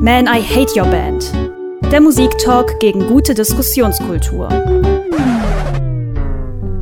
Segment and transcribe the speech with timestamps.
[0.00, 1.32] Man, I Hate Your Band.
[1.90, 4.48] Der Musiktalk gegen gute Diskussionskultur.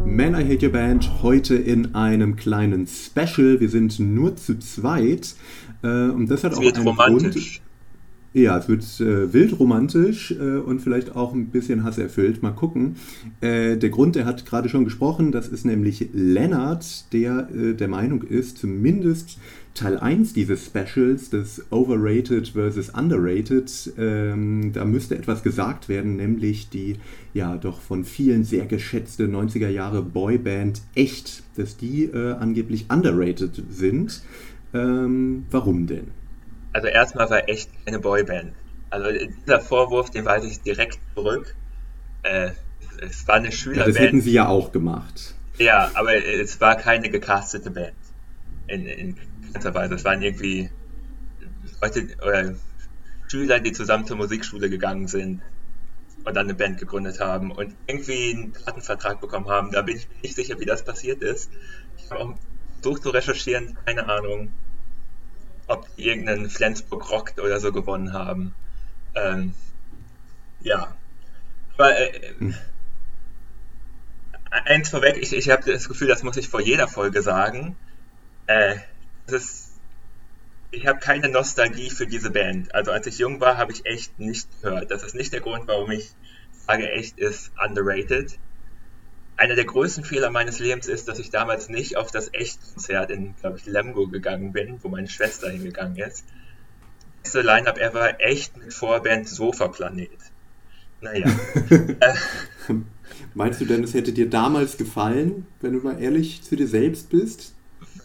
[0.05, 3.59] Man, I Hate Your Band heute in einem kleinen Special.
[3.59, 5.35] Wir sind nur zu zweit.
[5.83, 7.63] Äh, und das hat Es auch wird einen romantisch.
[7.63, 7.67] Grund.
[8.35, 12.43] Ja, es wird äh, wild romantisch äh, und vielleicht auch ein bisschen hasserfüllt.
[12.43, 12.97] Mal gucken.
[13.41, 17.89] Äh, der Grund, der hat gerade schon gesprochen, das ist nämlich Lennart, der äh, der
[17.89, 19.39] Meinung ist, zumindest
[19.77, 26.69] Teil 1 dieses Specials, des Overrated versus Underrated, ähm, da müsste etwas gesagt werden, nämlich
[26.71, 26.99] die
[27.35, 33.63] ja doch von vielen sehr geschätzte 90er Jahre Boyband Echt, dass die äh, angeblich underrated
[33.71, 34.23] sind.
[34.75, 36.09] Ähm, warum denn?
[36.73, 38.53] Also erstmal war echt keine Boyband.
[38.91, 39.09] Also
[39.47, 41.55] dieser Vorwurf, den weise ich direkt zurück.
[42.23, 42.51] Äh,
[43.01, 44.23] es war eine Ja, das hätten Schülerband.
[44.23, 45.35] sie ja auch gemacht.
[45.59, 47.95] Ja, aber es war keine gecastete Band.
[48.69, 49.17] In, in
[49.65, 49.95] Weise.
[49.95, 50.71] Es waren irgendwie
[51.81, 52.55] Leute oder
[53.29, 55.43] Schüler, die zusammen zur Musikschule gegangen sind
[56.25, 59.71] und dann eine Band gegründet haben und irgendwie einen Plattenvertrag bekommen haben.
[59.73, 61.51] Da bin ich mir nicht sicher, wie das passiert ist.
[61.97, 62.35] Ich habe auch
[62.81, 64.53] versucht zu recherchieren, keine Ahnung,
[65.67, 68.55] ob die irgendeinen Flensburg Rockt oder so gewonnen haben.
[69.15, 69.55] Ähm,
[70.61, 70.97] ja.
[71.75, 72.55] Aber äh, Hm.
[74.51, 77.77] eins vorweg, ich, ich habe das Gefühl, das muss ich vor jeder Folge sagen.
[78.47, 78.85] Äh, das
[79.33, 79.73] ist,
[80.71, 82.75] ich habe keine Nostalgie für diese Band.
[82.75, 84.91] Also als ich jung war, habe ich echt nicht gehört.
[84.91, 86.13] Das ist nicht der Grund, warum ich
[86.67, 88.39] sage, echt ist underrated.
[89.37, 93.35] Einer der größten Fehler meines Lebens ist, dass ich damals nicht auf das Echt-Konzert in,
[93.37, 96.25] glaube ich, Lemgo gegangen bin, wo meine Schwester hingegangen ist.
[97.23, 100.11] Das beste Line-Up ever, echt mit Vorband Sofa-Planet.
[101.03, 101.27] Naja.
[103.35, 107.11] Meinst du denn, es hätte dir damals gefallen, wenn du mal ehrlich zu dir selbst
[107.11, 107.56] bist?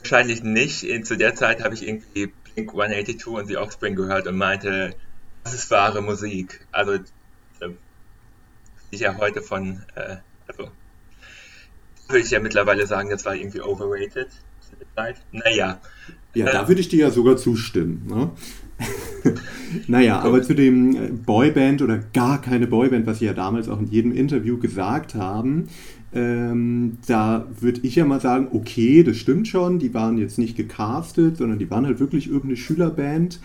[0.01, 0.85] Wahrscheinlich nicht.
[1.05, 4.95] Zu der Zeit habe ich irgendwie Blink 182 und The Offspring gehört und meinte,
[5.43, 6.65] das ist wahre Musik.
[6.71, 6.99] Also, äh,
[8.89, 10.69] ich ja heute von, äh, also,
[12.07, 15.21] würde ich ja mittlerweile sagen, das war irgendwie overrated zu der Zeit.
[15.31, 15.79] Naja,
[16.33, 16.51] Ja, Äh.
[16.51, 18.05] da würde ich dir ja sogar zustimmen.
[18.07, 18.31] Ne?
[19.87, 23.79] naja, aber zu dem äh, Boyband oder gar keine Boyband, was sie ja damals auch
[23.79, 25.67] in jedem Interview gesagt haben,
[26.13, 30.57] ähm, da würde ich ja mal sagen, okay, das stimmt schon, die waren jetzt nicht
[30.57, 33.39] gecastet, sondern die waren halt wirklich irgendeine Schülerband.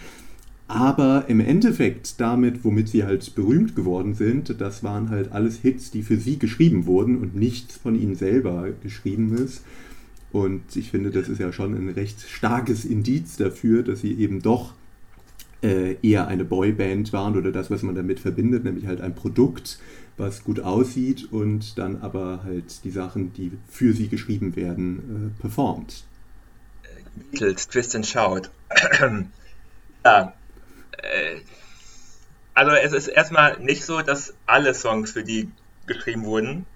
[0.69, 5.93] Aber im Endeffekt damit, womit sie halt berühmt geworden sind, das waren halt alles Hits,
[5.93, 9.63] die für sie geschrieben wurden und nichts von ihnen selber geschrieben ist.
[10.33, 14.43] Und ich finde, das ist ja schon ein recht starkes Indiz dafür, dass sie eben
[14.43, 14.75] doch
[15.63, 19.79] äh, eher eine Boyband waren oder das, was man damit verbindet, nämlich halt ein Produkt,
[20.17, 25.41] was gut aussieht und dann aber halt die Sachen, die für sie geschrieben werden, äh,
[25.41, 26.05] performt.
[27.15, 28.51] Beatles, Twist and Shout.
[30.05, 30.33] ja,
[30.99, 31.41] äh,
[32.55, 35.51] also es ist erstmal nicht so, dass alle Songs für die
[35.87, 36.67] geschrieben wurden.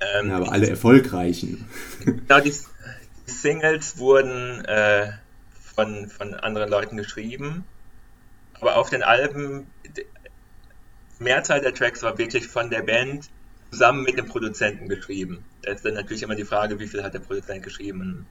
[0.00, 1.66] Ähm, Ja, aber alle erfolgreichen.
[2.04, 5.12] Genau, die, die Singles wurden äh,
[5.74, 7.64] von, von anderen Leuten geschrieben,
[8.54, 9.66] aber auf den Alben,
[11.18, 13.28] Mehrzahl der Tracks war wirklich von der Band
[13.70, 15.44] zusammen mit dem Produzenten geschrieben.
[15.62, 18.26] Da ist dann natürlich immer die Frage, wie viel hat der Produzent geschrieben.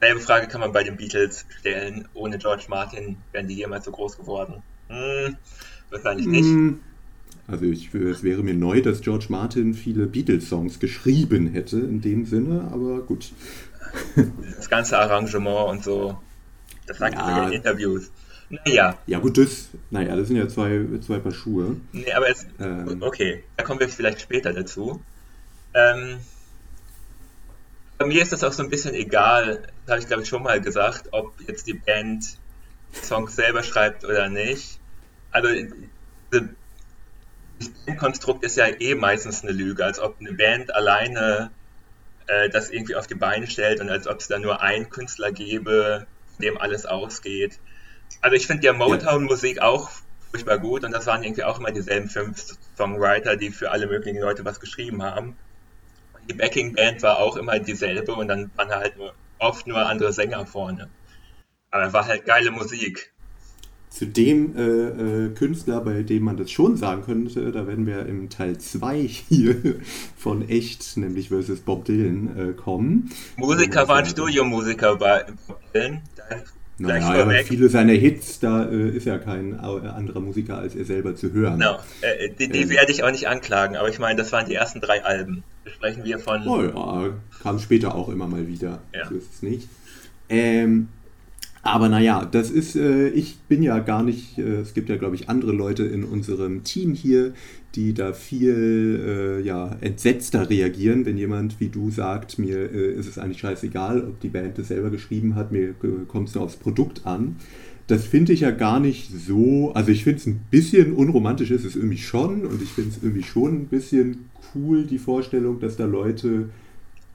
[0.00, 2.06] Selbe Frage kann man bei den Beatles stellen.
[2.14, 4.62] Ohne George Martin wären die jemals so groß geworden.
[4.88, 5.36] Hm,
[5.90, 6.44] wahrscheinlich nicht.
[6.44, 6.74] Mm,
[7.46, 12.26] Also ich, es wäre mir neu, dass George Martin viele Beatles-Songs geschrieben hätte in dem
[12.26, 13.32] Sinne, aber gut.
[14.56, 16.18] Das ganze Arrangement und so,
[16.86, 17.38] das sagt Ja.
[17.38, 18.10] er in Interviews.
[18.50, 21.76] Naja, Ja gut, das, naja, das sind ja zwei, zwei Paar Schuhe.
[21.92, 22.46] Nee, aber es.
[22.58, 23.02] Ähm.
[23.02, 25.02] Okay, da kommen wir vielleicht später dazu.
[25.74, 26.18] Ähm,
[27.98, 30.42] bei mir ist das auch so ein bisschen egal, das habe ich glaube ich schon
[30.42, 32.38] mal gesagt, ob jetzt die Band
[32.92, 34.78] Songs selber schreibt oder nicht.
[35.30, 35.48] Also,
[36.30, 36.42] das
[37.86, 41.50] Bandkonstrukt ist ja eh meistens eine Lüge, als ob eine Band alleine
[42.28, 45.32] äh, das irgendwie auf die Beine stellt und als ob es da nur einen Künstler
[45.32, 46.06] gäbe,
[46.40, 47.58] dem alles ausgeht.
[48.20, 49.90] Also ich finde ja Motown-Musik auch
[50.30, 54.20] furchtbar gut und das waren irgendwie auch immer dieselben fünf Songwriter, die für alle möglichen
[54.20, 55.36] Leute was geschrieben haben.
[56.28, 60.44] Die Backing-Band war auch immer dieselbe und dann waren halt nur, oft nur andere Sänger
[60.46, 60.88] vorne.
[61.70, 63.12] Aber war halt geile Musik.
[63.90, 68.04] Zu dem äh, äh, Künstler, bei dem man das schon sagen könnte, da werden wir
[68.04, 69.56] im Teil 2 hier
[70.16, 73.10] von Echt, nämlich versus Bob Dylan, äh, kommen.
[73.36, 74.04] Musiker waren.
[74.04, 76.02] Studiomusiker bei Bob Dylan.
[76.16, 76.36] Da
[76.80, 80.84] Naja, aber viele seiner Hits, da äh, ist ja kein au- anderer Musiker als er
[80.84, 81.58] selber zu hören.
[81.58, 81.78] Genau.
[82.02, 82.70] Äh, die die Ähm.
[82.70, 85.42] werde ich auch nicht anklagen, aber ich meine, das waren die ersten drei Alben.
[85.64, 86.46] Da sprechen wir von.
[86.46, 87.10] Oh ja,
[87.42, 88.80] kam später auch immer mal wieder.
[88.94, 89.08] Ja.
[89.08, 89.68] So ist es nicht.
[90.28, 90.88] Ähm,
[91.70, 95.16] Aber naja, das ist, äh, ich bin ja gar nicht, äh, es gibt ja, glaube
[95.16, 97.34] ich, andere Leute in unserem Team hier,
[97.74, 103.06] die da viel äh, ja, entsetzter reagieren, wenn jemand wie du sagt, mir äh, ist
[103.06, 105.74] es eigentlich scheißegal, ob die Band das selber geschrieben hat, mir äh,
[106.06, 107.36] kommt es nur aufs Produkt an.
[107.86, 111.66] Das finde ich ja gar nicht so, also ich finde es ein bisschen unromantisch, ist
[111.66, 115.76] es irgendwie schon und ich finde es irgendwie schon ein bisschen cool, die Vorstellung, dass
[115.76, 116.48] da Leute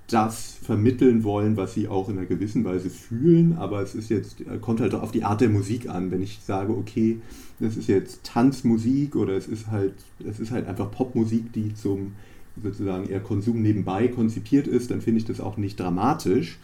[0.07, 4.41] das vermitteln wollen, was sie auch in einer gewissen Weise fühlen, aber es ist jetzt,
[4.41, 6.11] äh, kommt halt auf die Art der Musik an.
[6.11, 7.19] Wenn ich sage, okay,
[7.59, 9.93] das ist jetzt Tanzmusik oder es ist halt,
[10.27, 12.13] es ist halt einfach Popmusik, die zum
[12.61, 16.59] sozusagen eher Konsum nebenbei konzipiert ist, dann finde ich das auch nicht dramatisch.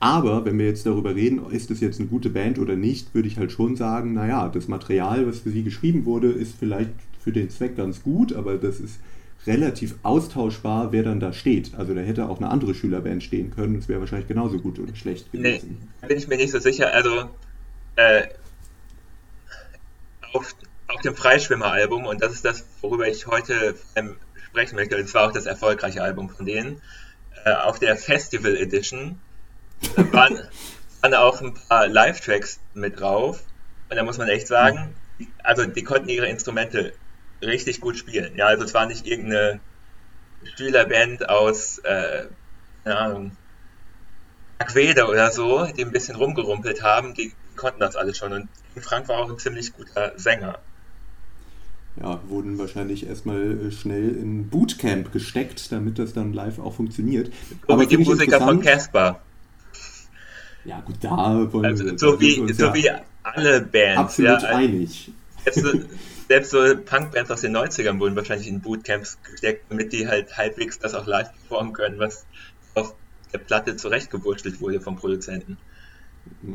[0.00, 3.28] Aber wenn wir jetzt darüber reden, ist es jetzt eine gute Band oder nicht, würde
[3.28, 6.90] ich halt schon sagen, naja, das Material, was für sie geschrieben wurde, ist vielleicht
[7.20, 8.98] für den Zweck ganz gut, aber das ist
[9.46, 11.72] relativ austauschbar, wer dann da steht.
[11.76, 13.76] Also da hätte auch eine andere Schülerband stehen können.
[13.76, 15.90] Das wäre wahrscheinlich genauso gut oder schlecht gewesen.
[16.00, 16.92] Nee, bin ich mir nicht so sicher.
[16.92, 17.30] Also
[17.96, 18.28] äh,
[20.32, 20.54] auf,
[20.88, 24.16] auf dem Freischwimmer-Album, und das ist das, worüber ich heute ähm,
[24.48, 26.80] sprechen möchte, das war auch das erfolgreiche Album von denen,
[27.44, 29.18] äh, auf der Festival Edition
[30.12, 30.38] waren,
[31.02, 33.42] waren auch ein paar Live-Tracks mit drauf.
[33.90, 34.94] Und da muss man echt sagen,
[35.42, 36.94] also die konnten ihre Instrumente
[37.46, 38.36] richtig gut spielen.
[38.36, 39.60] Ja, also es war nicht irgendeine
[40.56, 42.24] Schülerband aus, äh,
[42.84, 43.30] keine Ahnung,
[44.58, 48.32] Aquede oder so, die ein bisschen rumgerumpelt haben, die konnten das alles schon.
[48.32, 48.48] Und
[48.80, 50.58] Frank war auch ein ziemlich guter Sänger.
[52.00, 57.32] Ja, wurden wahrscheinlich erstmal äh, schnell in Bootcamp gesteckt, damit das dann live auch funktioniert.
[57.66, 59.20] So Aber wie die Musiker von Casper.
[60.64, 61.98] Ja, gut, da wollen also, wir.
[61.98, 62.90] So, wie, so ja wie
[63.22, 64.00] alle Bands.
[64.00, 65.12] Absolut ja, einig.
[65.44, 65.64] Jetzt,
[66.28, 70.78] selbst so Punkbands aus den 90ern wurden wahrscheinlich in Bootcamps gesteckt, damit die halt halbwegs
[70.78, 72.24] das auch live performen können, was
[72.74, 72.94] auf
[73.32, 75.58] der Platte zurechtgewurschtelt wurde vom Produzenten.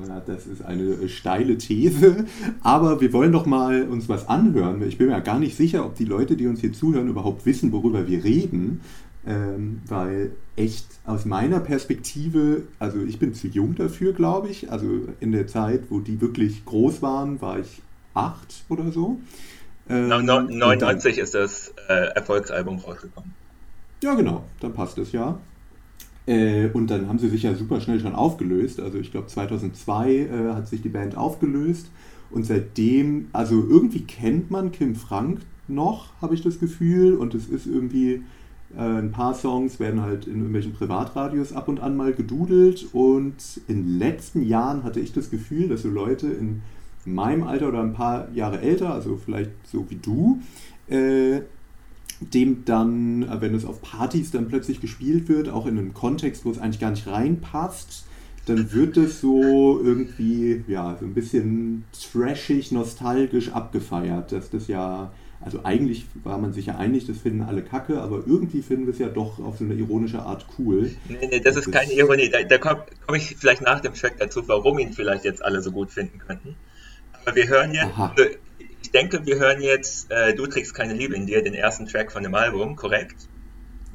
[0.08, 2.26] Ja, das ist eine steile These,
[2.62, 4.82] aber wir wollen doch mal uns was anhören.
[4.88, 7.46] Ich bin mir ja gar nicht sicher, ob die Leute, die uns hier zuhören, überhaupt
[7.46, 8.82] wissen, worüber wir reden,
[9.28, 14.72] ähm, weil echt aus meiner Perspektive, also ich bin zu jung dafür, glaube ich.
[14.72, 17.82] Also in der Zeit, wo die wirklich groß waren, war ich
[18.14, 19.20] acht oder so.
[19.90, 23.34] Ähm, 99 ist das äh, Erfolgsalbum rausgekommen.
[24.02, 25.40] Ja, genau, dann passt es ja.
[26.26, 28.80] Äh, und dann haben sie sich ja super schnell schon aufgelöst.
[28.80, 31.90] Also ich glaube 2002 äh, hat sich die Band aufgelöst
[32.32, 37.16] und seitdem, also irgendwie kennt man Kim Frank noch, habe ich das Gefühl.
[37.16, 38.24] Und es ist irgendwie,
[38.78, 42.88] äh, ein paar Songs werden halt in irgendwelchen Privatradios ab und an mal gedudelt.
[42.94, 46.62] Und in den letzten Jahren hatte ich das Gefühl, dass so Leute in
[47.06, 50.42] meinem Alter oder ein paar Jahre älter, also vielleicht so wie du,
[50.88, 51.42] äh,
[52.20, 56.46] dem dann, äh, wenn es auf Partys dann plötzlich gespielt wird, auch in einem Kontext,
[56.46, 58.06] wo es eigentlich gar nicht reinpasst,
[58.46, 65.12] dann wird es so irgendwie, ja, so ein bisschen trashig, nostalgisch abgefeiert, dass das ja,
[65.40, 68.94] also eigentlich war man sich ja einig, das finden alle kacke, aber irgendwie finden wir
[68.94, 70.92] es ja doch auf so eine ironische Art cool.
[71.08, 72.30] Nee, nee, das, das ist keine Ironie.
[72.30, 75.62] Da, da komme komm ich vielleicht nach dem Track dazu, warum ihn vielleicht jetzt alle
[75.62, 76.56] so gut finden könnten.
[77.36, 78.24] Wir hören jetzt, also
[78.82, 82.12] ich denke, wir hören jetzt äh, Du trägst keine Liebe in dir, den ersten Track
[82.12, 83.28] von dem Album, korrekt?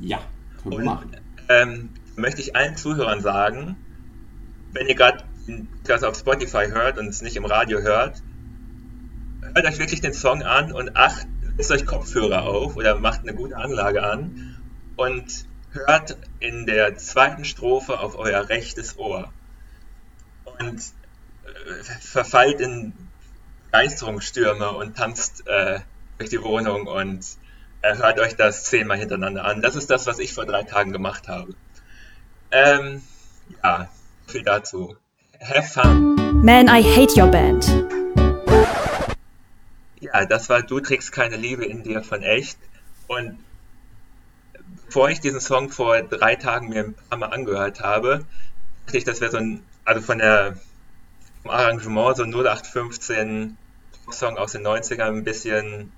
[0.01, 0.21] Ja,
[0.63, 1.17] können wir machen.
[1.49, 3.77] Ähm, möchte ich allen Zuhörern sagen,
[4.73, 5.25] wenn ihr gerade
[5.85, 8.23] das auf Spotify hört und es nicht im Radio hört,
[9.55, 11.27] hört euch wirklich den Song an und acht,
[11.57, 14.57] setzt euch Kopfhörer auf oder macht eine gute Anlage an
[14.97, 19.33] und hört in der zweiten Strophe auf euer rechtes Ohr.
[20.59, 22.93] Und äh, verfallt in
[23.75, 25.81] Begeisterungsstürme und tanzt äh,
[26.19, 27.27] durch die Wohnung und
[27.83, 29.63] äh, hört euch das zehnmal hintereinander an.
[29.63, 31.57] Das ist das, was ich vor drei Tagen gemacht habe.
[32.53, 33.03] Ähm,
[33.65, 33.89] ja,
[34.29, 34.97] viel dazu.
[35.41, 36.45] Have fun.
[36.45, 37.67] Man, I hate your band.
[39.99, 42.59] Ja, das war Du trägst keine Liebe in dir von echt.
[43.09, 43.41] Und
[44.87, 48.25] bevor ich diesen Song vor drei Tagen mir ein paar Mal angehört habe,
[48.87, 50.59] dachte ich, das wäre so ein, also von der
[51.43, 53.59] vom Arrangement so 0815
[54.13, 55.93] Song aus den 90ern ein bisschen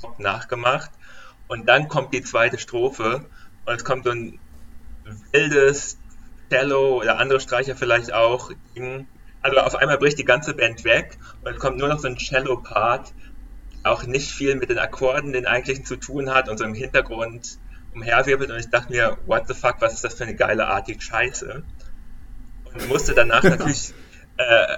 [0.00, 0.90] Pop nachgemacht.
[1.46, 3.24] Und dann kommt die zweite Strophe
[3.64, 4.38] und es kommt so ein
[5.32, 5.98] wildes
[6.50, 8.50] Cello oder andere Streicher vielleicht auch.
[9.42, 12.16] Also auf einmal bricht die ganze Band weg und es kommt nur noch so ein
[12.16, 13.12] Cello-Part,
[13.84, 17.58] auch nicht viel mit den Akkorden, den eigentlichen zu tun hat und so im Hintergrund
[17.94, 18.50] umherwirbelt.
[18.50, 21.62] Und ich dachte mir, what the fuck, was ist das für eine geile artige Scheiße?
[22.64, 23.94] Und musste danach natürlich
[24.36, 24.76] äh,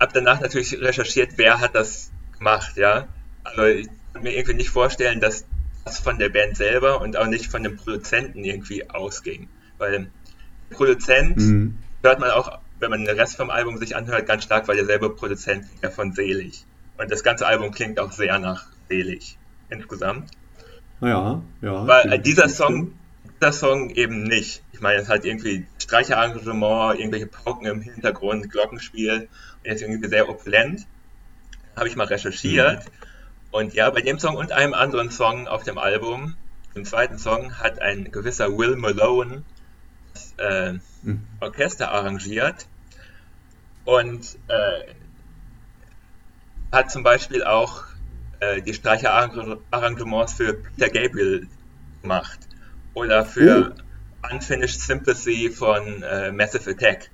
[0.00, 3.08] habe danach natürlich recherchiert, wer hat das gemacht, ja.
[3.42, 5.44] Also ich kann mir irgendwie nicht vorstellen, dass
[5.84, 9.48] das von der Band selber und auch nicht von dem Produzenten irgendwie ausging.
[9.78, 10.06] Weil der
[10.70, 11.78] Produzent mhm.
[12.02, 15.10] hört man auch wenn man den Rest vom Album sich anhört, ganz stark, weil derselbe
[15.10, 16.64] Produzent der von Selig.
[16.98, 19.38] Und das ganze Album klingt auch sehr nach Selig
[19.70, 20.30] insgesamt.
[21.00, 21.86] Ja, ja.
[21.86, 22.92] Weil dieser Song,
[23.40, 24.62] dieser Song eben nicht.
[24.72, 29.28] Ich meine, es hat irgendwie Streicherarrangement, irgendwelche Pauken im Hintergrund, Glockenspiel
[29.64, 30.86] jetzt irgendwie sehr opulent.
[31.76, 32.84] Habe ich mal recherchiert.
[32.84, 32.90] Mhm.
[33.50, 36.36] Und ja, bei dem Song und einem anderen Song auf dem Album,
[36.74, 39.42] im zweiten Song, hat ein gewisser Will Malone
[40.12, 41.26] das äh, mhm.
[41.40, 42.66] Orchester arrangiert
[43.84, 44.94] und äh,
[46.72, 47.84] hat zum Beispiel auch
[48.40, 51.48] äh, die Streicherarrangements für Peter Gabriel
[52.02, 52.40] gemacht.
[52.94, 54.28] Oder für oh.
[54.32, 57.10] Unfinished Sympathy von äh, Massive Attack.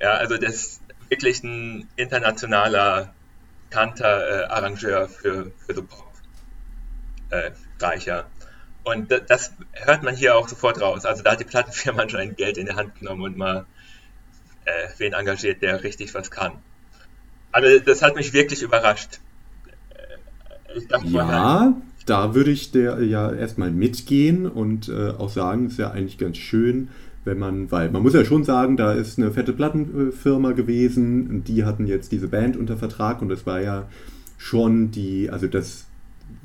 [0.00, 3.14] Ja, also das ist wirklich ein internationaler
[3.68, 5.82] bekannter äh, Arrangeur für, für so
[7.30, 8.20] Pop-Streicher.
[8.20, 8.24] Äh,
[8.84, 11.04] und das hört man hier auch sofort raus.
[11.04, 13.66] Also da hat die Plattenfirma anscheinend Geld in die Hand genommen und mal
[14.64, 16.52] äh, wen engagiert, der richtig was kann.
[17.52, 19.20] Also das hat mich wirklich überrascht.
[21.04, 21.74] Ja,
[22.06, 26.36] da würde ich der ja erstmal mitgehen und äh, auch sagen, ist ja eigentlich ganz
[26.36, 26.90] schön,
[27.28, 31.64] wenn man, weil man muss ja schon sagen, da ist eine fette Plattenfirma gewesen, die
[31.64, 33.86] hatten jetzt diese Band unter Vertrag und das war ja
[34.38, 35.84] schon die, also das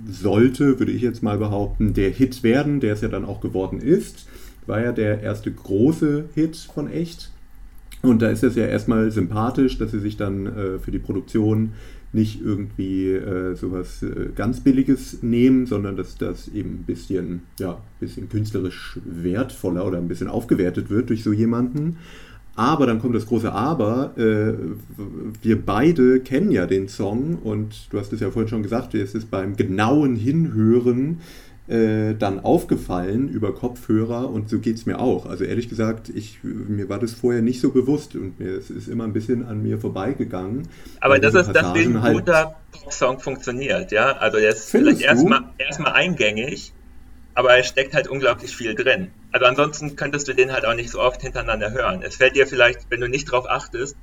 [0.05, 3.79] sollte, würde ich jetzt mal behaupten, der Hit werden, der es ja dann auch geworden
[3.79, 4.27] ist.
[4.65, 7.31] War ja der erste große Hit von Echt.
[8.01, 11.73] Und da ist es ja erstmal sympathisch, dass sie sich dann äh, für die Produktion
[12.13, 17.81] nicht irgendwie äh, sowas äh, ganz Billiges nehmen, sondern dass das eben ein bisschen, ja,
[17.99, 21.97] bisschen künstlerisch wertvoller oder ein bisschen aufgewertet wird durch so jemanden.
[22.55, 24.15] Aber dann kommt das große Aber.
[24.15, 24.53] Äh,
[25.41, 29.15] wir beide kennen ja den Song und du hast es ja vorhin schon gesagt, es
[29.15, 31.17] ist beim genauen Hinhören
[31.67, 35.25] äh, dann aufgefallen über Kopfhörer und so geht es mir auch.
[35.25, 38.89] Also ehrlich gesagt, ich, mir war das vorher nicht so bewusst und mir, es ist
[38.89, 40.67] immer ein bisschen an mir vorbeigegangen.
[40.99, 44.17] Aber das ist, deswegen ein halt guter Pop-Song funktioniert, ja.
[44.17, 46.73] Also der ist vielleicht erstmal erstmal eingängig,
[47.33, 49.11] aber es steckt halt unglaublich viel drin.
[49.31, 52.01] Also ansonsten könntest du den halt auch nicht so oft hintereinander hören.
[52.03, 53.95] Es fällt dir vielleicht, wenn du nicht drauf achtest,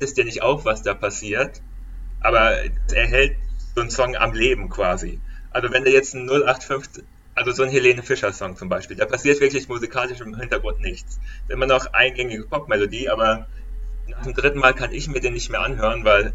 [0.00, 1.62] ist dir nicht auf, was da passiert,
[2.20, 2.56] aber
[2.92, 3.36] er hält
[3.76, 5.20] so einen Song am Leben quasi.
[5.56, 7.02] Also wenn du jetzt ein 0815,
[7.34, 11.18] also so ein Helene Fischer Song zum Beispiel, da passiert wirklich musikalisch im Hintergrund nichts.
[11.48, 13.46] immer noch eingängige Popmelodie, aber
[14.06, 16.34] nach dem dritten Mal kann ich mir den nicht mehr anhören, weil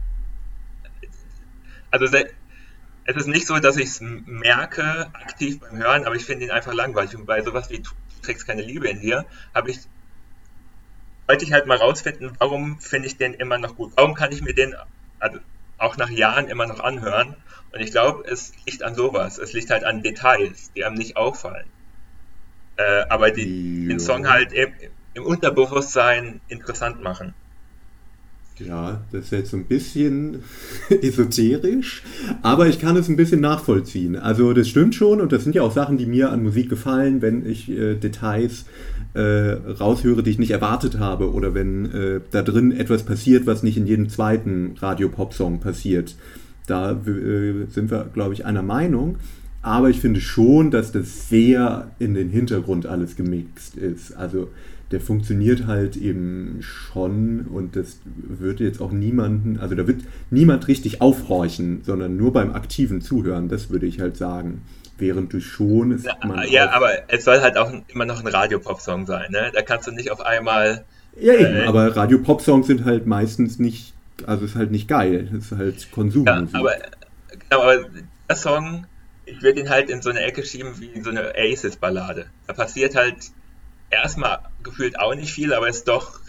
[1.91, 6.45] also es ist nicht so, dass ich es merke aktiv beim Hören, aber ich finde
[6.45, 7.15] ihn einfach langweilig.
[7.15, 7.91] Und bei sowas wie Du
[8.23, 9.81] trägst keine Liebe in dir, habe ich
[11.27, 13.93] wollte ich halt mal rausfinden, warum finde ich den immer noch gut?
[13.97, 14.73] Warum kann ich mir den
[15.19, 15.37] also
[15.77, 17.35] auch nach Jahren immer noch anhören?
[17.73, 19.37] Und ich glaube, es liegt an sowas.
[19.37, 21.67] Es liegt halt an Details, die einem nicht auffallen.
[22.77, 24.71] Äh, aber die den Song halt im,
[25.13, 27.33] im Unterbewusstsein interessant machen.
[28.65, 30.43] Ja, das ist jetzt so ein bisschen
[30.89, 32.03] esoterisch,
[32.41, 34.15] aber ich kann es ein bisschen nachvollziehen.
[34.15, 37.21] Also das stimmt schon und das sind ja auch Sachen, die mir an Musik gefallen,
[37.21, 38.65] wenn ich äh, Details
[39.13, 43.63] äh, raushöre, die ich nicht erwartet habe oder wenn äh, da drin etwas passiert, was
[43.63, 46.15] nicht in jedem zweiten Radio-Pop-Song passiert.
[46.67, 49.17] Da äh, sind wir, glaube ich, einer Meinung.
[49.61, 54.13] Aber ich finde schon, dass das sehr in den Hintergrund alles gemixt ist.
[54.13, 54.49] Also
[54.91, 60.67] der funktioniert halt eben schon und das wird jetzt auch niemanden, also da wird niemand
[60.67, 64.61] richtig aufhorchen, sondern nur beim aktiven Zuhören, das würde ich halt sagen.
[64.97, 66.05] Während du schon ist.
[66.05, 69.51] Ja, ja aber es soll halt auch immer noch ein Radiopop-Song sein, ne?
[69.51, 70.83] Da kannst du nicht auf einmal.
[71.19, 73.95] Ja, eben, äh, aber Radio-Pop-Songs sind halt meistens nicht
[74.27, 75.29] also ist halt nicht geil.
[75.37, 76.25] Ist halt Konsum.
[76.25, 76.75] Ja, aber,
[77.29, 77.85] genau, aber
[78.29, 78.87] der Song,
[79.25, 82.27] ich würde ihn halt in so eine Ecke schieben wie so eine Aces-Ballade.
[82.47, 83.17] Da passiert halt
[83.89, 86.19] erstmal gefühlt auch nicht viel, aber es ist doch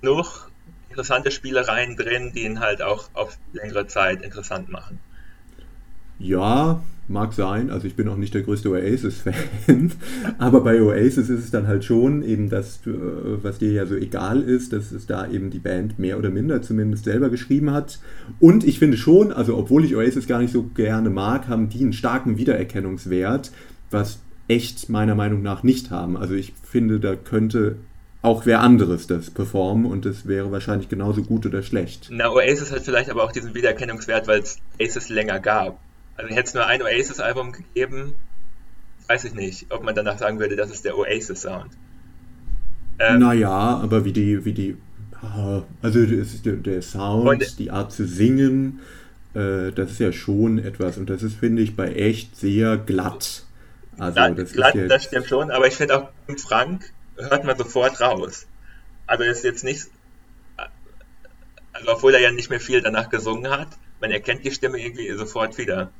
[0.00, 0.50] genug
[0.88, 4.98] interessante Spielereien drin, die ihn halt auch auf längere Zeit interessant machen.
[6.18, 7.70] Ja, mag sein.
[7.70, 9.92] Also ich bin auch nicht der größte Oasis-Fan,
[10.38, 12.90] aber bei Oasis ist es dann halt schon eben das, äh,
[13.42, 16.62] was dir ja so egal ist, dass es da eben die Band mehr oder minder
[16.62, 17.98] zumindest selber geschrieben hat.
[18.40, 21.80] Und ich finde schon, also obwohl ich Oasis gar nicht so gerne mag, haben die
[21.80, 23.52] einen starken Wiedererkennungswert,
[23.90, 26.16] was echt meiner Meinung nach nicht haben.
[26.16, 27.76] Also ich finde, da könnte
[28.22, 32.08] auch wer anderes das performen und das wäre wahrscheinlich genauso gut oder schlecht.
[32.10, 35.80] Na, Oasis hat vielleicht aber auch diesen Wiedererkennungswert, weil es Oasis länger gab.
[36.22, 38.14] Also hätte es nur ein Oasis-Album gegeben,
[39.08, 41.72] weiß ich nicht, ob man danach sagen würde, das ist der Oasis-Sound.
[43.00, 44.76] Ähm, naja, aber wie die, wie die,
[45.82, 48.80] also der, der Sound, und, die Art zu singen,
[49.34, 53.44] äh, das ist ja schon etwas und das ist, finde ich, bei echt sehr glatt.
[53.98, 57.58] Also, das glatt, ja, das stimmt schon, aber ich finde auch im Frank hört man
[57.58, 58.46] sofort raus.
[59.06, 59.88] Also ist jetzt nicht,
[61.72, 63.68] also obwohl er ja nicht mehr viel danach gesungen hat,
[64.00, 65.90] man erkennt die Stimme irgendwie sofort wieder.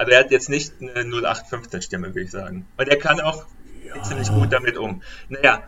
[0.00, 2.64] Also er hat jetzt nicht eine 0815 Stimme, würde ich sagen.
[2.78, 3.44] Und er kann auch
[3.86, 4.02] ja.
[4.02, 5.02] ziemlich gut damit um.
[5.28, 5.62] Naja.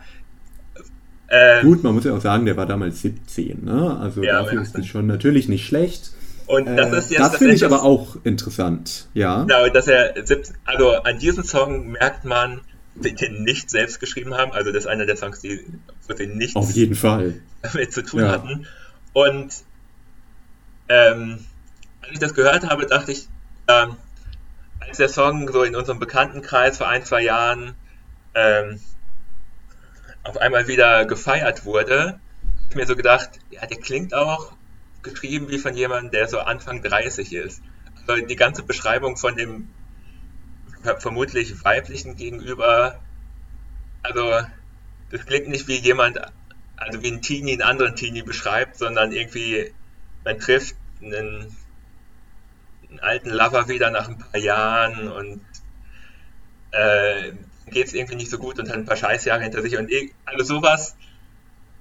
[1.27, 3.95] Äh, gut, man muss ja auch sagen, der war damals 17, ne?
[4.01, 6.13] Also ja, dafür ist das schon natürlich nicht schlecht.
[6.47, 9.43] Und das äh, ist jetzt das finde ich aber auch interessant, ja.
[9.43, 10.15] Genau, dass er,
[10.65, 12.61] also an diesem Song merkt man,
[12.95, 14.51] den nicht selbst geschrieben haben.
[14.51, 15.63] Also das ist einer der Songs, die
[16.07, 17.35] wirklich nichts Auf jeden Fall.
[17.61, 18.31] damit zu tun ja.
[18.31, 18.65] hatten.
[19.13, 19.53] Und
[20.89, 21.37] ähm,
[22.01, 23.27] als ich das gehört habe, dachte ich,
[23.67, 23.95] ähm,
[24.87, 27.75] als der Song so in unserem Bekanntenkreis vor ein, zwei Jahren
[28.35, 28.79] ähm,
[30.23, 32.19] auf einmal wieder gefeiert wurde, habe
[32.69, 34.53] ich mir so gedacht, ja, der klingt auch
[35.01, 37.61] geschrieben wie von jemandem, der so Anfang 30 ist.
[38.07, 39.69] Also die ganze Beschreibung von dem
[40.99, 42.99] vermutlich weiblichen Gegenüber,
[44.01, 44.41] also
[45.11, 46.19] das klingt nicht wie jemand,
[46.75, 49.73] also wie ein Teenie einen anderen Teenie beschreibt, sondern irgendwie,
[50.25, 51.55] man trifft einen,
[52.93, 55.41] einen alten Lover wieder nach ein paar Jahren und
[56.71, 57.31] äh,
[57.69, 59.89] geht es irgendwie nicht so gut und hat ein paar Scheißjahre hinter sich und
[60.25, 60.95] also sowas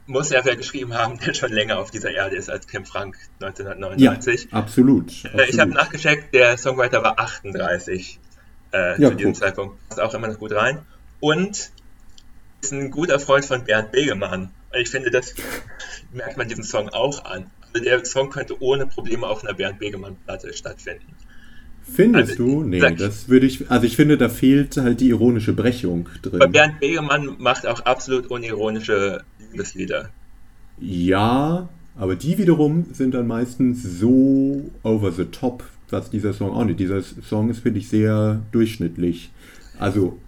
[0.06, 3.16] muss er wer geschrieben haben, der schon länger auf dieser Erde ist als Kim Frank
[3.40, 4.48] 1999.
[4.50, 5.12] Ja, absolut.
[5.24, 5.48] absolut.
[5.48, 8.18] Ich habe nachgecheckt, der Songwriter war 38
[8.72, 9.88] äh, ja, zu diesem Zeitpunkt.
[9.88, 10.80] Passt auch immer noch gut rein.
[11.20, 11.70] Und
[12.60, 14.50] ist ein guter Freund von Bernd Begemann.
[14.72, 15.34] Ich finde, das
[16.12, 17.50] merkt man diesem Song auch an.
[17.74, 21.14] Der Song könnte ohne Probleme auf einer Bernd Begemann-Platte stattfinden.
[21.82, 22.62] Findest also, du?
[22.62, 23.70] Nee, sag, das würde ich.
[23.70, 26.40] Also ich finde, da fehlt halt die ironische Brechung drin.
[26.40, 30.10] Aber Bernd Begemann macht auch absolut unironische Liebeslieder.
[30.78, 36.64] Ja, aber die wiederum sind dann meistens so over the top, was dieser Song auch
[36.64, 36.80] nicht.
[36.80, 39.30] Dieser Song ist, finde ich, sehr durchschnittlich.
[39.78, 40.18] Also,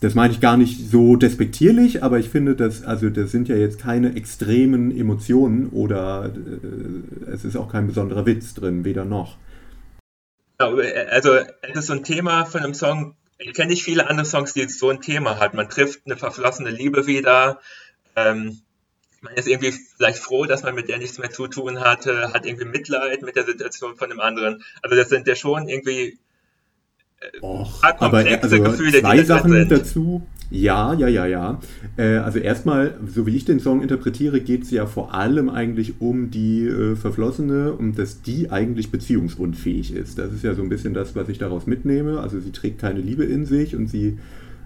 [0.00, 3.56] das meine ich gar nicht so despektierlich, aber ich finde, dass, also das sind ja
[3.56, 9.36] jetzt keine extremen Emotionen oder äh, es ist auch kein besonderer Witz drin, weder noch.
[10.58, 14.52] Also, es ist so ein Thema von einem Song, ich kenne nicht viele andere Songs,
[14.52, 15.54] die so ein Thema hat.
[15.54, 17.60] Man trifft eine verflossene Liebe wieder,
[18.16, 18.60] ähm,
[19.20, 22.46] man ist irgendwie vielleicht froh, dass man mit der nichts mehr zu tun hatte, hat
[22.46, 24.64] irgendwie Mitleid mit der Situation von dem anderen.
[24.82, 26.18] Also das sind ja schon irgendwie
[27.42, 30.22] Och, aber also Gefühle, zwei Sachen dazu.
[30.50, 31.60] Ja, ja, ja, ja.
[31.96, 36.00] Äh, also erstmal, so wie ich den Song interpretiere, geht es ja vor allem eigentlich
[36.00, 40.18] um die äh, Verflossene und dass die eigentlich beziehungsunfähig ist.
[40.18, 42.20] Das ist ja so ein bisschen das, was ich daraus mitnehme.
[42.20, 44.18] Also sie trägt keine Liebe in sich und sie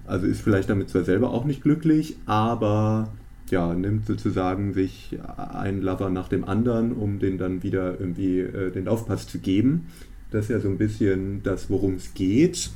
[0.06, 3.12] also ist vielleicht damit zwar selber auch nicht glücklich, aber
[3.50, 8.70] ja, nimmt sozusagen sich einen Lover nach dem anderen, um den dann wieder irgendwie äh,
[8.70, 9.88] den Aufpass zu geben.
[10.32, 12.70] Das ist ja so ein bisschen das, worum es geht.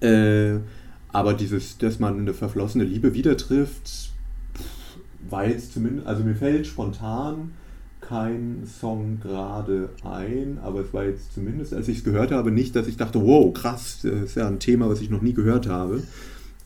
[0.00, 0.56] Äh,
[1.12, 4.10] aber dieses, dass man eine verflossene Liebe wieder trifft,
[5.46, 7.52] jetzt zumindest, also mir fällt spontan
[8.00, 12.74] kein Song gerade ein, aber es war jetzt zumindest, als ich es gehört habe, nicht,
[12.74, 15.66] dass ich dachte, wow, krass, das ist ja ein Thema, was ich noch nie gehört
[15.66, 16.02] habe.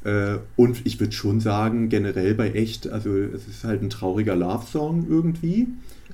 [0.04, 4.36] Äh, und ich würde schon sagen, generell bei echt, also es ist halt ein trauriger
[4.36, 5.68] Love-Song irgendwie.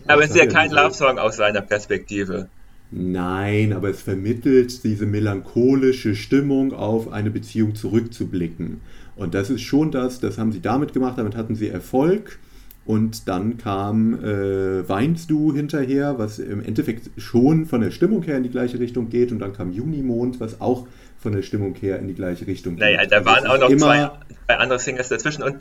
[0.07, 2.49] Aber es ist ja kein Love-Song aus seiner Perspektive.
[2.91, 8.81] Nein, aber es vermittelt diese melancholische Stimmung, auf eine Beziehung zurückzublicken.
[9.17, 12.39] Und das ist schon das, das haben sie damit gemacht, damit hatten sie Erfolg.
[12.87, 18.39] Und dann kam äh, Weinst du hinterher, was im Endeffekt schon von der Stimmung her
[18.39, 19.31] in die gleiche Richtung geht.
[19.31, 20.87] Und dann kam Junimond, was auch
[21.19, 22.85] von der Stimmung her in die gleiche Richtung geht.
[22.85, 24.11] Naja, da also waren auch noch immer, zwei,
[24.47, 25.43] zwei, andere Singles dazwischen.
[25.43, 25.57] Und,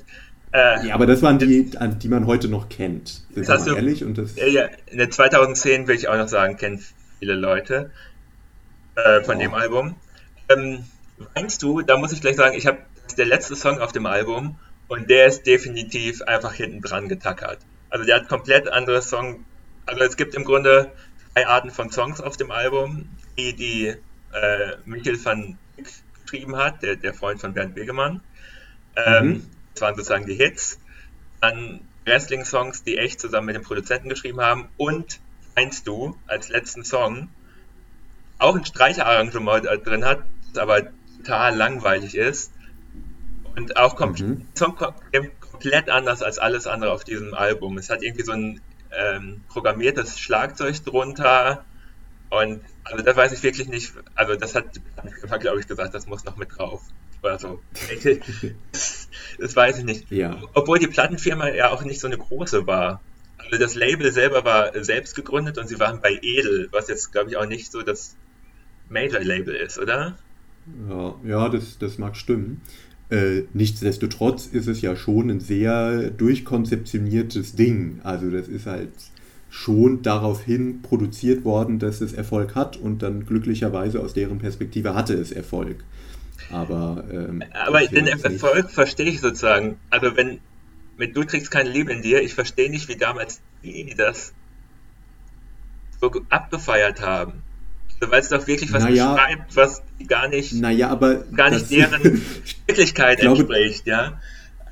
[0.54, 1.70] äh, ja, aber das waren die,
[2.02, 3.26] die man heute noch kennt.
[3.34, 4.06] Sind wir mal ehrlich.
[4.06, 6.80] Und das, ja, in der 2010 will ich auch noch sagen, kennen
[7.20, 7.92] viele Leute
[8.96, 9.40] äh, von oh.
[9.40, 9.96] dem Album.
[10.50, 10.86] Ähm,
[11.34, 12.78] Weinst du, da muss ich gleich sagen, ich habe
[13.18, 17.60] der letzte Song auf dem Album und der ist definitiv einfach hinten dran getackert.
[17.90, 19.46] Also der hat komplett andere Song.
[19.86, 20.92] Also es gibt im Grunde
[21.34, 25.88] drei Arten von Songs auf dem Album, die die äh, Michael van Dijk
[26.24, 28.22] geschrieben hat, der, der Freund von Bernd Begemann.
[28.96, 29.50] Ähm, mhm.
[29.74, 30.80] Das waren sozusagen die Hits.
[31.42, 34.70] Dann Wrestling-Songs, die echt zusammen mit dem Produzenten geschrieben haben.
[34.78, 35.20] Und
[35.58, 37.30] Meinst du als letzten Song
[38.38, 40.20] auch ein Streicherarrangement drin hat,
[40.54, 40.84] das aber
[41.18, 42.52] total langweilig ist
[43.56, 44.48] und auch kom mhm.
[44.54, 44.76] Song
[45.40, 47.80] komplett anders als alles andere auf diesem Album.
[47.80, 48.62] Es hat irgendwie so ein
[48.96, 51.66] ähm, programmiertes Schlagzeug drunter
[52.30, 54.80] und also da weiß ich wirklich nicht, also das hat
[55.40, 56.84] glaube ich gesagt, das muss noch mit drauf
[57.24, 57.60] oder so.
[59.40, 60.12] das weiß ich nicht.
[60.12, 60.40] Ja.
[60.54, 63.02] Obwohl die Plattenfirma ja auch nicht so eine große war.
[63.50, 67.30] Also das Label selber war selbst gegründet und sie waren bei Edel, was jetzt glaube
[67.30, 68.16] ich auch nicht so das
[68.90, 70.18] Major-Label ist, oder?
[70.90, 72.62] Ja, ja das, das mag stimmen.
[73.10, 78.02] Äh, nichtsdestotrotz ist es ja schon ein sehr durchkonzeptioniertes Ding.
[78.04, 78.92] Also das ist halt
[79.50, 85.14] schon daraufhin produziert worden, dass es Erfolg hat und dann glücklicherweise aus deren Perspektive hatte
[85.14, 85.78] es Erfolg.
[86.52, 89.78] Aber, ähm, aber den Erfolg verstehe ich sozusagen.
[89.90, 90.40] Also wenn
[90.98, 94.34] mit Du trägst keine Liebe in dir, ich verstehe nicht, wie damals die das
[96.00, 97.44] so abgefeiert haben.
[98.00, 101.72] Also, weil es doch wirklich was naja, beschreibt, was gar nicht, naja, aber gar nicht
[101.72, 102.04] deren
[102.68, 104.20] Wirklichkeit glaube, entspricht, ja.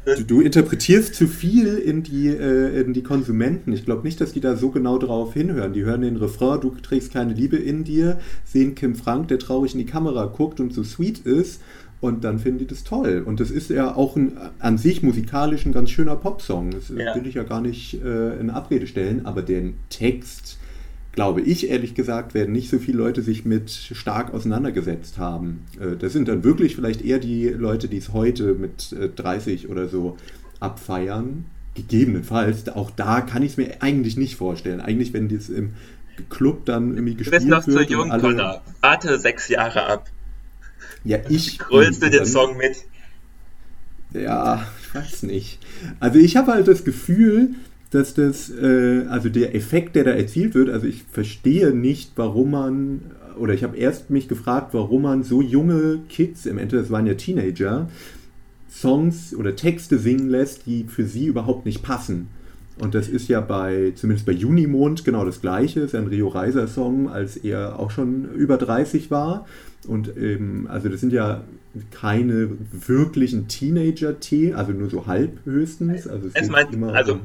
[0.05, 3.73] Du, du, interpretierst zu viel in die, äh, in die Konsumenten.
[3.73, 5.73] Ich glaube nicht, dass die da so genau drauf hinhören.
[5.73, 9.73] Die hören den Refrain, du trägst keine Liebe in dir, sehen Kim Frank, der traurig
[9.73, 11.59] in die Kamera guckt und so sweet ist
[12.05, 13.23] und dann finden die das toll.
[13.25, 16.71] Und das ist ja auch ein, an sich musikalisch ein ganz schöner Popsong.
[16.71, 17.15] Das ja.
[17.15, 20.57] will ich ja gar nicht äh, in Abrede stellen, aber den Text
[21.15, 25.65] glaube ich ehrlich gesagt, werden nicht so viele Leute sich mit stark auseinandergesetzt haben.
[25.79, 29.67] Äh, das sind dann wirklich vielleicht eher die Leute, die es heute mit 30 äh,
[29.67, 30.17] oder so
[30.59, 31.45] abfeiern.
[31.73, 34.79] Gegebenenfalls, auch da kann ich es mir eigentlich nicht vorstellen.
[34.79, 35.73] Eigentlich, wenn das im
[36.29, 37.51] Club dann irgendwie gespielt wird.
[37.51, 38.21] Du bist noch zu jung, alle...
[38.21, 38.61] Connor.
[38.81, 40.09] Warte sechs Jahre ab.
[41.05, 41.59] Ja, ich.
[41.59, 42.77] Grölst du den Song mit?
[44.13, 45.59] Ja, ich weiß nicht.
[45.99, 47.51] Also ich habe halt das Gefühl,
[47.91, 52.51] dass das, äh, also der Effekt, der da erzielt wird, also ich verstehe nicht, warum
[52.51, 53.01] man,
[53.37, 57.07] oder ich habe erst mich gefragt, warum man so junge Kids, im Endeffekt, das waren
[57.07, 57.89] ja Teenager,
[58.69, 62.27] Songs oder Texte singen lässt, die für sie überhaupt nicht passen.
[62.77, 65.79] Und das ist ja bei, zumindest bei Junimond, genau das Gleiche.
[65.79, 69.45] Ist ein Rio Reiser Song, als er auch schon über 30 war.
[69.85, 71.43] Und ähm, also das sind ja
[71.91, 76.07] keine wirklichen Teenager-Tee, also nur so halb höchstens.
[76.07, 77.19] Also, es, es meint, immer also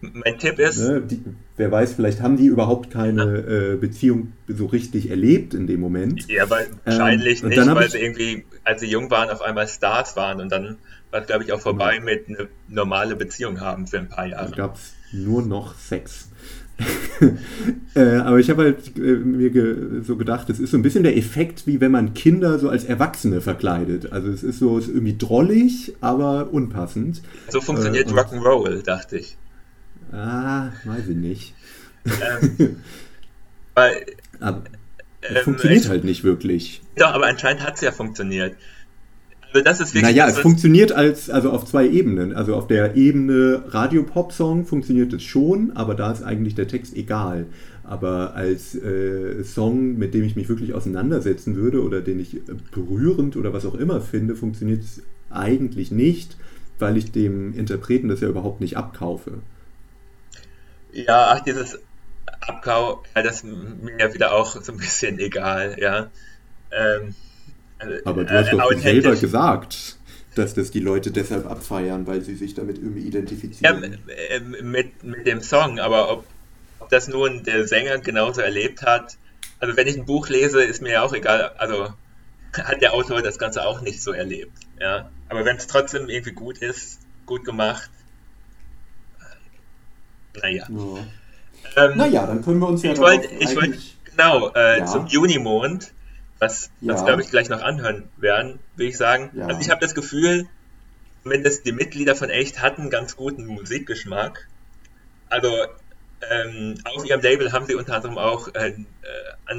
[0.00, 0.78] mein Tipp ist.
[0.78, 1.22] Ne, die,
[1.56, 6.28] wer weiß, vielleicht haben die überhaupt keine äh, Beziehung so richtig erlebt in dem Moment.
[6.28, 10.16] Ja, aber wahrscheinlich ähm, nicht, weil sie irgendwie, als sie jung waren, auf einmal Stars
[10.16, 10.78] waren und dann
[11.10, 12.00] war es, glaube ich, auch vorbei ja.
[12.00, 14.50] mit eine normale Beziehung haben für ein paar Jahre.
[14.50, 16.28] Da gab es nur noch Sex.
[17.94, 21.04] äh, aber ich habe halt äh, mir ge so gedacht, es ist so ein bisschen
[21.04, 24.12] der Effekt, wie wenn man Kinder so als Erwachsene verkleidet.
[24.12, 27.22] Also es ist so ist irgendwie drollig, aber unpassend.
[27.48, 29.36] So funktioniert äh, Rock'n'Roll, dachte ich.
[30.12, 31.54] Ah, weiß ich nicht.
[32.06, 32.76] Ähm,
[33.74, 34.06] weil,
[34.40, 34.64] aber
[35.20, 36.82] es ähm, funktioniert halt nicht wirklich.
[36.96, 38.56] Doch, aber anscheinend hat es ja funktioniert.
[39.52, 40.14] Also das ist wirklich.
[40.14, 42.34] Naja, es funktioniert als, also auf zwei Ebenen.
[42.34, 47.46] Also auf der Ebene Radio-Pop-Song funktioniert es schon, aber da ist eigentlich der Text egal.
[47.84, 52.40] Aber als äh, Song, mit dem ich mich wirklich auseinandersetzen würde oder den ich
[52.72, 56.36] berührend oder was auch immer finde, funktioniert es eigentlich nicht,
[56.78, 59.32] weil ich dem Interpreten das ja überhaupt nicht abkaufe.
[60.92, 61.78] Ja, ach, dieses
[62.40, 66.10] Abkau, ja, das ist mir ja wieder auch so ein bisschen egal, ja.
[66.70, 67.14] Ähm,
[68.04, 69.96] Aber du hast äh, doch selber gesagt,
[70.34, 73.98] dass das die Leute deshalb abfeiern, weil sie sich damit irgendwie identifizieren.
[74.06, 76.24] Ja, äh, mit, mit dem Song, aber ob,
[76.78, 79.16] ob das nun der Sänger genauso erlebt hat,
[79.60, 81.88] also wenn ich ein Buch lese, ist mir ja auch egal, also
[82.52, 85.10] hat der Autor das Ganze auch nicht so erlebt, ja.
[85.28, 87.90] Aber wenn es trotzdem irgendwie gut ist, gut gemacht,
[90.40, 90.66] naja.
[90.68, 91.84] Ja.
[91.84, 92.92] Ähm, naja, dann können wir uns ja.
[92.92, 94.86] Ich wollte, ich wollte, genau, äh, ja.
[94.86, 95.92] zum Junimond,
[96.42, 96.94] was wir ja.
[96.94, 99.30] uns, glaube ich, gleich noch anhören werden, würde ich sagen.
[99.32, 99.46] Ja.
[99.46, 100.48] Also, ich habe das Gefühl,
[101.22, 104.48] zumindest die Mitglieder von Echt hatten ganz guten Musikgeschmack.
[105.30, 105.56] Also,
[106.28, 109.54] ähm, auf ihrem Label haben sie unter anderem auch ein, äh,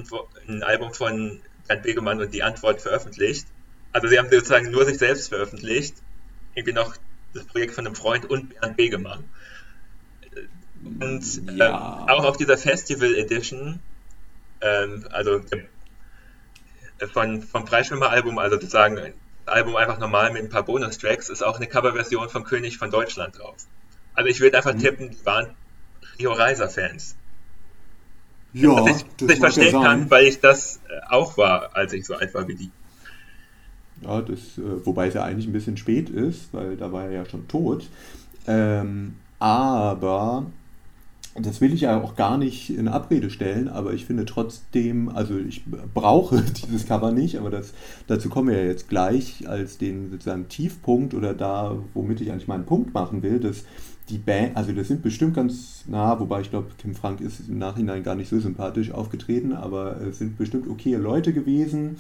[0.48, 3.48] ein Album von Bernd Begemann und die Antwort veröffentlicht.
[3.94, 5.96] Also, sie haben sozusagen nur sich selbst veröffentlicht.
[6.54, 6.98] Irgendwie noch
[7.34, 9.24] das Projekt von einem Freund und Bernd Begemann.
[11.00, 12.02] Und ja.
[12.02, 13.80] ähm, auch auf dieser Festival Edition,
[14.60, 15.64] ähm, also äh,
[17.08, 19.14] von, vom Freischwimmer-Album, also sozusagen ein
[19.46, 23.38] Album einfach normal mit ein paar Bonustracks, ist auch eine Coverversion von König von Deutschland
[23.38, 23.56] drauf.
[24.14, 24.80] Also ich würde einfach mhm.
[24.80, 25.48] tippen, die waren
[26.20, 27.16] Rio Reiser-Fans.
[28.54, 31.92] Ja, was ich, das ich verstehen ja kann, weil ich das äh, auch war, als
[31.94, 32.72] ich so alt war wie die.
[34.02, 37.12] Ja, das, äh, wobei es ja eigentlich ein bisschen spät ist, weil da war er
[37.12, 37.88] ja schon tot.
[38.46, 40.46] Ähm, aber
[41.36, 45.38] das will ich ja auch gar nicht in Abrede stellen, aber ich finde trotzdem, also
[45.38, 47.74] ich brauche dieses Cover nicht, aber das,
[48.08, 52.48] dazu kommen wir ja jetzt gleich als den sozusagen Tiefpunkt oder da, womit ich eigentlich
[52.48, 53.64] meinen Punkt machen will, dass
[54.10, 57.58] die Band, also das sind bestimmt ganz nah, wobei ich glaube, Kim Frank ist im
[57.58, 61.96] Nachhinein gar nicht so sympathisch aufgetreten, aber es sind bestimmt okay Leute gewesen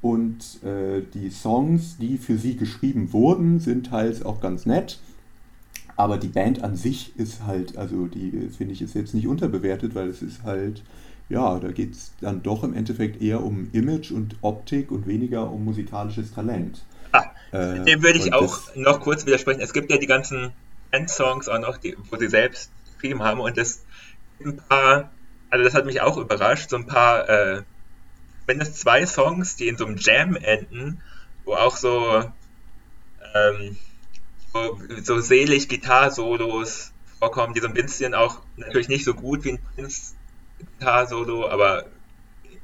[0.00, 4.98] und äh, die Songs, die für sie geschrieben wurden, sind teils auch ganz nett
[6.02, 9.94] aber die Band an sich ist halt, also die finde ich ist jetzt nicht unterbewertet,
[9.94, 10.82] weil es ist halt,
[11.28, 15.48] ja, da geht es dann doch im Endeffekt eher um Image und Optik und weniger
[15.50, 16.82] um musikalisches Talent.
[17.12, 19.60] Ah, Äh, Dem würde ich auch noch kurz widersprechen.
[19.60, 20.52] Es gibt ja die ganzen
[20.90, 23.84] Band-Songs auch noch, die, wo sie selbst geschrieben haben und das
[24.44, 25.10] ein paar,
[25.50, 27.62] also das hat mich auch überrascht, so ein paar, äh,
[28.46, 31.02] mindestens zwei Songs, die in so einem Jam enden,
[31.44, 32.24] wo auch so,
[33.34, 33.76] ähm,
[34.52, 39.52] so, so selig Gitarre-Solos vorkommen, die so ein bisschen auch natürlich nicht so gut wie
[39.52, 40.14] ein Prince
[40.58, 41.86] Gitarre-Solo, aber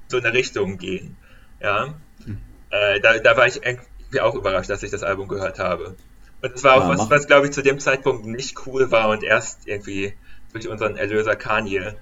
[0.09, 1.16] so in eine Richtung gehen.
[1.61, 1.94] Ja.
[2.24, 2.38] Hm.
[2.70, 5.96] Äh, da, da war ich irgendwie auch überrascht, dass ich das Album gehört habe.
[6.40, 9.09] Und das war auch ja, was, was glaube ich zu dem Zeitpunkt nicht cool war
[9.09, 10.14] und erst irgendwie
[10.53, 11.94] durch unseren Erlöser Kanye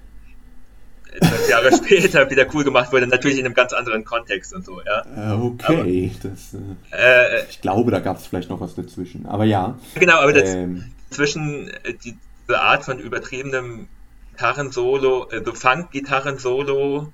[1.19, 4.81] zwölf Jahre später wieder cool gemacht wurde, natürlich in einem ganz anderen Kontext und so,
[4.81, 5.33] ja.
[5.33, 6.53] Äh, okay, aber, das,
[6.91, 9.77] äh, äh, ich glaube, da gab es vielleicht noch was dazwischen, aber ja.
[9.95, 12.17] Genau, aber ähm, dazwischen äh, die,
[12.47, 13.87] diese Art von übertriebenem
[14.31, 17.11] Gitarren-Solo, so Funk-Gitarren-Solo,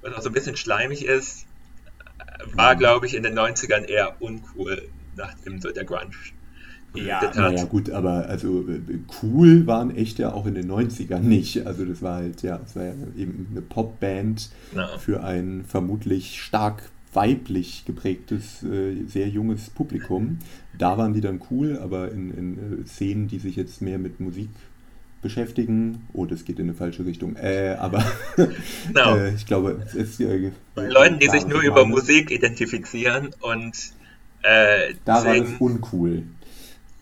[0.00, 1.46] was auch so ein bisschen schleimig ist,
[2.54, 2.78] war, mhm.
[2.78, 6.12] glaube ich, in den 90ern eher uncool, nachdem so der Grunge
[6.94, 8.64] ja, naja, gut, aber also
[9.22, 11.66] cool waren echt ja auch in den 90ern nicht.
[11.66, 14.86] Also das war halt, ja, es war ja eben eine Popband no.
[14.98, 20.38] für ein vermutlich stark weiblich geprägtes, äh, sehr junges Publikum.
[20.76, 24.20] Da waren die dann cool, aber in, in äh, Szenen, die sich jetzt mehr mit
[24.20, 24.50] Musik
[25.20, 26.08] beschäftigen.
[26.12, 27.36] Oh, das geht in eine falsche Richtung.
[27.36, 28.04] Äh, aber
[28.94, 29.16] no.
[29.16, 30.20] äh, ich glaube, es ist.
[30.20, 33.72] Äh, Bei Leuten, die sich nur über Musik identifizieren und.
[34.42, 36.24] Äh, da war das uncool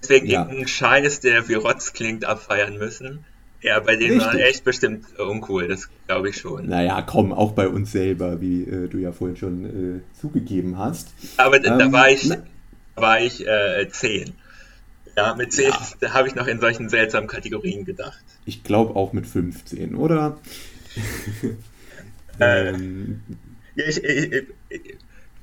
[0.03, 0.41] deswegen ja.
[0.41, 3.25] irgendeinen Scheiß, der wie Rotz klingt, abfeiern müssen.
[3.63, 4.27] Ja, bei denen Richtig.
[4.27, 6.67] war echt bestimmt uncool, das glaube ich schon.
[6.67, 9.65] Naja, komm, auch bei uns selber, wie äh, du ja vorhin schon
[9.99, 11.09] äh, zugegeben hast.
[11.37, 12.31] Aber ähm, da war ich,
[12.95, 14.33] war ich äh, zehn.
[15.17, 16.15] Ja, mit zehn ja.
[16.15, 18.25] habe ich noch in solchen seltsamen Kategorien gedacht.
[18.47, 20.39] Ich glaube auch mit 15, oder?
[22.41, 23.21] ähm,
[23.75, 24.97] ja, ich, ich, ich,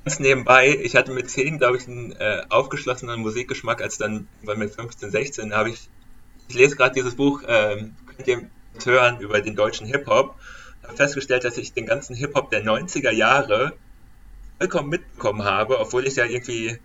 [0.08, 4.56] ganz nebenbei, ich hatte mit 10, glaube ich, einen äh, aufgeschlossenen Musikgeschmack, als dann, weil
[4.56, 5.90] mit 15, 16 habe ich,
[6.48, 8.50] ich lese gerade dieses Buch, ähm, könnt ihr
[8.86, 10.34] hören über den deutschen Hip-Hop,
[10.82, 13.74] habe festgestellt, dass ich den ganzen Hip-Hop der 90er Jahre
[14.56, 16.78] vollkommen mitbekommen habe, obwohl ich ja irgendwie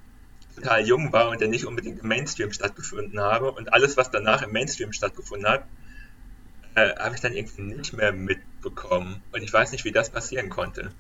[0.58, 3.54] total jung war und der nicht unbedingt im Mainstream stattgefunden habe.
[3.54, 5.64] Und alles, was danach im Mainstream stattgefunden hat,
[6.76, 9.24] äh, habe ich dann irgendwie nicht mehr mitbekommen.
[9.32, 10.92] Und ich weiß nicht, wie das passieren konnte.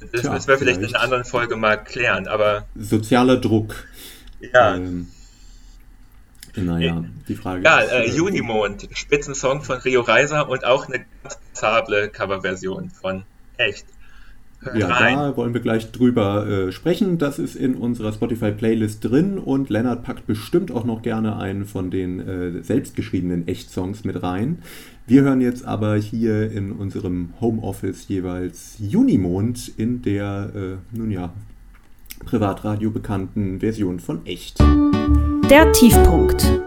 [0.00, 2.66] Das Tja, müssen wir vielleicht, vielleicht in einer anderen Folge mal klären, aber.
[2.74, 3.86] Sozialer Druck.
[4.52, 4.76] Ja.
[4.76, 5.08] Ähm,
[6.56, 7.92] naja, die Frage ja, ist.
[7.92, 13.24] Ja, äh, Junimond, Spitzensong von Rio Reiser und auch eine ganz passable Coverversion von
[13.58, 13.86] Echt.
[14.74, 15.16] ja, rein.
[15.16, 17.18] da wollen wir gleich drüber äh, sprechen.
[17.18, 21.90] Das ist in unserer Spotify-Playlist drin und Lennart packt bestimmt auch noch gerne einen von
[21.90, 24.62] den äh, selbstgeschriebenen Echt-Songs mit rein.
[25.08, 31.32] Wir hören jetzt aber hier in unserem Homeoffice jeweils Junimond in der, äh, nun ja,
[32.24, 34.58] Privatradio bekannten Version von Echt.
[34.58, 36.60] Der Tiefpunkt.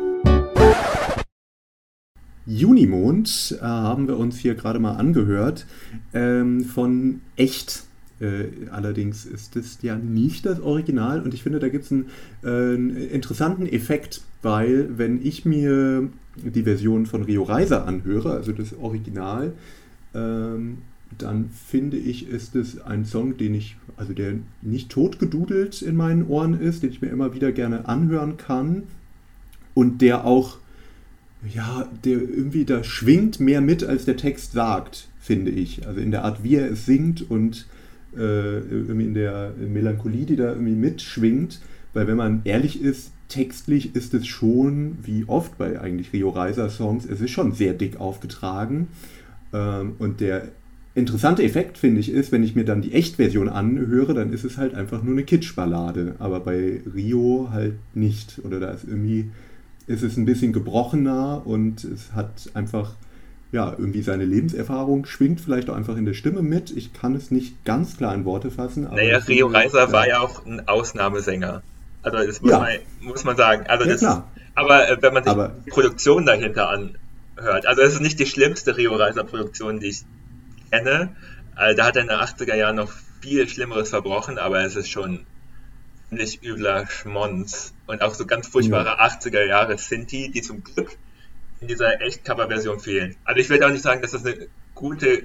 [2.46, 5.66] Junimond äh, haben wir uns hier gerade mal angehört
[6.14, 7.84] ähm, von Echt.
[8.22, 12.06] Äh, allerdings ist es ja nicht das Original und ich finde, da gibt es einen,
[12.44, 16.10] äh, einen interessanten Effekt, weil wenn ich mir
[16.44, 19.54] die Version von Rio Reiser anhöre, also das Original,
[20.14, 20.80] ähm,
[21.18, 26.28] dann finde ich, ist es ein Song, den ich, also der nicht totgedudelt in meinen
[26.28, 28.84] Ohren ist, den ich mir immer wieder gerne anhören kann
[29.74, 30.58] und der auch,
[31.54, 35.88] ja, der irgendwie da schwingt mehr mit, als der Text sagt, finde ich.
[35.88, 37.66] Also in der Art, wie er es singt und
[38.16, 41.60] äh, in der Melancholie, die da irgendwie mitschwingt,
[41.94, 46.70] weil wenn man ehrlich ist, textlich ist es schon, wie oft bei eigentlich Rio Reiser
[46.70, 48.90] Songs, es ist schon sehr dick aufgetragen.
[49.54, 50.50] Ähm, und der
[50.96, 54.58] interessante Effekt, finde ich, ist, wenn ich mir dann die Echtversion anhöre, dann ist es
[54.58, 56.16] halt einfach nur eine Kitschballade.
[56.20, 58.42] Aber bei Rio halt nicht.
[58.44, 59.30] Oder da ist irgendwie,
[59.88, 62.96] ist es ein bisschen gebrochener und es hat einfach,
[63.52, 66.76] ja, irgendwie seine Lebenserfahrung schwingt vielleicht auch einfach in der Stimme mit.
[66.76, 68.88] Ich kann es nicht ganz klar in Worte fassen.
[68.92, 71.62] naja, Rio Reiser war ja auch ein Ausnahmesänger.
[72.02, 72.60] Also das muss, ja.
[72.60, 73.66] man, muss man sagen.
[73.68, 74.24] Also ja, das,
[74.56, 78.26] aber äh, wenn man sich aber, die Produktion dahinter anhört, also es ist nicht die
[78.26, 80.04] schlimmste Rio Reiser Produktion, die ich
[80.72, 81.16] kenne.
[81.56, 84.90] Also da hat er in den 80er Jahren noch viel Schlimmeres verbrochen, aber es ist
[84.90, 85.26] schon
[86.10, 87.74] ziemlich übler Schmonz.
[87.86, 89.06] Und auch so ganz furchtbare ja.
[89.06, 90.98] 80er Jahre Sinti, die zum Glück
[91.60, 93.16] in dieser Echt-Cover-Version fehlen.
[93.26, 95.24] Also ich will auch nicht sagen, dass das eine gute,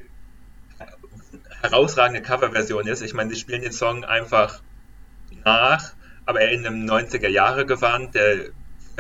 [1.63, 3.03] herausragende Cover-Version ist.
[3.03, 4.61] Ich meine, sie spielen den Song einfach
[5.45, 5.93] nach
[6.27, 8.47] aber in einem 90er Jahre Gewand, der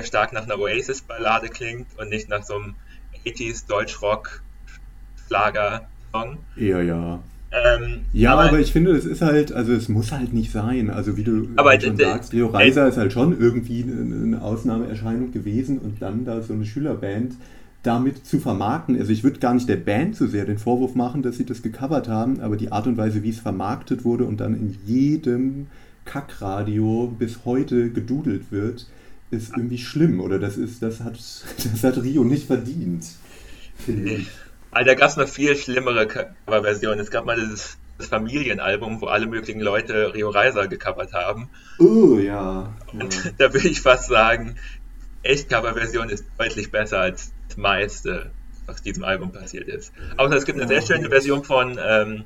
[0.02, 2.74] stark nach einer Oasis-Ballade klingt und nicht nach so einem
[3.24, 6.38] 80s Deutschrock-Schlager-Song.
[6.56, 7.20] Ja, ja.
[7.52, 10.90] Ähm, ja, aber, aber, ich finde, es ist halt, also es muss halt nicht sein.
[10.90, 15.78] Also wie du aber, schon sagst, Leo Reiser ist halt schon irgendwie eine Ausnahmeerscheinung gewesen
[15.78, 17.36] und dann da so eine Schülerband
[17.84, 18.98] damit zu vermarkten.
[18.98, 21.62] Also ich würde gar nicht der Band zu sehr den Vorwurf machen, dass sie das
[21.62, 25.68] gecovert haben, aber die Art und Weise, wie es vermarktet wurde und dann in jedem
[26.04, 28.86] Kackradio bis heute gedudelt wird,
[29.30, 30.20] ist irgendwie schlimm.
[30.20, 31.14] Oder das ist, das hat,
[31.72, 33.06] das hat Rio nicht verdient.
[34.70, 37.00] Also da gab es noch viel schlimmere Coverversionen.
[37.00, 41.48] Es gab mal dieses das Familienalbum, wo alle möglichen Leute Rio Reiser gecovert haben.
[41.78, 42.74] Oh ja.
[42.92, 43.30] Und ja.
[43.38, 44.56] da würde ich fast sagen,
[45.22, 48.30] echt Coverversion ist deutlich besser als das meiste,
[48.66, 49.92] was diesem Album passiert ist.
[50.16, 52.24] Außer es gibt eine sehr schöne Version von ähm,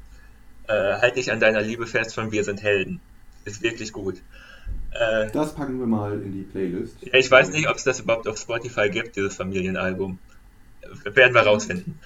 [0.69, 3.01] äh, Halt dich an deiner Liebe fest von Wir sind Helden.
[3.45, 4.17] Ist wirklich gut.
[4.91, 6.97] Äh, das packen wir mal in die Playlist.
[7.01, 10.19] Ja, ich weiß nicht, ob es das überhaupt auf Spotify gibt, dieses Familienalbum.
[11.05, 11.99] Werden wir rausfinden.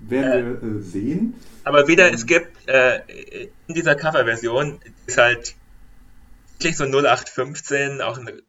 [0.00, 1.34] Werden wir äh, sehen.
[1.62, 3.00] Aber wieder, es gibt äh,
[3.66, 5.54] in dieser Coverversion ist halt
[6.58, 8.42] wirklich so 0815, auch eine,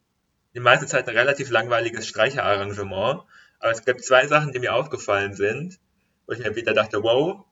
[0.54, 3.22] die meiste Zeit ein relativ langweiliges Streicherarrangement.
[3.58, 5.78] Aber es gibt zwei Sachen, die mir aufgefallen sind,
[6.26, 7.44] wo ich mir wieder dachte, wow,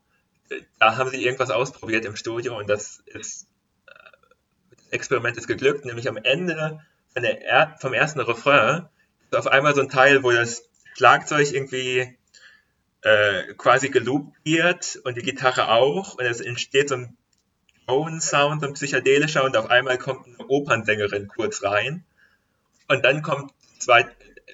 [0.79, 3.47] da haben sie irgendwas ausprobiert im Studio und das ist
[4.95, 6.81] Experiment ist geglückt, nämlich am Ende
[7.15, 8.89] er vom ersten Refrain
[9.31, 12.17] ist auf einmal so ein Teil, wo das Schlagzeug irgendwie
[13.03, 17.17] äh, quasi geloopt wird und die Gitarre auch und es entsteht so ein
[17.87, 22.05] Drone-Sound, so ein psychedelischer und auf einmal kommt eine Opernsängerin kurz rein
[22.89, 24.07] und dann kommt zwei,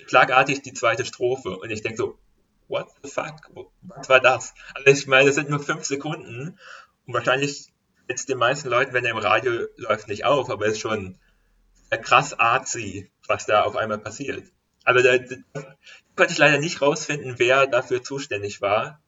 [0.07, 2.18] schlagartig die zweite Strophe und ich denke so,
[2.68, 3.50] what the fuck,
[3.83, 4.55] was war das?
[4.74, 6.59] Also ich meine, das sind nur fünf Sekunden
[7.07, 7.69] und wahrscheinlich
[8.11, 11.16] jetzt den meisten Leuten, wenn er im Radio läuft, nicht auf, aber es ist schon
[12.03, 14.44] krass artsy, was da auf einmal passiert.
[14.85, 15.77] Also da, da
[16.16, 19.01] konnte ich leider nicht rausfinden, wer dafür zuständig war.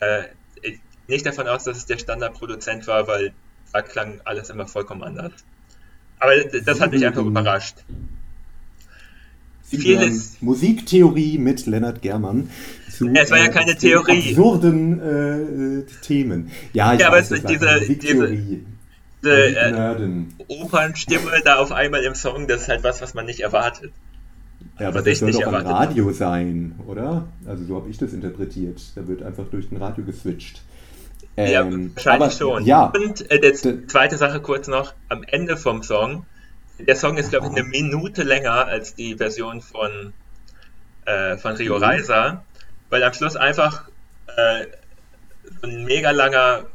[0.00, 0.24] Äh,
[0.62, 3.32] ich, nicht davon aus, dass es der Standardproduzent war, weil
[3.72, 5.32] da klang alles immer vollkommen anders.
[6.18, 7.76] Aber das hat mich einfach überrascht.
[9.62, 10.38] Vieles.
[10.40, 12.50] Musiktheorie mit Lennart Germann
[12.98, 14.30] zu ja, es war ja keine Theorie.
[14.30, 16.50] absurden äh, Themen.
[16.72, 18.28] Ja, ich ja, weiß, aber es diese, diese,
[19.22, 20.02] diese äh,
[20.48, 23.92] Opernstimme da auf einmal im Song, das ist halt was, was man nicht erwartet.
[24.80, 27.28] Ja, aber das soll doch ein Radio sein, oder?
[27.46, 28.80] Also so habe ich das interpretiert.
[28.96, 30.62] Da wird einfach durch den Radio geswitcht.
[31.36, 32.64] Ähm, ja, wahrscheinlich aber, schon.
[32.64, 36.26] Ja, Und äh, die zweite Sache kurz noch, am Ende vom Song,
[36.78, 40.12] der Song ist, glaube ich, eine Minute länger als die Version von,
[41.06, 41.82] äh, von Rio mhm.
[41.84, 42.44] Reiser,
[42.90, 43.88] weil am Schluss einfach
[44.36, 44.66] äh,
[45.62, 46.66] ein mega langer,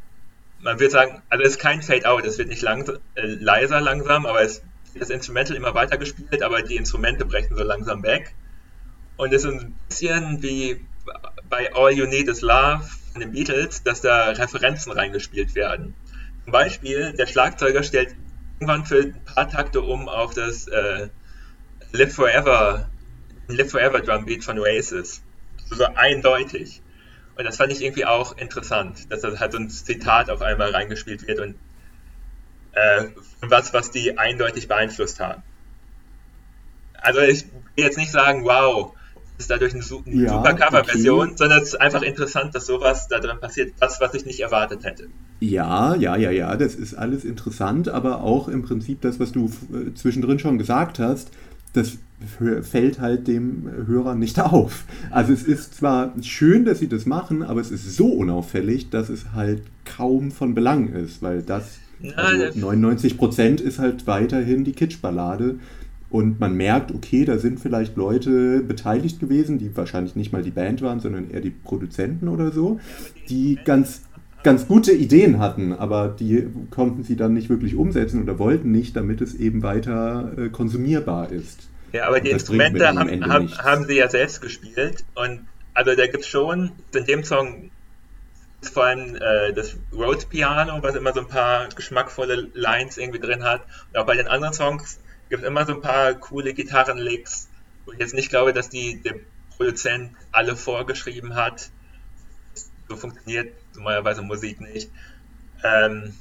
[0.59, 4.25] man würde sagen, also es ist kein Fade-Out, es wird nicht lang, äh, leiser langsam,
[4.25, 4.61] aber es
[4.99, 8.35] das Instrumental immer weiter gespielt, aber die Instrumente brechen so langsam weg.
[9.17, 10.85] Und es ist ein bisschen wie
[11.49, 15.95] bei All You Need Is Love von den Beatles, dass da Referenzen reingespielt werden.
[16.43, 18.15] Zum Beispiel, der Schlagzeuger stellt
[18.59, 21.09] irgendwann für ein paar Takte um auf das äh,
[21.91, 22.89] Live Forever,
[23.47, 25.22] Live Forever Drum Beat von Oasis.
[25.73, 26.81] So eindeutig.
[27.35, 30.71] Und das fand ich irgendwie auch interessant, dass das halt so ein Zitat auf einmal
[30.71, 31.55] reingespielt wird und
[32.73, 33.05] äh,
[33.41, 35.41] was, was die eindeutig beeinflusst haben.
[36.93, 38.93] Also ich will jetzt nicht sagen, wow,
[39.37, 41.37] das ist dadurch eine, eine ja, super Coverversion, okay.
[41.37, 44.83] sondern es ist einfach interessant, dass sowas da drin passiert, was, was ich nicht erwartet
[44.83, 45.07] hätte.
[45.39, 49.51] Ja, ja, ja, ja, das ist alles interessant, aber auch im Prinzip das, was du
[49.73, 51.31] äh, zwischendrin schon gesagt hast,
[51.73, 51.97] das
[52.61, 54.85] fällt halt dem Hörer nicht auf.
[55.11, 59.09] Also es ist zwar schön, dass sie das machen, aber es ist so unauffällig, dass
[59.09, 61.79] es halt kaum von Belang ist, weil das
[62.15, 65.55] also 99 Prozent ist halt weiterhin die Kitschballade.
[66.09, 70.51] Und man merkt, okay, da sind vielleicht Leute beteiligt gewesen, die wahrscheinlich nicht mal die
[70.51, 72.79] Band waren, sondern eher die Produzenten oder so,
[73.29, 74.03] die ganz,
[74.43, 78.95] ganz gute Ideen hatten, aber die konnten sie dann nicht wirklich umsetzen oder wollten nicht,
[78.95, 81.69] damit es eben weiter äh, konsumierbar ist.
[81.91, 86.23] Ja, aber die Instrumente haben, haben, haben, sie ja selbst gespielt und also da gibt
[86.23, 87.71] es schon in dem Song
[88.61, 93.43] vor allem äh, das Rhodes Piano, was immer so ein paar geschmackvolle Lines irgendwie drin
[93.43, 93.63] hat.
[93.91, 97.49] Und auch bei den anderen Songs gibt es immer so ein paar coole Gitarrenlicks,
[97.85, 99.15] wo ich jetzt nicht glaube, dass die der
[99.57, 101.69] Produzent alle vorgeschrieben hat.
[102.87, 104.89] So funktioniert normalerweise Musik nicht.
[105.63, 106.13] Ähm,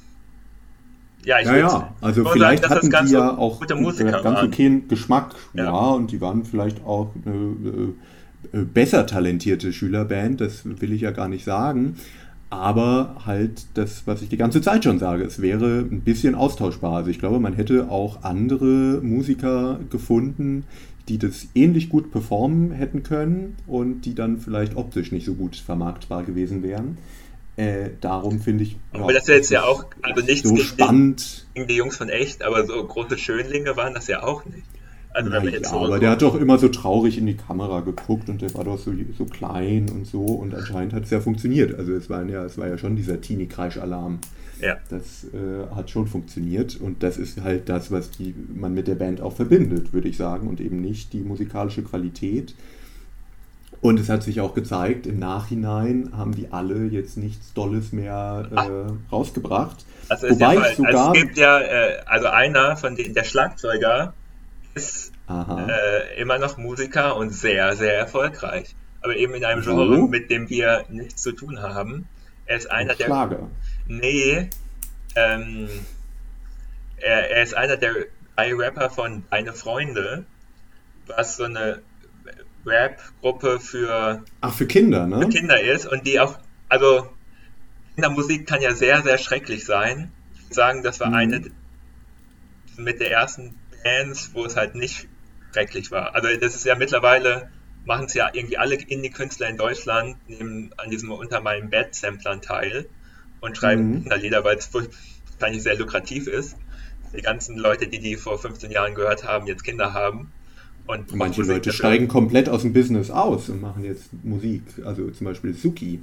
[1.25, 1.93] ja, ich ja, ja.
[2.01, 5.65] also vielleicht sagen, hatten die ja auch ganz okayen Geschmack, ja.
[5.65, 5.71] ja.
[5.71, 7.93] und die waren vielleicht auch eine,
[8.51, 11.95] eine besser talentierte Schülerband, das will ich ja gar nicht sagen
[12.53, 16.97] aber halt das, was ich die ganze Zeit schon sage, es wäre ein bisschen austauschbar.
[16.97, 20.65] Also ich glaube, man hätte auch andere Musiker gefunden,
[21.09, 25.55] die das ähnlich gut performen hätten können und die dann vielleicht optisch nicht so gut
[25.55, 26.99] vermarktbar gewesen wären.
[27.55, 28.77] Äh, darum finde ich.
[28.93, 31.45] Ja, aber das ist jetzt ja auch, also nichts so spannend.
[31.53, 34.63] gegen die Jungs von echt, aber so große Schönlinge waren das ja auch nicht.
[35.13, 38.29] Also wenn ja, so aber der hat doch immer so traurig in die Kamera geguckt
[38.29, 41.77] und der war doch so, so klein und so und anscheinend hat es ja funktioniert.
[41.77, 44.19] Also es war ja, es war ja schon dieser Teenie-Kreisch-Alarm.
[44.59, 44.77] Ja.
[44.89, 48.95] Das äh, hat schon funktioniert und das ist halt das, was die, man mit der
[48.95, 52.55] Band auch verbindet, würde ich sagen, und eben nicht die musikalische Qualität.
[53.83, 58.47] Und es hat sich auch gezeigt, im Nachhinein haben die alle jetzt nichts Dolles mehr
[58.49, 59.85] äh, rausgebracht.
[60.07, 61.07] Also Wobei ja, ich sogar.
[61.07, 64.13] Also es gibt ja, äh, also einer von den, der Schlagzeuger
[64.73, 68.73] ist äh, immer noch Musiker und sehr, sehr erfolgreich.
[69.01, 70.07] Aber eben in einem Genre, so?
[70.07, 72.07] mit dem wir nichts zu tun haben.
[72.45, 73.05] Er ist einer der.
[73.05, 73.49] Schlager.
[73.85, 74.49] Nee.
[75.17, 75.67] Ähm,
[76.95, 77.91] er, er ist einer der
[78.37, 80.23] drei Rapper von Deine Freunde,
[81.05, 81.81] was so eine
[82.65, 85.21] Rap-Gruppe für, Ach, für Kinder, ne?
[85.21, 86.39] Für Kinder ist und die auch,
[86.69, 87.09] also
[87.95, 90.11] Kindermusik kann ja sehr, sehr schrecklich sein.
[90.35, 91.15] Ich würde sagen, das war mhm.
[91.15, 91.51] eine
[92.77, 95.07] mit der ersten Bands, wo es halt nicht
[95.51, 96.15] schrecklich war.
[96.15, 97.49] Also das ist ja mittlerweile,
[97.85, 102.41] machen es ja irgendwie alle Indie-Künstler in Deutschland, nehmen an diesem Unter meinem Bett Samplern
[102.41, 102.87] teil
[103.41, 104.01] und schreiben mhm.
[104.03, 106.55] Kinderlieder, weil es wahrscheinlich sehr lukrativ ist.
[107.15, 110.31] Die ganzen Leute, die die vor 15 Jahren gehört haben, jetzt Kinder haben
[110.85, 114.63] und Manche Leute steigen komplett aus dem Business aus und machen jetzt Musik.
[114.83, 116.01] Also zum Beispiel Suki.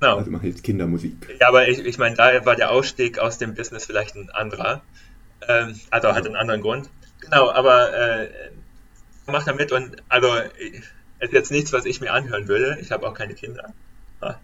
[0.00, 0.16] No.
[0.16, 1.14] Also machen jetzt Kindermusik.
[1.40, 4.82] Ja, aber ich, ich meine, da war der Ausstieg aus dem Business vielleicht ein anderer.
[5.48, 6.14] Ähm, also ja.
[6.14, 6.90] hat einen anderen Grund.
[7.20, 8.28] Genau, aber äh,
[9.26, 10.28] macht da mit und also
[11.20, 12.78] es ist jetzt nichts, was ich mir anhören würde.
[12.80, 13.72] Ich habe auch keine Kinder.
[14.20, 14.40] Ja.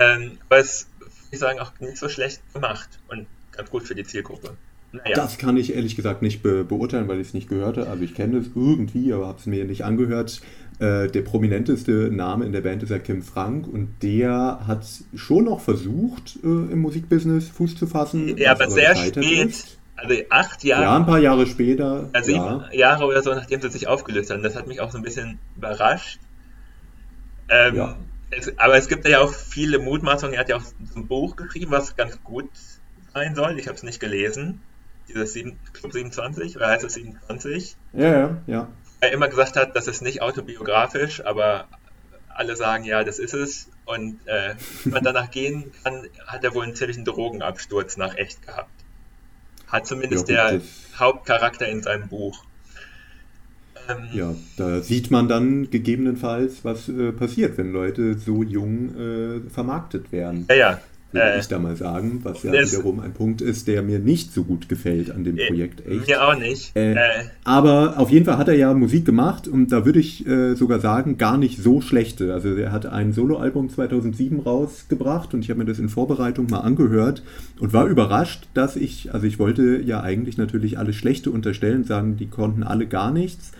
[0.00, 3.84] Ähm, aber es ist, würde ich sagen, auch nicht so schlecht gemacht und ganz gut
[3.84, 4.56] für die Zielgruppe.
[4.92, 5.14] Naja.
[5.14, 7.90] Das kann ich ehrlich gesagt nicht be beurteilen, weil ich es nicht gehört habe.
[7.90, 10.40] Also ich kenne es irgendwie, aber habe es mir nicht angehört.
[10.78, 15.44] Äh, der prominenteste Name in der Band ist ja Kim Frank und der hat schon
[15.44, 18.38] noch versucht, äh, im Musikbusiness Fuß zu fassen.
[18.38, 19.48] Ja, aber sehr spät.
[19.48, 19.78] Ist.
[19.96, 20.84] Also acht Jahre.
[20.84, 22.08] Ja, ein paar Jahre später.
[22.12, 22.72] Also sieben ja.
[22.72, 24.42] Jahre oder so, nachdem sie sich aufgelöst haben.
[24.42, 26.20] Das hat mich auch so ein bisschen überrascht.
[27.50, 27.96] Ähm, ja.
[28.30, 30.34] es, aber es gibt ja auch viele Mutmaßungen.
[30.34, 32.48] Er hat ja auch so ein Buch geschrieben, was ganz gut
[33.12, 33.58] sein soll.
[33.58, 34.60] Ich habe es nicht gelesen
[35.08, 37.76] dieses 7, Club 27 oder heißt es 27?
[37.92, 38.68] Ja, ja, ja.
[39.00, 41.68] Er immer gesagt hat, das ist nicht autobiografisch, aber
[42.28, 43.68] alle sagen, ja, das ist es.
[43.84, 44.54] Und äh,
[44.84, 48.70] wenn man danach gehen kann, hat er wohl einen ziemlichen Drogenabsturz nach echt gehabt.
[49.66, 50.60] Hat zumindest ja, der
[50.98, 52.44] Hauptcharakter in seinem Buch.
[53.88, 59.50] Ähm, ja, da sieht man dann gegebenenfalls, was äh, passiert, wenn Leute so jung äh,
[59.50, 60.46] vermarktet werden.
[60.48, 60.80] Ja, ja
[61.12, 64.32] würde äh, ich da mal sagen, was ja wiederum ein Punkt ist, der mir nicht
[64.32, 65.86] so gut gefällt an dem äh, Projekt.
[65.86, 66.06] Echt.
[66.06, 66.76] Mir auch nicht.
[66.76, 66.96] Äh, äh,
[67.44, 70.80] aber auf jeden Fall hat er ja Musik gemacht und da würde ich äh, sogar
[70.80, 72.34] sagen, gar nicht so schlechte.
[72.34, 76.60] Also er hat ein Soloalbum 2007 rausgebracht und ich habe mir das in Vorbereitung mal
[76.60, 77.22] angehört
[77.58, 82.16] und war überrascht, dass ich, also ich wollte ja eigentlich natürlich alles Schlechte unterstellen, sagen,
[82.16, 83.52] die konnten alle gar nichts.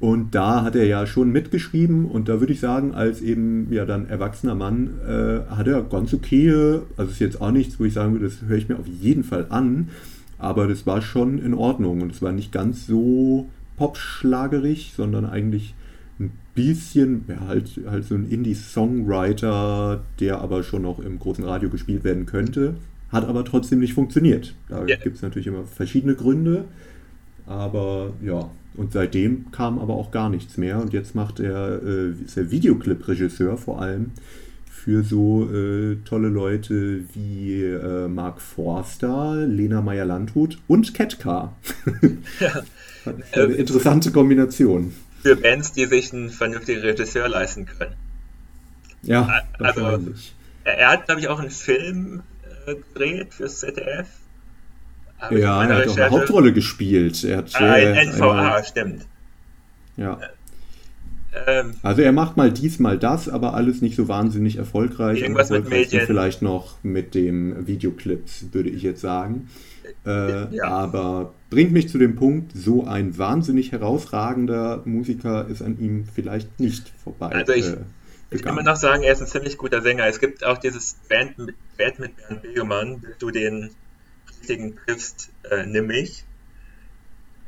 [0.00, 3.84] Und da hat er ja schon mitgeschrieben und da würde ich sagen, als eben ja
[3.84, 7.92] dann erwachsener Mann äh, hat er ganz okay, also ist jetzt auch nichts, wo ich
[7.92, 9.90] sagen würde, das höre ich mir auf jeden Fall an,
[10.38, 15.74] aber das war schon in Ordnung und es war nicht ganz so popschlagerig, sondern eigentlich
[16.18, 21.68] ein bisschen, ja, halt, halt so ein Indie-Songwriter, der aber schon noch im großen Radio
[21.68, 22.74] gespielt werden könnte,
[23.10, 24.54] hat aber trotzdem nicht funktioniert.
[24.68, 24.96] Da ja.
[24.96, 26.64] gibt es natürlich immer verschiedene Gründe,
[27.50, 30.80] aber ja, und seitdem kam aber auch gar nichts mehr.
[30.80, 34.12] Und jetzt macht er, äh, ist er Videoclip-Regisseur vor allem
[34.70, 41.54] für so äh, tolle Leute wie äh, Mark Forster, Lena Meyer-Landrut und Ketka.
[42.38, 42.62] ja.
[43.32, 44.94] Eine interessante Kombination.
[45.22, 47.94] Für Bands, die sich einen vernünftigen Regisseur leisten können.
[49.02, 49.80] Ja, also,
[50.64, 52.22] er, er hat, glaube ich, auch einen Film
[52.66, 54.06] äh, gedreht fürs ZDF
[55.30, 57.24] ja, er hat auch eine Hauptrolle gespielt.
[57.24, 59.06] Er hat, ah, ein NVA, einmal, stimmt.
[59.96, 60.18] Ja.
[61.46, 65.22] Ähm, also er macht mal dies, mal das, aber alles nicht so wahnsinnig erfolgreich.
[65.22, 66.06] Irgendwas mit Medien.
[66.06, 69.48] Vielleicht noch mit dem Videoclips, würde ich jetzt sagen.
[70.06, 70.64] Äh, ja.
[70.64, 76.58] Aber bringt mich zu dem Punkt, so ein wahnsinnig herausragender Musiker ist an ihm vielleicht
[76.58, 77.26] nicht vorbei.
[77.26, 77.76] Also ich, äh,
[78.30, 80.06] ich kann immer noch sagen, er ist ein ziemlich guter Sänger.
[80.06, 83.70] Es gibt auch dieses Band mit, Band mit Bernd Begemann, du den
[84.40, 86.24] richtigen triffst, äh, nimm mich.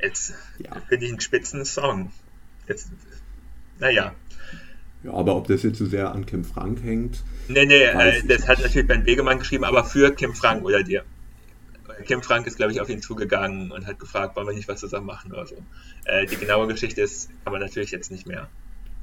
[0.01, 0.81] Jetzt ja.
[0.87, 2.11] finde ich einen spitzen Song.
[2.67, 2.89] Jetzt,
[3.79, 4.13] naja.
[5.03, 7.23] Ja, aber ob das jetzt so sehr an Kim Frank hängt.
[7.47, 11.03] Nee, nee, äh, das hat natürlich Ben Begemann geschrieben, aber für Kim Frank oder dir.
[12.05, 14.79] Kim Frank ist, glaube ich, auf ihn zugegangen und hat gefragt, wollen wir nicht was
[14.79, 15.55] zusammen machen oder so.
[16.05, 18.49] Äh, die genaue Geschichte ist, kann man natürlich jetzt nicht mehr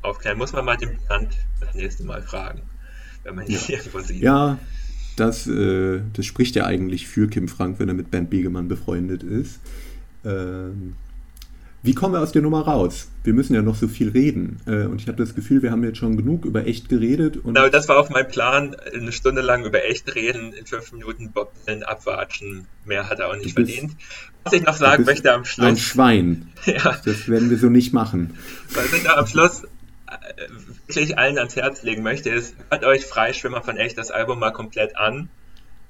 [0.03, 0.39] aufklären.
[0.39, 2.63] Muss man mal den Bernd das nächste Mal fragen.
[3.23, 3.77] wenn man ihn ja.
[3.77, 4.23] irgendwo sieht.
[4.23, 4.59] Ja,
[5.21, 9.23] das, äh, das spricht ja eigentlich für Kim Frank, wenn er mit Bernd Begemann befreundet
[9.23, 9.61] ist.
[10.25, 10.95] Ähm,
[11.83, 13.09] wie kommen wir aus der Nummer raus?
[13.25, 14.61] Wir müssen ja noch so viel reden.
[14.67, 17.39] Äh, und ich habe das Gefühl, wir haben jetzt schon genug über echt geredet.
[17.39, 20.93] Und genau, das war auch mein Plan, eine Stunde lang über echt reden, in fünf
[20.93, 22.67] Minuten Bob Dylan abwatschen.
[22.85, 23.97] Mehr hat er auch nicht bist, verdient.
[24.45, 25.67] Was ich noch sagen möchte am Schluss.
[25.67, 26.49] Ein Schwein.
[26.67, 26.99] ja.
[27.05, 28.35] Das werden wir so nicht machen.
[28.75, 29.63] Was ich noch am Schluss
[30.87, 34.53] wirklich allen ans Herz legen möchte, ist, hört euch Freischwimmer von echt das Album mal
[34.53, 35.29] komplett an,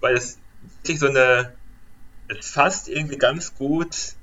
[0.00, 0.38] weil es
[0.78, 1.52] wirklich so eine,
[2.28, 4.14] es fasst irgendwie ganz gut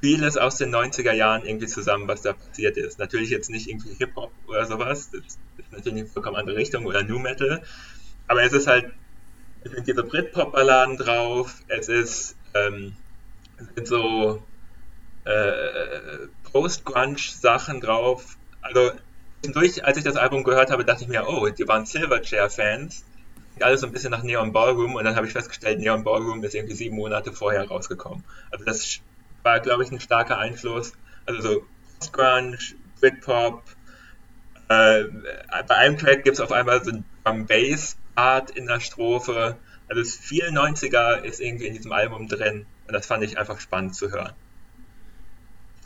[0.00, 2.98] vieles aus den 90er Jahren irgendwie zusammen, was da passiert ist.
[2.98, 5.38] Natürlich jetzt nicht irgendwie Hip-Hop oder sowas, das ist
[5.72, 7.62] natürlich eine vollkommen andere Richtung oder New Metal,
[8.26, 8.92] aber es ist halt,
[9.62, 12.96] es sind diese Britpop-Balladen drauf, es ist, ähm,
[13.58, 14.42] es sind so
[15.24, 18.36] äh, Post-Grunge-Sachen drauf.
[18.62, 18.92] Also
[19.42, 23.04] durch, als ich das Album gehört habe, dachte ich mir, oh, die waren Silverchair-Fans.
[23.60, 26.54] Alles so ein bisschen nach Neon Ballroom und dann habe ich festgestellt, Neon Ballroom ist
[26.54, 28.24] irgendwie sieben Monate vorher rausgekommen.
[28.50, 29.00] Also das
[29.42, 30.92] war, glaube ich, ein starker Einfluss.
[31.26, 31.66] Also so
[32.12, 32.58] Grunge,
[33.00, 33.62] Britpop.
[34.68, 35.04] Äh,
[35.66, 39.56] bei einem Track gibt es auf einmal so ein Drum Bass Art in der Strophe.
[39.88, 43.94] Also viel 90er ist irgendwie in diesem Album drin und das fand ich einfach spannend
[43.94, 44.32] zu hören.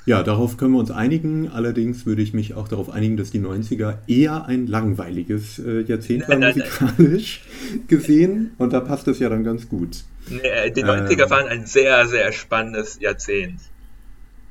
[0.07, 1.49] Ja, darauf können wir uns einigen.
[1.49, 6.29] Allerdings würde ich mich auch darauf einigen, dass die 90er eher ein langweiliges äh, Jahrzehnt
[6.29, 7.43] war musikalisch
[7.89, 8.53] gesehen.
[8.59, 10.05] Und da passt es ja dann ganz gut.
[10.29, 13.61] Nee, äh, die 90er äh, waren ein sehr, sehr spannendes Jahrzehnt.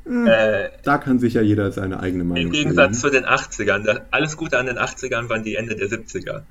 [0.06, 3.01] Hm, äh, da kann sich ja jeder seine eigene Meinung Im Gegensatz bilden.
[3.01, 4.01] zu den 80ern.
[4.10, 6.41] Alles Gute an den 80ern waren die Ende der 70er.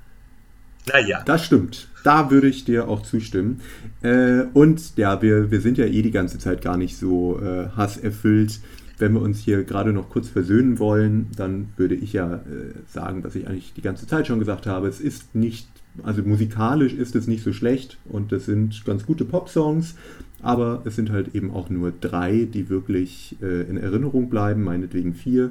[0.93, 1.23] Naja.
[1.27, 1.89] Das stimmt.
[2.03, 3.61] Da würde ich dir auch zustimmen.
[4.03, 7.69] Äh, und ja, wir, wir sind ja eh die ganze Zeit gar nicht so äh,
[7.77, 8.61] hasserfüllt.
[8.99, 12.41] Wenn wir uns hier gerade noch kurz versöhnen wollen, dann würde ich ja äh,
[12.87, 14.89] sagen, was ich eigentlich die ganze Zeit schon gesagt habe.
[14.89, 15.67] Es ist nicht
[16.03, 19.95] also musikalisch ist es nicht so schlecht und es sind ganz gute Pop-Songs,
[20.41, 25.15] aber es sind halt eben auch nur drei, die wirklich äh, in Erinnerung bleiben, meinetwegen
[25.15, 25.51] vier.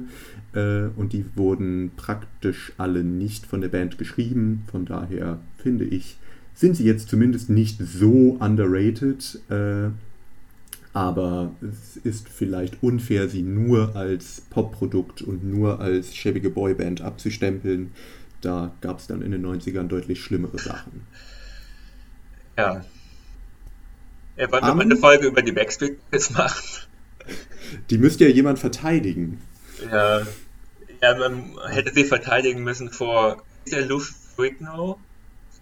[0.52, 4.64] Äh, und die wurden praktisch alle nicht von der Band geschrieben.
[4.70, 6.18] Von daher finde ich,
[6.54, 9.40] sind sie jetzt zumindest nicht so underrated.
[10.94, 17.92] Aber es ist vielleicht unfair, sie nur als Popprodukt und nur als schäbige Boyband abzustempeln
[18.42, 21.06] da gab es dann in den 90ern deutlich schlimmere Sachen.
[22.58, 22.84] Ja.
[24.36, 26.62] Er wollte um, eine Folge über die Backstreet Boys machen.
[27.90, 29.40] Die müsste ja jemand verteidigen.
[29.90, 30.22] Ja.
[31.00, 33.42] ja, man hätte sie verteidigen müssen vor.
[33.64, 34.98] Ist der Lou Frigno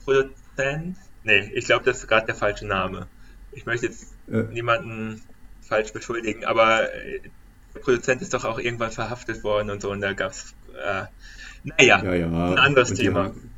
[0.05, 0.97] Produzent?
[1.22, 3.07] Nee, ich glaube, das ist gerade der falsche Name.
[3.53, 4.43] Ich möchte jetzt äh.
[4.53, 5.22] niemanden
[5.62, 7.20] falsch beschuldigen, aber äh,
[7.74, 11.05] der Produzent ist doch auch irgendwann verhaftet worden und so und da gab es äh,
[11.64, 12.51] naja, ja, ja.
[12.53, 13.24] ein anderes Thema.
[13.24, 13.51] Haben,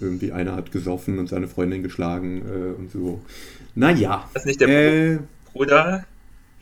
[0.00, 3.24] irgendwie einer hat gesoffen und seine Freundin geschlagen äh, und so.
[3.74, 4.28] Naja.
[4.34, 5.18] Das ist nicht der äh,
[5.52, 6.04] Bruder?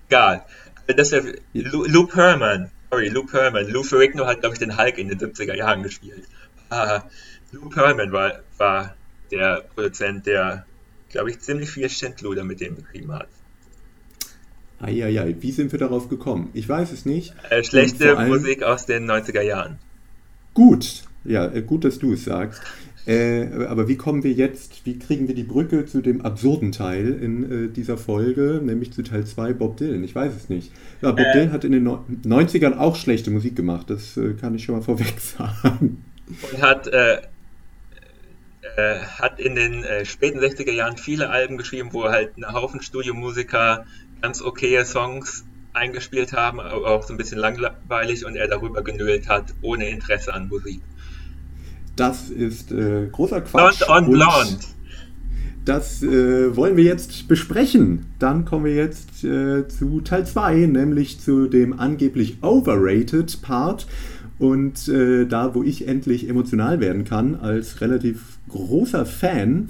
[0.08, 0.44] Egal.
[0.86, 2.70] Das wäre Lou, Lou Perman.
[2.90, 3.68] Sorry, Lou Perman.
[3.68, 6.24] Lou Ferrigno hat, glaube ich, den Hulk in den 70er Jahren gespielt.
[6.70, 7.02] Ah,
[7.52, 8.94] Lou Perman war, war
[9.30, 10.64] der Produzent, der,
[11.10, 13.28] glaube ich, ziemlich viel Schindluder mit dem betrieben hat.
[14.80, 16.50] Eieiei, wie sind wir darauf gekommen?
[16.54, 17.34] Ich weiß es nicht.
[17.50, 19.78] Äh, schlechte allem, Musik aus den 90er Jahren.
[20.54, 22.62] Gut, ja, äh, gut, dass du es sagst.
[23.06, 27.14] Äh, aber wie kommen wir jetzt, wie kriegen wir die Brücke zu dem absurden Teil
[27.14, 30.04] in äh, dieser Folge, nämlich zu Teil 2 Bob Dylan?
[30.04, 30.70] Ich weiß es nicht.
[31.00, 34.54] Ja, Bob äh, Dylan hat in den 90ern auch schlechte Musik gemacht, das äh, kann
[34.54, 36.04] ich schon mal vorweg sagen.
[36.52, 37.22] Und hat, äh,
[39.18, 43.86] hat in den späten 60er Jahren viele Alben geschrieben, wo halt ein Haufen Studiomusiker
[44.22, 49.28] ganz okaye Songs eingespielt haben, aber auch so ein bisschen langweilig und er darüber genölt
[49.28, 50.80] hat, ohne Interesse an Musik.
[51.96, 53.84] Das ist äh, großer Quatsch.
[53.84, 54.58] Blond on Blond.
[55.64, 58.06] Das äh, wollen wir jetzt besprechen.
[58.18, 63.86] Dann kommen wir jetzt äh, zu Teil 2, nämlich zu dem angeblich overrated Part.
[64.38, 69.68] Und äh, da, wo ich endlich emotional werden kann, als relativ großer Fan,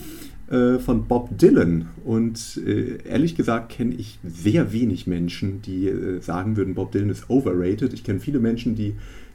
[0.51, 1.89] äh, von Bob Dylan.
[2.05, 7.11] Und äh, ehrlich gesagt kenne ich sehr wenig Menschen, die äh, sagen würden, Bob Dylan
[7.11, 7.93] ist overrated.
[7.93, 8.95] Ich kenne viele Menschen, die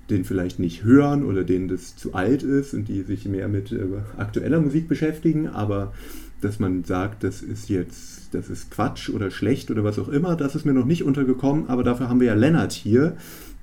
[0.09, 3.71] den vielleicht nicht hören oder denen das zu alt ist und die sich mehr mit
[3.71, 3.85] äh,
[4.17, 5.93] aktueller Musik beschäftigen, aber
[6.41, 10.35] dass man sagt, das ist jetzt, das ist Quatsch oder schlecht oder was auch immer,
[10.35, 13.15] das ist mir noch nicht untergekommen, aber dafür haben wir ja Lennart hier,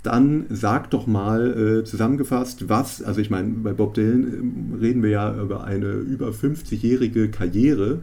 [0.03, 5.03] dann sag doch mal äh, zusammengefasst, was, also ich meine, bei Bob Dylan äh, reden
[5.03, 8.03] wir ja über eine über 50-jährige Karriere.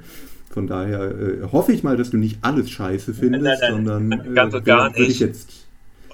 [0.49, 4.11] Von daher äh, hoffe ich mal, dass du nicht alles scheiße findest, nein, nein, sondern
[4.11, 4.99] äh, ganz und gar nicht.
[4.99, 5.67] würde ich jetzt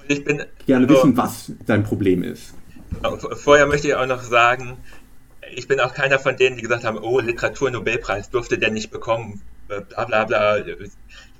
[0.08, 2.54] ich bin, gerne also, wissen, was dein Problem ist.
[3.36, 4.76] Vorher möchte ich auch noch sagen,
[5.54, 9.40] ich bin auch keiner von denen, die gesagt haben, oh, Literaturnobelpreis durfte der nicht bekommen,
[9.68, 10.56] äh, bla bla bla.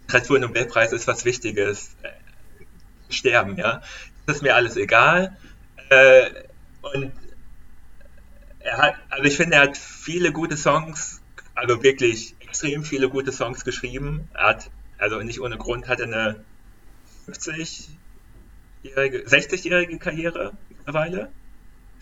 [0.07, 1.91] Literaturnobelpreis ist was Wichtiges.
[2.03, 2.09] Äh,
[3.09, 3.83] sterben, ja.
[4.27, 5.37] Das ist mir alles egal.
[5.91, 6.31] Äh,
[6.95, 7.13] und
[8.61, 11.21] er hat, also ich finde, er hat viele gute Songs,
[11.55, 14.29] also wirklich extrem viele gute Songs geschrieben.
[14.35, 16.37] Er hat, also nicht ohne Grund, hat er eine
[17.29, 21.29] 50-jährige, 60-jährige Karriere mittlerweile.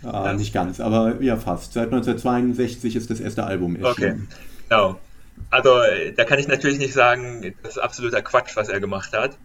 [0.02, 1.74] Ja, ja, nicht ganz, aber ja fast.
[1.74, 4.28] Seit 1962 ist das erste Album erschienen.
[4.28, 4.36] Okay,
[4.68, 4.98] genau.
[5.50, 5.80] Also
[6.16, 9.38] da kann ich natürlich nicht sagen, das ist absoluter Quatsch, was er gemacht hat.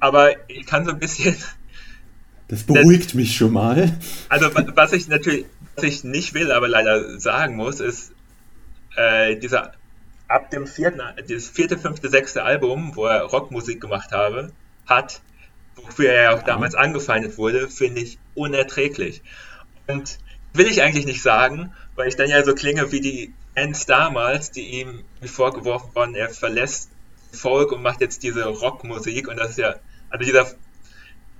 [0.00, 1.36] Aber ich kann so ein bisschen.
[2.48, 3.98] Das beruhigt das, mich schon mal.
[4.28, 5.46] Also was ich natürlich,
[5.76, 8.12] was ich nicht will, aber leider sagen muss, ist
[8.96, 9.72] äh, dieser
[10.28, 14.52] ab dem vierten, dieses vierte, fünfte, sechste Album, wo er Rockmusik gemacht habe,
[14.86, 15.20] hat,
[15.76, 19.22] wofür er ja auch damals angefeindet wurde, finde ich unerträglich.
[19.86, 20.18] Und
[20.52, 24.50] will ich eigentlich nicht sagen, weil ich dann ja so klinge wie die Fans damals,
[24.50, 26.90] die ihm vorgeworfen worden, er verlässt
[27.32, 29.74] Folk und macht jetzt diese Rockmusik und das ist ja,
[30.10, 30.46] also dieser,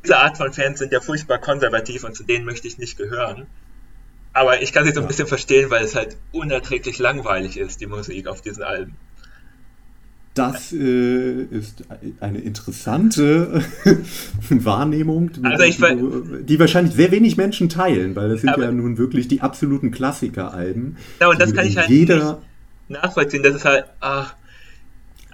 [0.05, 3.46] diese Art von Fans sind ja furchtbar konservativ und zu denen möchte ich nicht gehören.
[4.32, 5.09] Aber ich kann sie so ein ja.
[5.09, 8.96] bisschen verstehen, weil es halt unerträglich langweilig ist, die Musik auf diesen Alben.
[10.34, 11.82] Das äh, ist
[12.20, 13.64] eine interessante
[14.51, 19.26] Wahrnehmung, also die, die, wahrscheinlich sehr wenig Menschen teilen, weil das sind ja nun wirklich
[19.26, 20.96] die absoluten Klassiker-Alben.
[21.20, 22.40] Ja, und das kann ich halt jeder
[22.86, 23.42] nachvollziehen.
[23.42, 24.36] Das ist halt, ach,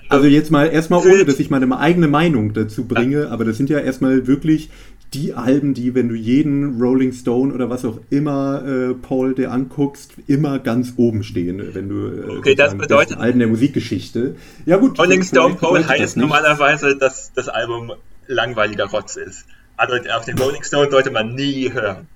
[0.09, 3.71] also jetzt mal erstmal ohne, dass ich meine eigene Meinung dazu bringe, aber das sind
[3.71, 4.71] ja erstmal wirklich
[5.15, 9.53] die Alben, die, wenn du jeden Rolling Stone oder was auch immer, äh, Paul, dir
[9.53, 14.35] anguckst, immer ganz oben stehen, wenn du äh, okay, das bedeutet Alben der Musikgeschichte.
[14.67, 14.99] Ja gut.
[14.99, 17.93] Rolling Stone Paul heißt das normalerweise, dass das Album
[18.27, 19.45] langweiliger Rotz ist.
[19.77, 22.09] Also auf den Rolling Stone sollte man nie hören.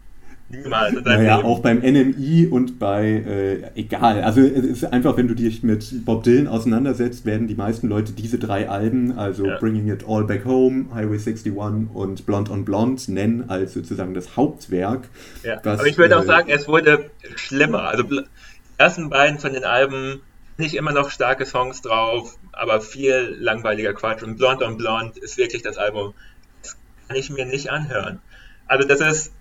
[0.50, 0.94] Niemals.
[1.04, 1.48] Naja, Leben.
[1.48, 4.22] auch beim NMI und bei, äh, egal.
[4.22, 8.12] Also es ist einfach, wenn du dich mit Bob Dylan auseinandersetzt, werden die meisten Leute
[8.12, 9.58] diese drei Alben, also ja.
[9.58, 14.36] Bringing It All Back Home, Highway 61 und Blonde on Blonde, nennen als sozusagen das
[14.36, 15.08] Hauptwerk.
[15.42, 15.60] Ja.
[15.62, 17.82] Was, Aber ich würde äh, auch sagen, es wurde schlimmer.
[17.82, 18.22] Also die
[18.78, 20.22] ersten beiden von den Alben
[20.56, 24.22] nicht immer noch starke Songs drauf, aber viel langweiliger Quatsch.
[24.22, 26.14] Und Blonde on Blonde ist wirklich das Album,
[26.62, 26.76] das
[27.06, 28.20] kann ich mir nicht anhören.
[28.66, 29.32] Also das ist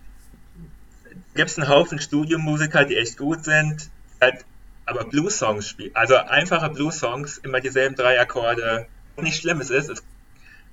[1.37, 4.45] gibt es einen Haufen Studiomusiker, die echt gut sind, halt
[4.85, 5.91] aber Blues-Songs spielen.
[5.93, 8.87] Also einfache Blues-Songs, immer dieselben drei Akkorde.
[9.17, 10.03] Nicht schlimm, es ist.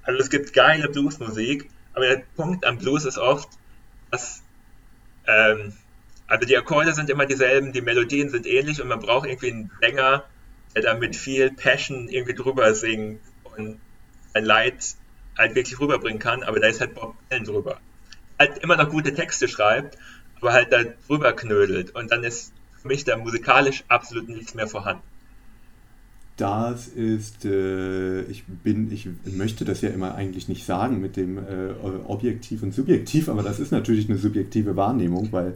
[0.02, 3.48] also es gibt geile Bluesmusik, aber der Punkt am Blues ist oft,
[4.10, 4.42] dass
[5.26, 5.72] ähm,
[6.26, 9.70] also die Akkorde sind immer dieselben, die Melodien sind ähnlich und man braucht irgendwie einen
[9.80, 10.24] Sänger,
[10.74, 13.20] der da mit viel Passion irgendwie drüber singt
[13.56, 13.80] und
[14.34, 14.96] ein Leid
[15.36, 17.80] halt wirklich rüberbringen kann, aber da ist halt Bob Dylan drüber.
[18.38, 19.96] Halt immer noch gute Texte schreibt,
[20.44, 24.66] aber halt da drüber knödelt und dann ist für mich da musikalisch absolut nichts mehr
[24.66, 25.02] vorhanden.
[26.36, 31.38] Das ist, äh, ich bin, ich möchte das ja immer eigentlich nicht sagen mit dem
[31.38, 31.70] äh,
[32.06, 35.54] Objektiv und Subjektiv, aber das ist natürlich eine subjektive Wahrnehmung, weil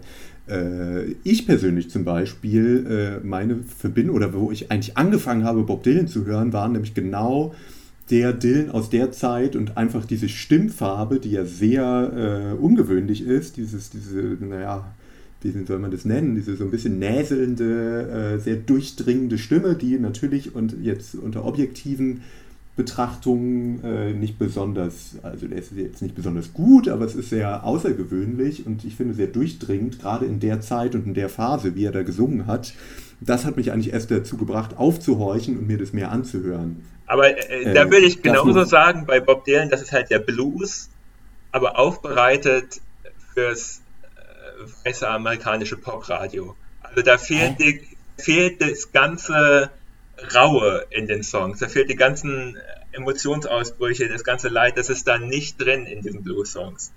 [0.48, 5.82] äh, ich persönlich zum Beispiel äh, meine Verbindung oder wo ich eigentlich angefangen habe, Bob
[5.82, 7.54] Dylan zu hören, waren nämlich genau
[8.10, 13.56] der Dylan aus der Zeit und einfach diese Stimmfarbe, die ja sehr äh, ungewöhnlich ist,
[13.56, 14.84] dieses, diese, naja,
[15.42, 19.98] wie soll man das nennen, diese so ein bisschen näselnde, äh, sehr durchdringende Stimme, die
[19.98, 22.22] natürlich und jetzt unter objektiven
[22.76, 27.64] Betrachtungen äh, nicht besonders, also der ist jetzt nicht besonders gut, aber es ist sehr
[27.64, 31.84] außergewöhnlich und ich finde sehr durchdringend, gerade in der Zeit und in der Phase, wie
[31.84, 32.72] er da gesungen hat.
[33.20, 36.84] Das hat mich eigentlich erst dazu gebracht, aufzuhorchen und mir das mehr anzuhören.
[37.06, 40.18] Aber äh, äh, da würde ich genauso sagen bei Bob Dylan, das ist halt der
[40.18, 40.90] Blues,
[41.50, 42.80] aber aufbereitet
[43.32, 43.80] fürs
[44.16, 46.54] äh, weiße amerikanische Popradio.
[46.82, 47.82] Also da fehlt, die,
[48.18, 49.70] fehlt das ganze
[50.34, 52.58] Raue in den Songs, da fehlt die ganzen
[52.92, 56.92] Emotionsausbrüche, das ganze Leid, das ist da nicht drin in diesen Blues-Songs.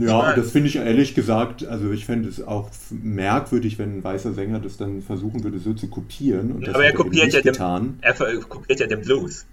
[0.00, 4.32] Ja, das finde ich ehrlich gesagt, also ich fände es auch merkwürdig, wenn ein weißer
[4.32, 6.52] Sänger das dann versuchen würde, so zu kopieren.
[6.52, 9.46] Und das aber er kopiert, ja den, er kopiert ja den Blues.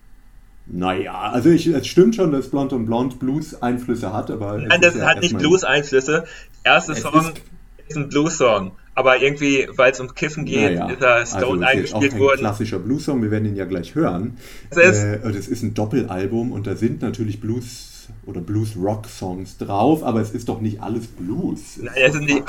[0.68, 4.58] Naja, also ich, es stimmt schon, dass Blond und Blond Blues-Einflüsse hat, aber.
[4.58, 6.26] Nein, das ja hat nicht Blues-Einflüsse.
[6.64, 7.42] Der erste Song ist,
[7.88, 8.72] ist ein Blues-Song.
[8.94, 12.20] Aber irgendwie, weil es um Kiffen geht, naja, ist da Stone also eingespielt ist auch
[12.20, 12.40] worden.
[12.40, 14.38] klassischer Blues-Song, wir werden ihn ja gleich hören.
[14.70, 17.91] Das ist, äh, das ist ein Doppelalbum und da sind natürlich Blues
[18.26, 21.78] oder Blues-Rock-Songs drauf, aber es ist doch nicht alles Blues.
[21.82, 22.44] Nein, also nicht,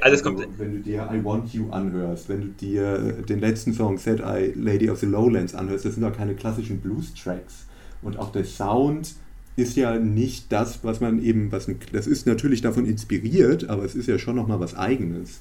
[0.00, 0.58] alles also, kommt.
[0.58, 4.52] Wenn du dir I Want You anhörst, wenn du dir den letzten Song Said I
[4.54, 7.66] Lady of the Lowlands anhörst, das sind doch keine klassischen Blues-Tracks.
[8.02, 9.14] Und auch der Sound
[9.56, 13.84] ist ja nicht das, was man eben, was ein, das ist natürlich davon inspiriert, aber
[13.84, 15.40] es ist ja schon nochmal was Eigenes.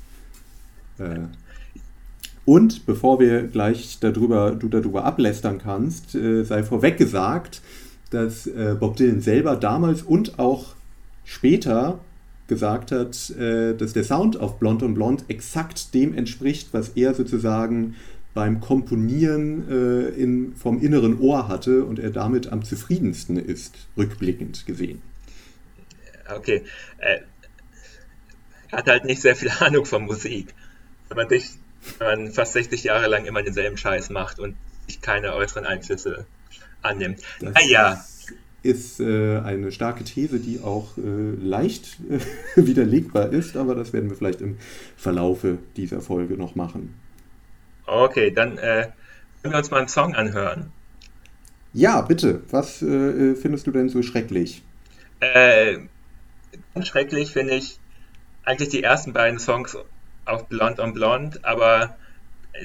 [0.99, 1.21] Äh,
[2.45, 7.61] und bevor wir gleich darüber, du darüber ablästern kannst, äh, sei vorweg gesagt,
[8.13, 10.75] dass äh, Bob Dylan selber damals und auch
[11.25, 11.99] später
[12.47, 17.13] gesagt hat, äh, dass der Sound auf Blond und Blond exakt dem entspricht, was er
[17.13, 17.95] sozusagen
[18.33, 24.65] beim Komponieren äh, in, vom inneren Ohr hatte und er damit am zufriedensten ist, rückblickend
[24.65, 25.01] gesehen.
[26.35, 26.63] Okay.
[26.97, 27.19] Äh,
[28.71, 30.53] er hat halt nicht sehr viel Ahnung von Musik.
[31.09, 31.51] Wenn man, dich,
[31.99, 34.55] wenn man fast 60 Jahre lang immer denselben Scheiß macht und
[34.87, 36.25] sich keine äußeren Einflüsse
[36.83, 37.21] annimmt.
[37.39, 38.05] Das naja.
[38.61, 42.19] Ist äh, eine starke These, die auch äh, leicht äh,
[42.65, 44.57] widerlegbar ist, aber das werden wir vielleicht im
[44.95, 46.93] Verlaufe dieser Folge noch machen.
[47.85, 48.87] Okay, dann äh,
[49.41, 50.71] können wir uns mal einen Song anhören.
[51.73, 52.43] Ja, bitte.
[52.51, 54.61] Was äh, findest du denn so schrecklich?
[55.19, 55.79] Äh,
[56.73, 57.79] ganz schrecklich finde ich
[58.45, 59.77] eigentlich die ersten beiden Songs
[60.25, 61.97] auf Blond on Blond, aber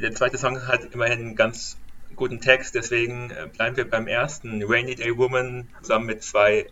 [0.01, 1.77] der zweite Song hat immerhin ganz
[2.19, 4.63] guten Text, deswegen äh, bleiben wir beim ersten.
[4.63, 6.67] Rainy Day Woman zusammen mit zwei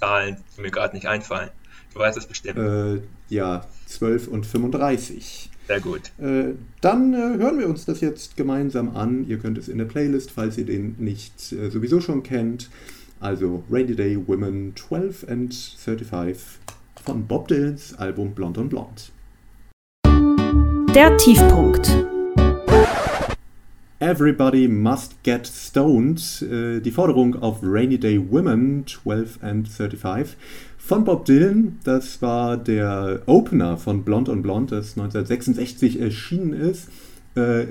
[0.00, 1.50] Zahlen, die mir gerade nicht einfallen.
[1.92, 2.58] Du weißt es bestimmt.
[2.58, 5.50] Äh, ja, 12 und 35.
[5.66, 6.12] Sehr gut.
[6.18, 9.26] Äh, dann äh, hören wir uns das jetzt gemeinsam an.
[9.28, 12.70] Ihr könnt es in der Playlist, falls ihr den nicht äh, sowieso schon kennt.
[13.20, 16.38] Also Rainy Day Women 12 and 35
[17.04, 19.12] von Bob Dylans Album Blond on Blond.
[20.94, 22.13] Der Tiefpunkt.
[24.00, 30.36] Everybody Must Get Stoned, äh, die Forderung auf Rainy Day Women 12 and 35
[30.78, 31.78] von Bob Dylan.
[31.84, 36.88] Das war der Opener von Blond on Blond, das 1966 erschienen ist.
[37.36, 37.64] Äh,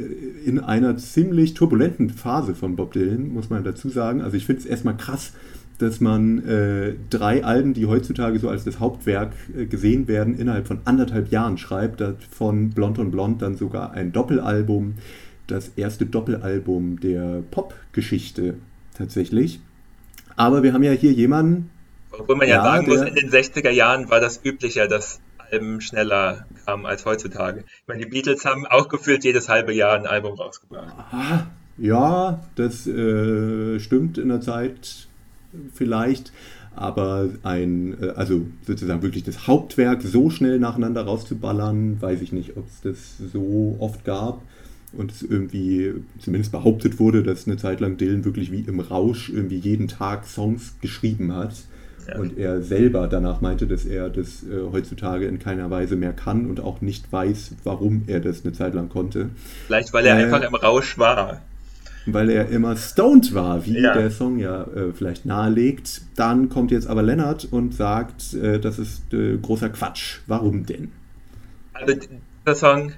[0.46, 4.22] in einer ziemlich turbulenten Phase von Bob Dylan, muss man dazu sagen.
[4.22, 5.34] Also ich finde es erstmal krass,
[5.78, 10.68] dass man äh, drei Alben, die heutzutage so als das Hauptwerk äh, gesehen werden, innerhalb
[10.68, 12.04] von anderthalb Jahren schreibt.
[12.32, 14.96] Von Blond on Blond dann sogar ein Doppelalbum,
[15.48, 18.56] das erste Doppelalbum der Popgeschichte
[18.98, 19.60] tatsächlich.
[20.36, 21.70] Aber wir haben ja hier jemanden.
[22.12, 25.20] Obwohl man ja, ja sagen muss, in den 60er Jahren war das üblicher, dass
[25.52, 27.64] Alben schneller kamen als heutzutage.
[27.68, 30.96] Ich meine, die Beatles haben auch gefühlt jedes halbe Jahr ein Album rausgebracht.
[31.78, 35.08] Ja, das äh, stimmt in der Zeit
[35.74, 36.32] vielleicht,
[36.76, 42.58] aber ein, äh, also sozusagen wirklich das Hauptwerk so schnell nacheinander rauszuballern, weiß ich nicht,
[42.58, 44.42] ob es das so oft gab
[44.98, 49.30] und es irgendwie zumindest behauptet wurde, dass eine Zeit lang Dylan wirklich wie im Rausch
[49.30, 51.56] irgendwie jeden Tag Songs geschrieben hat.
[52.08, 52.20] Ja.
[52.20, 56.48] Und er selber danach meinte, dass er das äh, heutzutage in keiner Weise mehr kann
[56.48, 59.30] und auch nicht weiß, warum er das eine Zeit lang konnte.
[59.68, 61.42] Vielleicht, weil er äh, einfach im Rausch war
[62.06, 63.94] weil er immer stoned war, wie ja.
[63.94, 66.02] der Song ja äh, vielleicht nahelegt.
[66.16, 70.20] Dann kommt jetzt aber Lennart und sagt, äh, das ist äh, großer Quatsch.
[70.28, 70.92] Warum denn?
[71.74, 71.96] Also
[72.46, 72.94] der Song,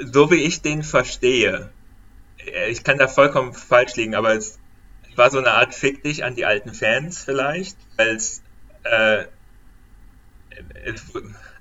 [0.00, 1.70] so wie ich den verstehe,
[2.38, 4.58] äh, ich kann da vollkommen falsch liegen, aber es
[5.16, 8.42] war so eine Art Fick dich an die alten Fans vielleicht, als
[8.84, 9.24] äh,
[10.84, 11.04] es,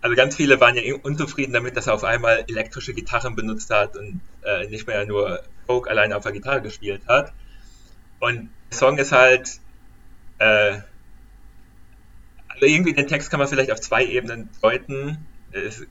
[0.02, 3.98] also ganz viele waren ja unzufrieden damit, dass er auf einmal elektrische Gitarren benutzt hat
[3.98, 7.34] und äh, nicht mehr nur Folk alleine auf der Gitarre gespielt hat.
[8.20, 9.60] Und der Song ist halt,
[10.38, 10.80] äh,
[12.48, 15.26] also irgendwie den Text kann man vielleicht auf zwei Ebenen deuten.
[15.52, 15.88] Es, äh,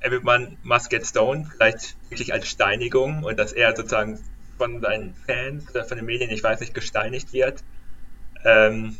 [0.00, 4.18] Everyone must get stoned, vielleicht wirklich als Steinigung und dass er sozusagen
[4.56, 7.62] von seinen Fans oder von den Medien, ich weiß nicht, gesteinigt wird.
[8.44, 8.96] Ähm,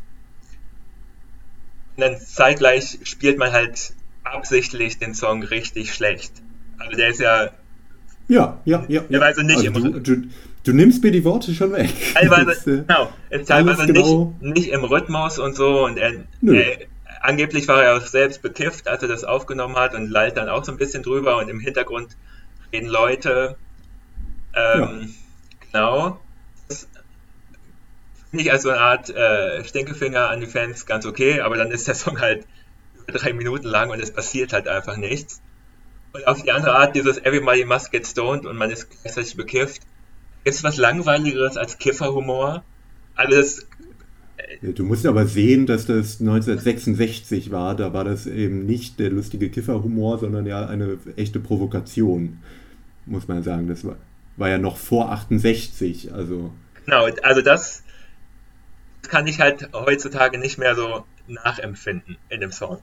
[1.97, 3.93] und dann zeitgleich spielt man halt
[4.23, 6.33] absichtlich den Song richtig schlecht.
[6.79, 7.51] Also der ist ja.
[8.29, 9.01] Ja, ja, ja.
[9.03, 10.29] Teilweise nicht also im du, du,
[10.65, 11.91] du, nimmst mir die Worte schon weg.
[12.15, 13.13] Teilweise, Jetzt, äh, genau,
[13.47, 14.35] teilweise genau.
[14.41, 15.87] Nicht, nicht im Rhythmus und so.
[15.87, 16.79] Und er, er,
[17.21, 20.65] angeblich war er auch selbst bekifft, als er das aufgenommen hat und lallt dann auch
[20.65, 22.17] so ein bisschen drüber und im Hintergrund
[22.73, 23.57] reden Leute.
[24.55, 25.07] Ähm, ja.
[25.73, 26.21] Genau.
[26.69, 26.89] Das
[28.31, 31.71] finde ich als so eine Art äh, Stinkefinger an die Fans ganz okay, aber dann
[31.71, 32.47] ist der Song halt
[33.07, 35.41] drei Minuten lang und es passiert halt einfach nichts.
[36.13, 39.83] Und auf die andere Art, dieses Everybody must get stoned und man ist gleichzeitig bekifft,
[40.45, 42.65] ist was langweiligeres als Kifferhumor.
[43.15, 43.67] Alles.
[44.63, 47.75] Du musst aber sehen, dass das 1966 war.
[47.77, 52.39] Da war das eben nicht der lustige Kifferhumor, sondern ja eine echte Provokation,
[53.07, 53.69] muss man sagen.
[53.69, 53.97] Das war,
[54.37, 56.13] war ja noch vor 68.
[56.13, 56.53] Also.
[56.85, 57.83] Genau, also das
[59.09, 62.79] kann ich halt heutzutage nicht mehr so nachempfinden in dem Song.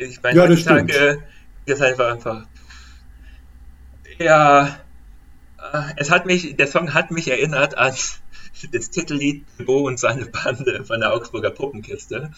[0.00, 1.22] Ich meine, ja, das heutzutage
[1.66, 2.46] ist einfach einfach.
[4.18, 4.78] Ja,
[5.58, 7.92] äh, es hat mich, der Song hat mich erinnert an
[8.72, 12.32] das Titellied Bo und seine Bande von der Augsburger Puppenkiste.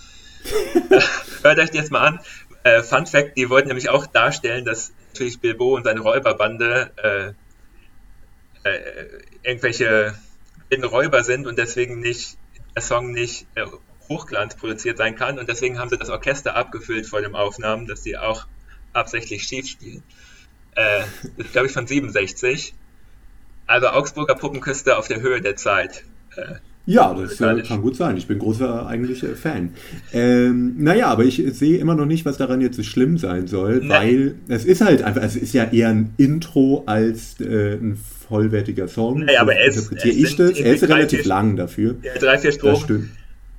[1.42, 2.20] Hört euch das mal an.
[2.62, 7.34] Äh, Fun Fact, die wollten nämlich auch darstellen, dass natürlich Bilbo und seine Räuberbande
[8.64, 10.14] äh, äh, irgendwelche
[10.72, 12.36] Räuber sind und deswegen nicht
[12.74, 13.64] der Song nicht äh,
[14.08, 18.02] Hochglanz produziert sein kann und deswegen haben sie das Orchester abgefüllt vor den Aufnahmen, dass
[18.02, 18.46] sie auch
[18.92, 20.02] absichtlich schief spielen.
[20.74, 21.04] Äh,
[21.36, 22.74] das ist, glaube ich, von 67.
[23.66, 26.04] Also Augsburger Puppenküste auf der Höhe der Zeit.
[26.36, 26.54] Äh,
[26.86, 28.16] ja, das äh, kann gut sein.
[28.18, 29.70] Ich bin großer eigentlich äh, Fan.
[30.12, 33.80] Ähm, naja, aber ich sehe immer noch nicht, was daran jetzt so schlimm sein soll,
[33.80, 33.88] nee.
[33.88, 37.98] weil es ist halt einfach, es ist ja eher ein Intro als äh, ein
[38.28, 39.20] vollwertiger Song.
[39.20, 40.58] Naja, aber es, interpretiere ich das.
[40.58, 41.96] Er ist relativ vier, lang dafür.
[42.02, 42.74] Ja, drei, vier Strophen.
[42.74, 43.10] Das stimmt.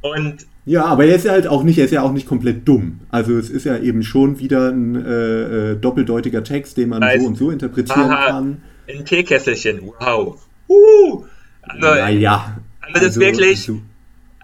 [0.01, 2.67] Und ja, aber er ist ja halt auch nicht, er ist ja auch nicht komplett
[2.67, 2.99] dumm.
[3.09, 7.25] Also es ist ja eben schon wieder ein äh, äh doppeldeutiger Text, den man so
[7.25, 8.57] und so interpretieren aha, kann.
[8.87, 10.39] Ein Teekesselchen, wow.
[10.67, 11.25] Uh,
[11.61, 12.57] also, naja.
[12.81, 13.63] Also das also, ist wirklich.
[13.63, 13.81] So.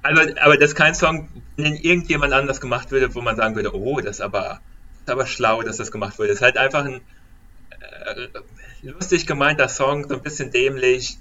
[0.04, 3.76] Also, aber das ist kein Song, den irgendjemand anders gemacht würde, wo man sagen würde,
[3.76, 4.60] oh, das ist aber,
[4.94, 6.30] das ist aber schlau, dass das gemacht wurde.
[6.30, 7.02] Das ist halt einfach ein
[7.70, 8.28] äh,
[8.82, 11.18] lustig gemeinter Song, so ein bisschen dämlich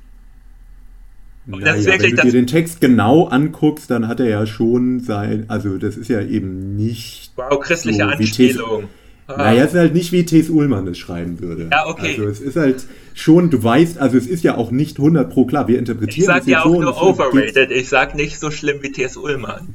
[1.46, 5.46] und naja, wenn du dir den Text genau anguckst, dann hat er ja schon sein,
[5.48, 7.32] also das ist ja eben nicht.
[7.36, 8.88] Wow, christliche so Anspielung.
[9.26, 9.36] Ah.
[9.36, 10.50] Naja, es ist halt nicht wie T.S.
[10.50, 11.68] Ullmann es schreiben würde.
[11.70, 12.12] Ja, okay.
[12.12, 12.84] Also es ist halt
[13.20, 16.26] schon, du weißt, also es ist ja auch nicht 100 pro klar, wir interpretieren Ich
[16.26, 19.16] sag ja auch so nur overrated, ich sag nicht so schlimm wie T.S.
[19.16, 19.74] Ullmann.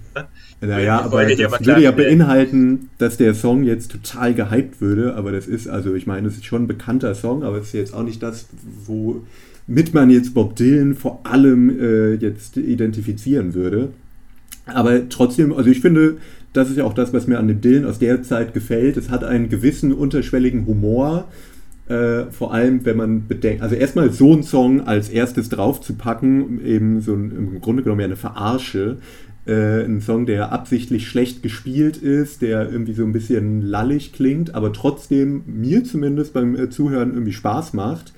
[0.62, 5.48] Naja, aber das würde ja beinhalten, dass der Song jetzt total gehypt würde, aber das
[5.48, 8.04] ist, also ich meine, es ist schon ein bekannter Song, aber es ist jetzt auch
[8.04, 8.48] nicht das,
[8.86, 9.22] wo
[9.68, 13.90] mit man jetzt Bob Dylan vor allem äh, jetzt identifizieren würde.
[14.66, 16.18] Aber trotzdem, also ich finde,
[16.54, 18.98] das ist ja auch das, was mir an dem Dylan aus der Zeit gefällt.
[18.98, 21.28] Es hat einen gewissen unterschwelligen Humor.
[21.88, 27.02] Äh, vor allem, wenn man bedenkt, also erstmal so einen Song als erstes draufzupacken, eben
[27.02, 28.98] so ein, im Grunde genommen ja eine Verarsche.
[29.46, 34.56] Äh, ein Song, der absichtlich schlecht gespielt ist, der irgendwie so ein bisschen lallig klingt,
[34.56, 38.14] aber trotzdem mir zumindest beim äh, Zuhören irgendwie Spaß macht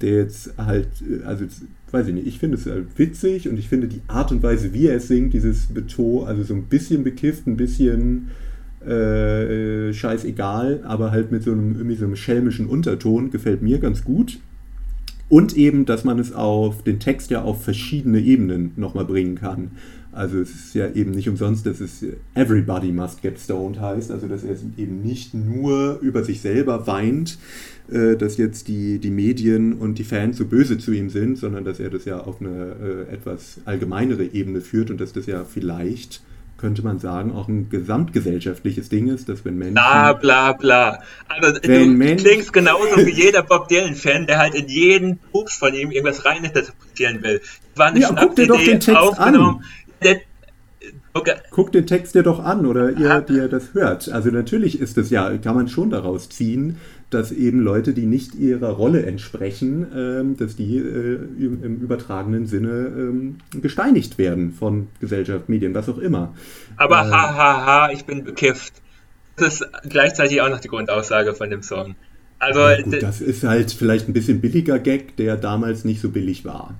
[0.00, 0.88] der jetzt halt,
[1.24, 1.44] also
[1.90, 4.72] weiß ich nicht, ich finde es halt witzig und ich finde die Art und Weise,
[4.72, 8.28] wie er es singt, dieses Beton, also so ein bisschen bekifft, ein bisschen
[8.86, 14.04] äh, scheißegal, aber halt mit so einem irgendwie so einem schelmischen Unterton, gefällt mir ganz
[14.04, 14.38] gut.
[15.28, 19.72] Und eben, dass man es auf den Text ja auf verschiedene Ebenen nochmal bringen kann.
[20.10, 22.04] Also es ist ja eben nicht umsonst, dass es
[22.34, 27.38] Everybody Must Get Stoned heißt, also dass er eben nicht nur über sich selber weint,
[27.90, 31.64] äh, dass jetzt die, die Medien und die Fans so böse zu ihm sind, sondern
[31.64, 35.44] dass er das ja auf eine äh, etwas allgemeinere Ebene führt und dass das ja
[35.44, 36.22] vielleicht
[36.58, 39.74] könnte man sagen, auch ein gesamtgesellschaftliches Ding ist, dass wenn Menschen.
[39.74, 41.02] Bla, bla, bla.
[41.28, 45.72] Also, du Menschen, klingst genauso wie jeder Bob Dylan-Fan, der halt in jeden Pups von
[45.72, 47.40] ihm irgendwas reininterpretieren will.
[47.40, 49.64] Das war eine ja, guck dir doch den Text an.
[50.02, 50.20] Der,
[51.14, 51.34] okay.
[51.50, 54.08] Guck den Text dir doch an oder ihr, die ihr das hört.
[54.10, 56.78] Also natürlich ist es ja, kann man schon daraus ziehen,
[57.10, 62.92] dass eben Leute, die nicht ihrer Rolle entsprechen, ähm, dass die äh, im übertragenen Sinne
[62.96, 66.34] ähm, gesteinigt werden von Gesellschaft, Medien, was auch immer.
[66.76, 68.74] Aber äh, ha, ha, ha, ich bin bekifft.
[69.36, 71.94] Das ist gleichzeitig auch noch die Grundaussage von dem Song.
[72.40, 76.10] Also, ja, gut, das ist halt vielleicht ein bisschen billiger Gag, der damals nicht so
[76.10, 76.74] billig war.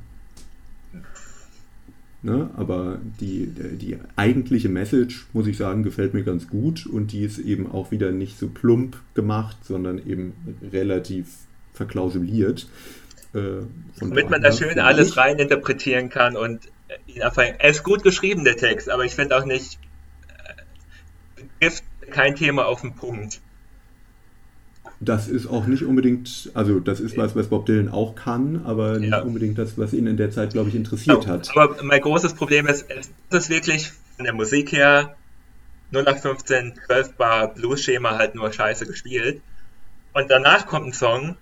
[2.21, 2.51] Ne?
[2.57, 7.39] Aber die, die eigentliche Message, muss ich sagen, gefällt mir ganz gut und die ist
[7.39, 10.33] eben auch wieder nicht so plump gemacht, sondern eben
[10.73, 11.27] relativ
[11.75, 12.69] verklausuliert.
[13.35, 13.63] Äh,
[14.01, 16.61] Damit man da schön alles rein interpretieren kann und
[17.07, 19.79] ihn einfach, er ist gut geschrieben, der Text, aber ich finde auch nicht,
[21.39, 23.41] äh, trifft kein Thema auf den Punkt.
[25.01, 28.99] Das ist auch nicht unbedingt, also das ist was, was Bob Dylan auch kann, aber
[28.99, 29.23] nicht ja.
[29.23, 31.51] unbedingt das, was ihn in der Zeit, glaube ich, interessiert ja, hat.
[31.57, 35.15] Aber mein großes Problem ist, es ist wirklich von der Musik her
[35.93, 39.41] 0815 12 Bar Blues-Schema halt nur scheiße gespielt.
[40.13, 41.37] Und danach kommt ein Song,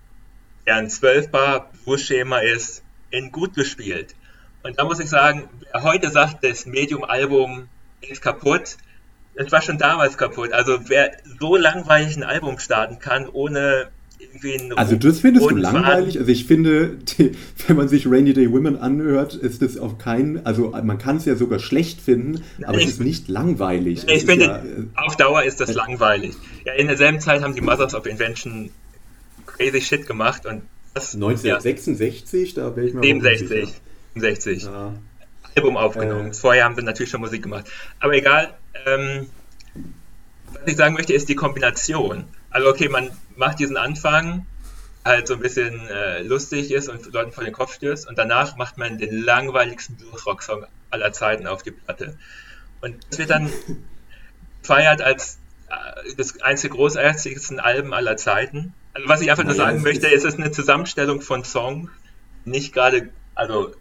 [0.65, 4.15] der ein 12 Bar Blues-Schema ist, in gut gespielt.
[4.63, 7.67] Und da muss ich sagen, wer heute sagt, das Medium-Album
[8.01, 8.77] ist kaputt,
[9.37, 10.51] es war schon damals kaputt.
[10.51, 13.87] Also wer so langweilig ein Album starten kann, ohne
[14.19, 16.19] irgendwie einen Also das findest du langweilig?
[16.19, 17.31] Also ich finde, die,
[17.67, 21.25] wenn man sich Rainy Day Women anhört, ist es auf keinen, also man kann es
[21.25, 24.05] ja sogar schlecht finden, aber ich, es ist nicht langweilig.
[24.07, 26.35] Ich finde, ja, äh, auf Dauer ist das äh, langweilig.
[26.65, 28.71] Ja, in derselben Zeit haben die Mothers of Invention
[29.45, 30.63] crazy shit gemacht und
[30.93, 33.69] das, 1966, ja, da wäre ich mal 67,
[34.15, 34.63] 67.
[34.63, 34.93] Ja.
[35.55, 36.31] Album aufgenommen.
[36.31, 36.33] Äh.
[36.33, 37.65] Vorher haben sie natürlich schon Musik gemacht.
[37.99, 38.53] Aber egal,
[38.85, 39.29] ähm,
[40.53, 42.25] was ich sagen möchte, ist die Kombination.
[42.49, 44.45] Also okay, man macht diesen Anfang,
[45.05, 48.57] halt so ein bisschen äh, lustig ist und Leuten vor den Kopf stößt und danach
[48.57, 52.17] macht man den langweiligsten Blues-Rock-Song aller Zeiten auf die Platte.
[52.81, 53.49] Und das wird dann
[54.63, 55.37] feiert als
[55.69, 58.73] äh, das einzige großartigsten Alben aller Zeiten.
[58.93, 61.89] Also was ich einfach nur sagen möchte, ist- ist, es ist eine Zusammenstellung von Songs,
[62.45, 63.73] die nicht gerade also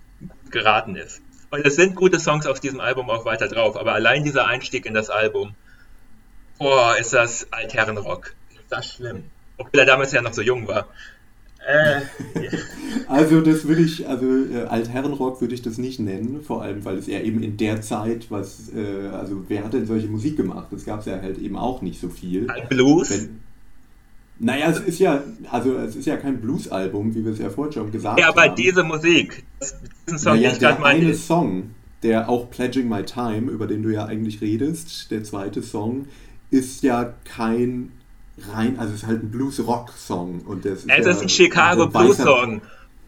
[0.51, 1.21] geraten ist.
[1.57, 4.85] Und es sind gute Songs auf diesem Album auch weiter drauf, aber allein dieser Einstieg
[4.85, 5.55] in das Album,
[6.59, 8.35] boah, ist das Altherrenrock.
[8.55, 9.25] Ist das schlimm.
[9.57, 10.87] Obwohl er damals ja noch so jung war.
[11.67, 12.03] Äh,
[13.09, 16.99] Also das würde ich, also äh, Altherrenrock würde ich das nicht nennen, vor allem weil
[16.99, 20.69] es ja eben in der Zeit, was, äh, also wer hat denn solche Musik gemacht?
[20.71, 22.49] Das gab es ja halt eben auch nicht so viel.
[22.69, 23.11] Blues?
[23.11, 23.41] Wenn,
[24.39, 27.73] naja, es ist ja, also es ist ja kein Blues-Album, wie wir es ja vorhin
[27.73, 28.39] schon gesagt Ja, haben.
[28.39, 29.45] aber diese Musik,
[30.07, 31.71] diesen Song, naja, den ich gerade der meine, eine Song,
[32.03, 36.07] der auch Pledging My Time, über den du ja eigentlich redest, der zweite Song,
[36.51, 37.93] ist ja kein
[38.53, 40.41] rein, also es ist halt ein Blues-Rock-Song.
[40.47, 42.53] und das ist es ja ist ein Chicago also weißer- Song.
[42.57, 42.63] Weißer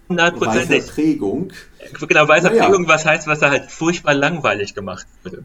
[0.08, 0.86] Hundertprozentig.
[0.86, 1.52] Prägung.
[2.08, 2.64] Genau, weißer Naja.
[2.64, 5.44] Prägung, was heißt, was er halt furchtbar langweilig gemacht wurde.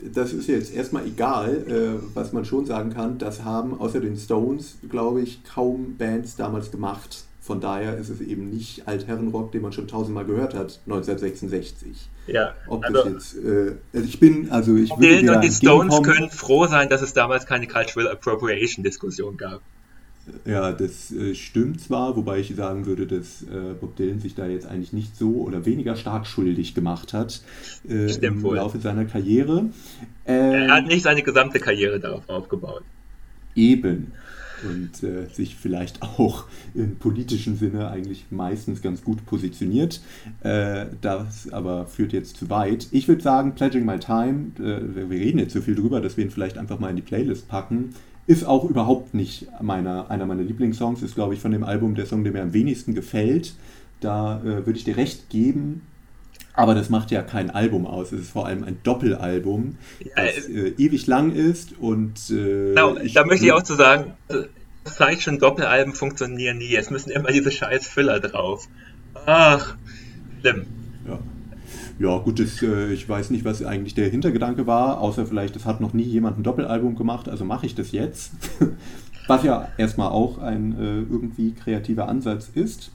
[0.00, 3.18] Das ist jetzt erstmal egal, äh, was man schon sagen kann.
[3.18, 7.24] Das haben außer den Stones, glaube ich, kaum Bands damals gemacht.
[7.40, 12.08] Von daher ist es eben nicht Altherrenrock, den man schon tausendmal gehört hat, 1966.
[12.26, 15.50] Ja, Ob also das jetzt, äh, also ich bin, also ich würde Dylan und die
[15.50, 19.62] Stones können froh sein, dass es damals keine Cultural Appropriation Diskussion gab.
[20.44, 24.46] Ja, das äh, stimmt zwar, wobei ich sagen würde, dass äh, Bob Dylan sich da
[24.46, 27.42] jetzt eigentlich nicht so oder weniger stark schuldig gemacht hat
[27.88, 28.56] äh, im wohl.
[28.56, 29.70] Laufe seiner Karriere.
[30.24, 32.82] Er Ähm, hat nicht seine gesamte Karriere darauf aufgebaut.
[33.54, 34.12] Eben.
[34.68, 40.00] Und äh, sich vielleicht auch im politischen Sinne eigentlich meistens ganz gut positioniert.
[40.42, 42.88] Äh, das aber führt jetzt zu weit.
[42.90, 46.16] Ich würde sagen, Pledging My Time, äh, wir wir reden jetzt so viel drüber, dass
[46.16, 47.94] wir ihn vielleicht einfach mal in die Playlist packen,
[48.28, 51.02] ist auch überhaupt nicht meiner, einer meiner Lieblingssongs.
[51.02, 53.54] Ist, glaube ich, von dem Album der Song, der mir am wenigsten gefällt.
[54.00, 55.82] Da äh, würde ich dir recht geben.
[56.52, 58.12] Aber das macht ja kein Album aus.
[58.12, 62.96] Es ist vor allem ein Doppelalbum, Ja, das äh, ewig lang ist und äh, Genau,
[63.14, 64.12] da möchte ich auch zu sagen,
[64.84, 66.74] das zeigt schon, Doppelalben funktionieren nie.
[66.74, 68.68] Es müssen immer diese scheiß Füller drauf.
[69.24, 69.76] Ach,
[70.40, 70.66] schlimm.
[71.06, 71.18] Ja,
[71.98, 75.64] ja gut, das, äh, ich weiß nicht, was eigentlich der Hintergedanke war, außer vielleicht, es
[75.64, 78.32] hat noch nie jemand ein Doppelalbum gemacht, also mache ich das jetzt.
[79.28, 82.90] was ja erstmal auch ein äh, irgendwie kreativer Ansatz ist.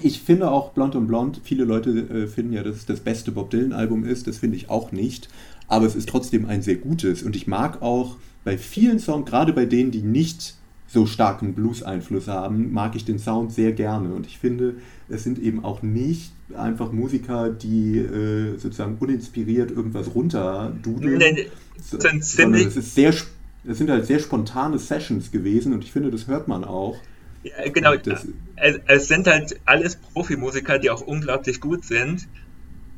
[0.00, 3.32] Ich finde auch Blond und Blond, viele Leute äh, finden ja, dass es das beste
[3.32, 5.28] Bob Dylan-Album ist, das finde ich auch nicht,
[5.66, 9.52] aber es ist trotzdem ein sehr gutes und ich mag auch bei vielen Songs, gerade
[9.52, 10.54] bei denen, die nicht
[10.86, 14.76] so starken Blues-Einfluss haben, mag ich den Sound sehr gerne und ich finde,
[15.08, 21.48] es sind eben auch nicht einfach Musiker, die äh, sozusagen uninspiriert irgendwas runterdudeln, Nee, nee,
[21.80, 26.26] sondern es ist sehr, es sind halt sehr spontane Sessions gewesen und ich finde, das
[26.26, 26.96] hört man auch.
[27.42, 32.26] Ja, genau, Das- es, es sind halt alles Profimusiker, die auch unglaublich gut sind.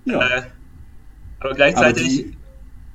[0.05, 0.21] Ja.
[0.21, 0.43] Äh,
[1.41, 2.27] aber gleichzeitig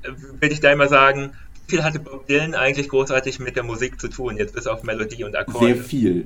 [0.03, 1.31] Aber will ich da immer sagen,
[1.67, 4.83] wie viel hatte Bob Dylan eigentlich großartig mit der Musik zu tun, jetzt bis auf
[4.83, 5.73] Melodie und Akkorde?
[5.73, 6.25] Sehr viel.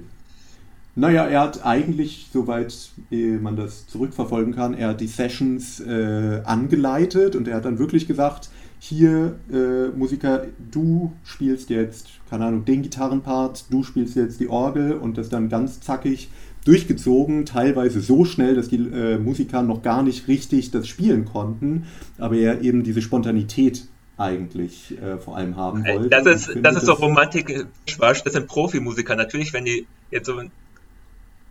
[0.96, 2.74] Naja, er hat eigentlich, soweit
[3.12, 7.80] äh, man das zurückverfolgen kann, er hat die Sessions äh, angeleitet und er hat dann
[7.80, 14.40] wirklich gesagt, hier äh, Musiker, du spielst jetzt, keine Ahnung, den Gitarrenpart, du spielst jetzt
[14.40, 16.30] die Orgel und das dann ganz zackig
[16.66, 21.88] durchgezogen, teilweise so schnell, dass die äh, Musiker noch gar nicht richtig das spielen konnten,
[22.18, 23.88] aber er eben diese Spontanität
[24.18, 26.10] eigentlich äh, vor allem haben wollte.
[26.10, 29.16] Das ist, das ist doch Romantik, Schwasch, das sind Profimusiker.
[29.16, 30.42] Natürlich, wenn die jetzt so,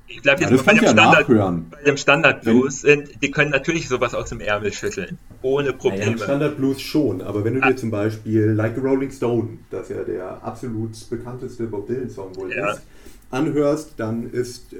[0.08, 1.66] ich bleibe Ja, jetzt das mal bei dem ja Standard, nachhören.
[1.70, 5.72] bei dem Standard Blues sind, die können natürlich sowas aus dem Ärmel schütteln, ohne Naja,
[5.72, 6.18] im Probleme.
[6.18, 7.68] Standard Blues schon, aber wenn du Ah.
[7.70, 12.50] dir zum Beispiel Like a Rolling Stone, das ja der absolut bekannteste Bob Dylan-Song wohl
[12.52, 12.72] Ja.
[12.72, 12.82] ist,
[13.30, 14.76] anhörst, dann ist äh,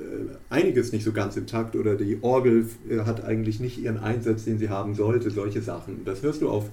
[0.48, 4.58] einiges nicht so ganz intakt oder die Orgel äh, hat eigentlich nicht ihren Einsatz, den
[4.58, 6.04] sie haben sollte, solche Sachen.
[6.06, 6.64] Das hörst du auf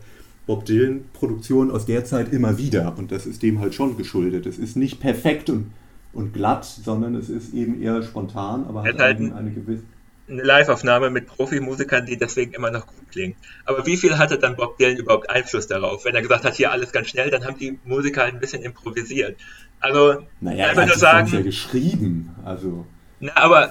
[0.48, 4.46] Bob Dylan-Produktionen aus der Zeit immer wieder und das ist dem halt schon geschuldet.
[4.46, 5.72] Es ist nicht perfekt und,
[6.16, 9.52] und glatt, sondern es ist eben eher spontan, aber Er hat halt eine, ein- eine
[9.52, 9.84] gewisse...
[10.28, 13.36] Eine Live-Aufnahme mit Profimusikern, die deswegen immer noch gut klingen.
[13.66, 16.04] Aber wie viel hatte dann Bob Dylan überhaupt Einfluss darauf?
[16.04, 19.38] Wenn er gesagt hat, hier alles ganz schnell, dann haben die Musiker ein bisschen improvisiert.
[19.82, 22.88] Also, Naja, einfach nur Songs ja sagen, geschrieben, also...
[23.20, 23.68] na, aber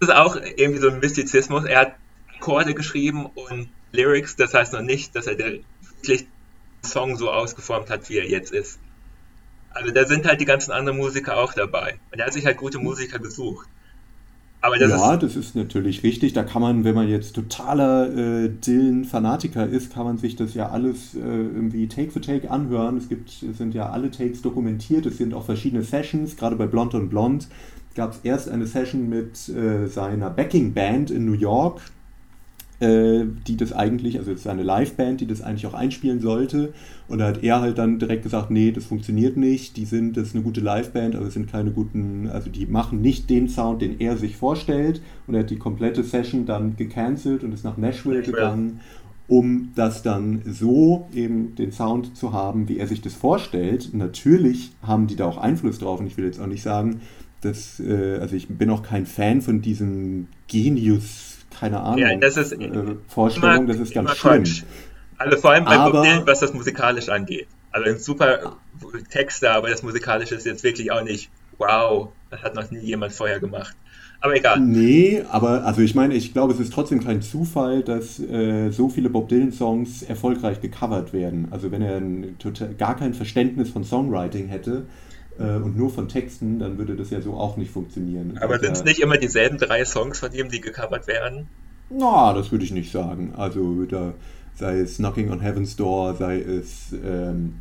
[0.00, 1.64] das ist auch irgendwie so ein Mystizismus.
[1.64, 1.92] Er hat
[2.36, 5.52] Akkorde geschrieben und Lyrics, das heißt noch nicht, dass er der
[6.02, 6.26] wirklich
[6.84, 8.78] Song so ausgeformt hat, wie er jetzt ist.
[9.70, 11.98] Also da sind halt die ganzen anderen Musiker auch dabei.
[12.10, 13.68] Und er hat sich halt gute Musiker gesucht.
[14.60, 16.32] Aber das ja, ist, das ist natürlich richtig.
[16.32, 20.70] Da kann man, wenn man jetzt totaler äh, Dylan-Fanatiker ist, kann man sich das ja
[20.70, 22.96] alles äh, irgendwie Take for Take anhören.
[22.96, 25.06] Es gibt, es sind ja alle Takes dokumentiert.
[25.06, 26.36] Es sind auch verschiedene Sessions.
[26.36, 27.46] Gerade bei Blond und Blond
[27.94, 31.80] gab es erst eine Session mit äh, seiner Backing Band in New York.
[32.80, 36.72] Äh, die das eigentlich, also es ist eine Liveband, die das eigentlich auch einspielen sollte.
[37.08, 40.28] Und da hat er halt dann direkt gesagt, nee, das funktioniert nicht, die sind, das
[40.28, 43.82] ist eine gute Liveband, aber es sind keine guten, also die machen nicht den Sound,
[43.82, 45.00] den er sich vorstellt.
[45.26, 48.80] Und er hat die komplette Session dann gecancelt und ist nach Nashville gegangen,
[49.26, 53.90] um das dann so eben den Sound zu haben, wie er sich das vorstellt.
[53.92, 57.00] Natürlich haben die da auch Einfluss drauf und ich will jetzt auch nicht sagen,
[57.40, 61.27] dass, äh, also ich bin auch kein Fan von diesem Genius
[61.58, 62.70] keine Ahnung, ja, das ist äh,
[63.08, 64.44] Vorstellung, immer, das ist ganz schlimm.
[64.44, 64.62] Quatsch.
[65.16, 67.48] Also vor allem bei aber, Bob was das musikalisch angeht.
[67.72, 68.56] Also ein super
[69.10, 73.12] Texte, aber das musikalische ist jetzt wirklich auch nicht, wow, das hat noch nie jemand
[73.12, 73.74] vorher gemacht.
[74.20, 74.58] Aber egal.
[74.60, 78.88] Nee, aber also ich meine, ich glaube, es ist trotzdem kein Zufall, dass äh, so
[78.88, 81.48] viele Bob Dylan-Songs erfolgreich gecovert werden.
[81.50, 84.86] Also wenn er ein, total, gar kein Verständnis von Songwriting hätte,
[85.44, 88.38] und nur von Texten, dann würde das ja so auch nicht funktionieren.
[88.40, 91.48] Aber sind es nicht immer dieselben drei Songs von ihm, die gecovert werden?
[91.90, 93.34] Na, das würde ich nicht sagen.
[93.36, 94.14] Also da,
[94.54, 97.54] sei es Knocking on Heaven's Door, sei es ähm,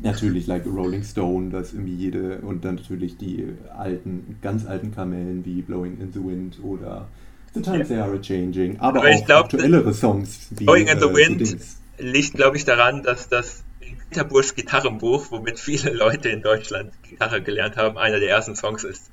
[0.00, 5.44] natürlich like Rolling Stone, das irgendwie jede und dann natürlich die alten, ganz alten Kamellen
[5.44, 7.08] wie Blowing in the Wind oder
[7.54, 7.88] The Times.
[7.88, 11.56] They Are Changing, aber, aber auch glaub, aktuellere Songs wie Blowing in the äh, Wind
[11.98, 13.62] liegt, glaube ich, daran, dass das
[14.08, 18.84] Peter Busch Gitarrenbuch, womit viele Leute in Deutschland Gitarre gelernt haben, einer der ersten Songs
[18.84, 19.10] ist.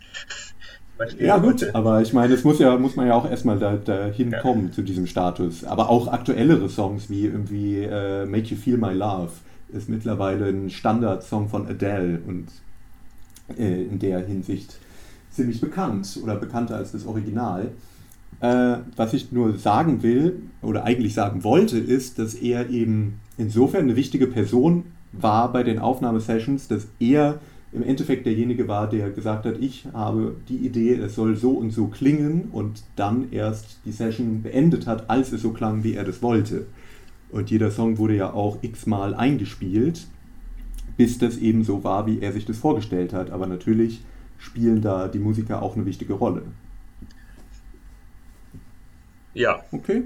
[1.18, 4.32] Ja gut, aber ich meine, es muss ja muss man ja auch erstmal da, dahin
[4.32, 4.42] ja.
[4.42, 5.64] kommen zu diesem Status.
[5.64, 9.32] Aber auch aktuellere Songs wie irgendwie uh, Make You Feel My Love
[9.70, 12.48] ist mittlerweile ein Standardsong von Adele und
[13.58, 14.78] äh, in der Hinsicht
[15.32, 17.72] ziemlich bekannt oder bekannter als das Original.
[18.42, 23.86] Äh, was ich nur sagen will oder eigentlich sagen wollte, ist, dass er eben insofern
[23.86, 27.40] eine wichtige Person war bei den Aufnahmesessions, dass er
[27.72, 31.72] im Endeffekt derjenige war, der gesagt hat, ich habe die Idee, es soll so und
[31.72, 36.04] so klingen und dann erst die Session beendet hat, als es so klang, wie er
[36.04, 36.66] das wollte.
[37.32, 40.08] Und jeder Song wurde ja auch x-mal eingespielt,
[40.98, 43.30] bis das eben so war, wie er sich das vorgestellt hat.
[43.30, 44.02] Aber natürlich
[44.40, 46.42] spielen da die Musiker auch eine wichtige Rolle.
[49.36, 49.60] Ja.
[49.72, 50.04] Okay.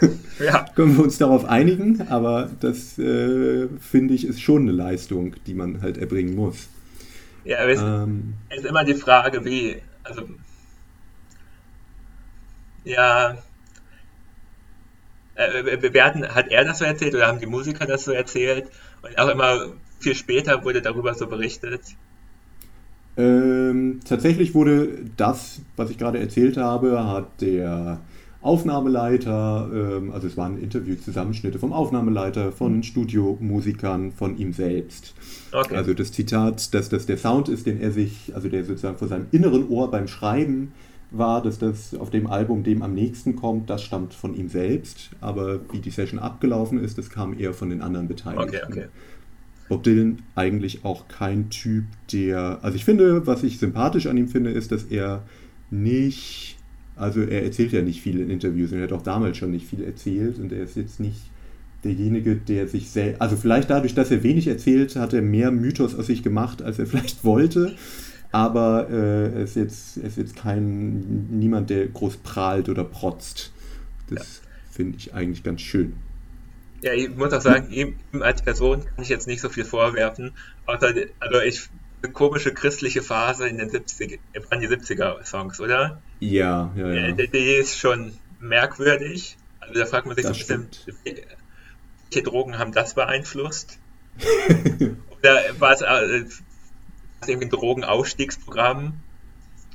[0.38, 0.66] ja.
[0.74, 5.54] Können wir uns darauf einigen, aber das äh, finde ich ist schon eine Leistung, die
[5.54, 6.68] man halt erbringen muss.
[7.44, 10.22] Ja, aber es ähm, ist immer die Frage, wie, also,
[12.84, 13.36] ja,
[15.36, 18.68] äh, bewerten, hat er das so erzählt oder haben die Musiker das so erzählt?
[19.02, 19.66] Und auch immer
[20.00, 21.82] viel später wurde darüber so berichtet.
[23.16, 28.00] Ähm, tatsächlich wurde das, was ich gerade erzählt habe, hat der
[28.46, 32.82] Aufnahmeleiter, ähm, also es waren Interviewzusammenschnitte vom Aufnahmeleiter, von mhm.
[32.84, 35.14] Studiomusikern, von ihm selbst.
[35.52, 35.74] Okay.
[35.74, 39.08] Also das Zitat, dass das der Sound ist, den er sich, also der sozusagen vor
[39.08, 40.72] seinem inneren Ohr beim Schreiben
[41.10, 45.10] war, dass das auf dem Album dem am nächsten kommt, das stammt von ihm selbst.
[45.20, 48.56] Aber wie die Session abgelaufen ist, das kam eher von den anderen Beteiligten.
[48.56, 48.86] Okay, okay.
[49.68, 54.28] Bob Dylan eigentlich auch kein Typ, der, also ich finde, was ich sympathisch an ihm
[54.28, 55.24] finde, ist, dass er
[55.70, 56.55] nicht
[56.96, 59.66] also er erzählt ja nicht viel in Interviews und er hat auch damals schon nicht
[59.66, 61.20] viel erzählt und er ist jetzt nicht
[61.84, 65.94] derjenige, der sich selbst, also vielleicht dadurch, dass er wenig erzählt, hat er mehr Mythos
[65.94, 67.76] aus sich gemacht, als er vielleicht wollte.
[68.32, 73.52] Aber äh, er, ist jetzt, er ist jetzt kein niemand, der groß prahlt oder protzt.
[74.10, 74.50] Das ja.
[74.72, 75.94] finde ich eigentlich ganz schön.
[76.82, 80.32] Ja, ich muss auch sagen, ihm als Person kann ich jetzt nicht so viel vorwerfen.
[80.66, 81.68] Außer, also ich
[82.02, 84.20] eine komische christliche Phase in den 70
[84.50, 86.02] waren die 70er Songs, oder?
[86.20, 87.12] Ja, ja, ja.
[87.12, 89.36] Die, die ist schon merkwürdig.
[89.60, 91.16] Also da fragt man sich das so ein bisschen,
[92.10, 93.78] welche Drogen haben das beeinflusst?
[95.18, 96.24] oder war es, äh,
[97.26, 98.94] irgendwie ein Drogenausstiegsprogramm?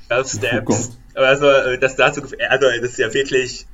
[0.08, 0.98] 12 Steps?
[1.14, 3.66] Oh also äh, das dazu, also das ist ja wirklich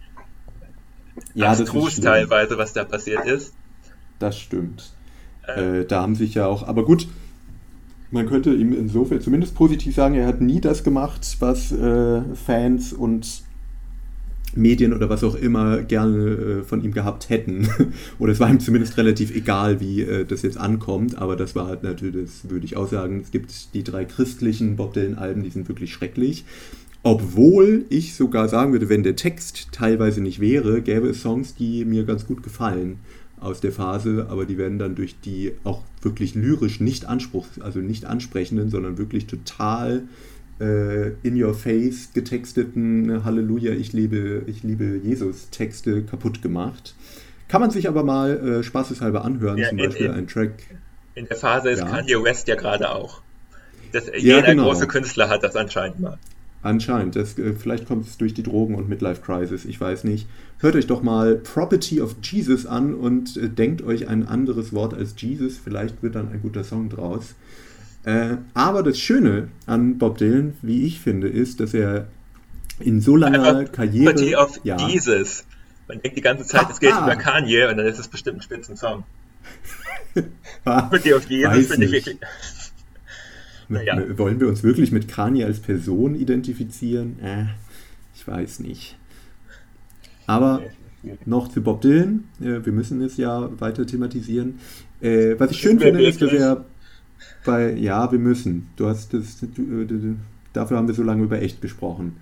[1.34, 3.54] ja, abstrus teilweise, was da passiert ist.
[4.18, 4.92] Das stimmt.
[5.46, 7.08] Äh, äh, da haben sich ja auch, aber gut,
[8.10, 12.92] man könnte ihm insofern zumindest positiv sagen, er hat nie das gemacht, was äh, Fans
[12.92, 13.42] und
[14.54, 17.68] Medien oder was auch immer gerne äh, von ihm gehabt hätten.
[18.18, 21.66] oder es war ihm zumindest relativ egal, wie äh, das jetzt ankommt, aber das war
[21.66, 25.50] halt natürlich, das würde ich auch sagen, es gibt die drei christlichen Bob Dylan-Alben, die
[25.50, 26.44] sind wirklich schrecklich.
[27.02, 31.84] Obwohl ich sogar sagen würde, wenn der Text teilweise nicht wäre, gäbe es Songs, die
[31.84, 32.98] mir ganz gut gefallen
[33.40, 37.80] aus der Phase, aber die werden dann durch die auch wirklich lyrisch nicht Anspruch, also
[37.80, 40.04] nicht ansprechenden, sondern wirklich total
[40.60, 46.94] äh, in your face getexteten Halleluja, ich liebe, ich liebe Jesus Texte kaputt gemacht.
[47.48, 50.52] Kann man sich aber mal äh, spaßeshalber anhören, ja, zum Beispiel in, ein Track.
[51.14, 51.86] In der Phase ist ja.
[51.86, 53.22] Kanye West ja gerade auch.
[53.92, 54.64] Das, ja, jeder genau.
[54.64, 56.18] große Künstler hat das anscheinend mal.
[56.62, 57.14] Anscheinend.
[57.14, 60.26] Das, äh, vielleicht kommt es durch die Drogen und Midlife Crisis, ich weiß nicht.
[60.58, 64.92] Hört euch doch mal Property of Jesus an und äh, denkt euch ein anderes Wort
[64.92, 65.58] als Jesus.
[65.62, 67.34] Vielleicht wird dann ein guter Song draus.
[68.04, 72.08] Äh, aber das Schöne an Bob Dylan, wie ich finde, ist, dass er
[72.80, 74.12] in so langer Karriere.
[74.12, 75.44] Property of ja, Jesus.
[75.86, 77.04] Man denkt die ganze Zeit, es geht Haha.
[77.04, 79.04] über Kanye und dann ist es bestimmt ein Spitzensong.
[80.64, 82.18] Ah, Property of Jesus finde ich wirklich.
[83.68, 84.02] Naja.
[84.16, 87.18] Wollen wir uns wirklich mit Kanye als Person identifizieren?
[87.20, 87.44] Äh,
[88.14, 88.96] ich weiß nicht.
[90.26, 90.62] Aber
[91.26, 92.24] noch zu Bob Dylan.
[92.40, 94.58] Äh, wir müssen es ja weiter thematisieren.
[95.00, 96.64] Äh, was ich schön finde, ist, dass er
[97.44, 97.72] bei.
[97.74, 98.68] Ja, wir müssen.
[98.76, 99.38] Du hast das.
[100.52, 102.16] Dafür haben wir so lange über echt gesprochen.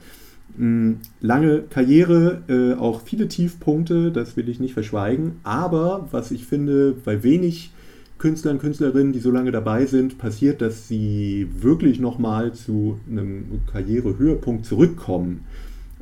[0.57, 5.37] Mm, Lange Karriere, äh, auch viele Tiefpunkte, das will ich nicht verschweigen.
[5.43, 7.73] Aber was ich finde, bei wenig
[8.19, 14.65] Künstlern, Künstlerinnen, die so lange dabei sind, passiert, dass sie wirklich nochmal zu einem Karrierehöhepunkt
[14.65, 15.45] zurückkommen.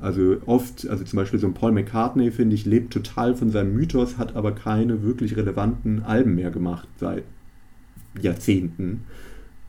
[0.00, 3.74] Also oft, also zum Beispiel so ein Paul McCartney, finde ich, lebt total von seinem
[3.74, 7.24] Mythos, hat aber keine wirklich relevanten Alben mehr gemacht seit
[8.20, 9.06] Jahrzehnten.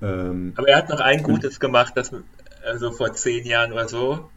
[0.02, 2.12] Ähm, Aber er hat noch ein Gutes gemacht, das
[2.66, 4.30] also vor zehn Jahren oder so.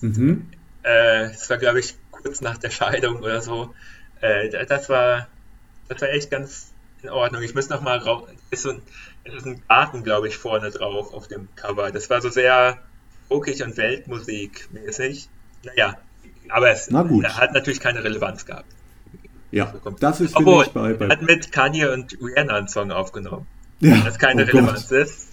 [0.00, 0.46] mhm.
[0.82, 3.72] Äh, das war, glaube ich, kurz nach der Scheidung oder so.
[4.20, 5.28] Äh, das war,
[5.88, 6.71] das war echt ganz
[7.02, 7.42] in Ordnung.
[7.42, 8.28] Ich muss noch mal raus.
[8.50, 8.82] Ist so ein,
[9.24, 11.90] es ist ein Garten, glaube ich, vorne drauf auf dem Cover.
[11.90, 12.78] Das war so sehr
[13.28, 15.28] folkig und Weltmusik-mäßig.
[15.64, 15.98] Naja,
[16.48, 18.66] aber es Na hat natürlich keine Relevanz gehabt.
[19.50, 22.90] Ja, das ist Obwohl, ich bei, bei er hat mit Kanye und Rihanna einen Song
[22.90, 23.46] aufgenommen.
[23.80, 24.54] ja, Das keine oh Gott.
[24.54, 25.28] Relevanz ist.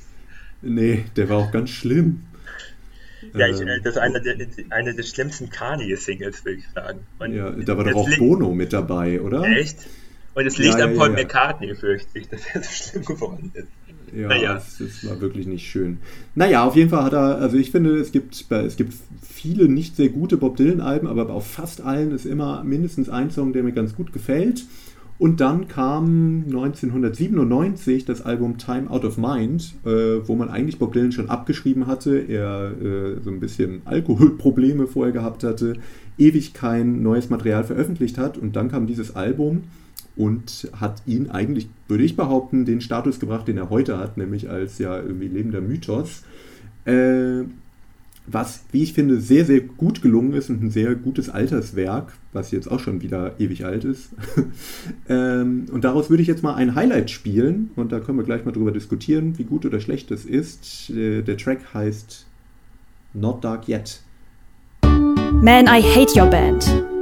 [0.62, 2.26] Nee, der war auch ganz schlimm.
[3.34, 4.36] Ja, ich, Ähm, äh, das ist eine der,
[4.70, 7.00] eine der schlimmsten Kanye-Singles, würde ich sagen.
[7.20, 9.44] Und ja, da war doch auch Bono mit dabei, oder?
[9.44, 9.78] Echt?
[10.40, 11.16] Und es liegt Ja, an ja, Paul ja.
[11.16, 13.68] McCartney, fürchte ich, dass er so schlimm geworden ist.
[14.16, 14.54] Ja, Naja.
[14.54, 15.98] das, das war wirklich nicht schön.
[16.34, 19.98] Naja, auf jeden Fall hat er, also ich finde, es gibt, es gibt viele nicht
[19.98, 23.74] sehr gute Bob Dylan-Alben, aber auf fast allen ist immer mindestens ein Song, der mir
[23.74, 24.64] ganz gut gefällt.
[25.18, 30.94] Und dann kam 1997 das Album Time Out of Mind, äh, wo man eigentlich Bob
[30.94, 32.18] Dylan schon abgeschrieben hatte.
[32.18, 35.74] Er äh, so ein bisschen Alkoholprobleme vorher gehabt hatte,
[36.18, 38.38] ewig kein neues Material veröffentlicht hat.
[38.38, 39.64] Und dann kam dieses Album
[40.16, 44.50] und hat ihn eigentlich, würde ich behaupten, den Status gebracht, den er heute hat, nämlich
[44.50, 46.24] als ja irgendwie lebender Mythos.
[46.86, 47.44] Äh,
[48.32, 52.52] was, wie ich finde, sehr, sehr gut gelungen ist und ein sehr gutes Alterswerk, was
[52.52, 54.10] jetzt auch schon wieder ewig alt ist.
[55.10, 58.46] ähm, und daraus würde ich jetzt mal ein Highlight spielen und da können wir gleich
[58.46, 60.90] mal drüber diskutieren, wie gut oder schlecht das ist.
[60.92, 62.28] Äh, der Track heißt
[63.14, 64.02] Not Dark Yet.
[65.42, 66.99] Man, I hate your band.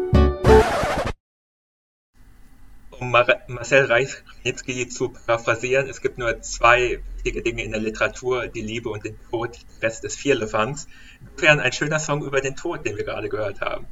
[2.99, 8.47] Um Mar Marcel Reich-Ranitzky zu paraphrasieren, es gibt nur zwei wichtige Dinge in der Literatur,
[8.47, 10.87] die Liebe und den Tod, der Rest ist Vierlefanz.
[11.21, 13.85] Insofern ein schöner Song über den Tod, den wir gerade gehört haben.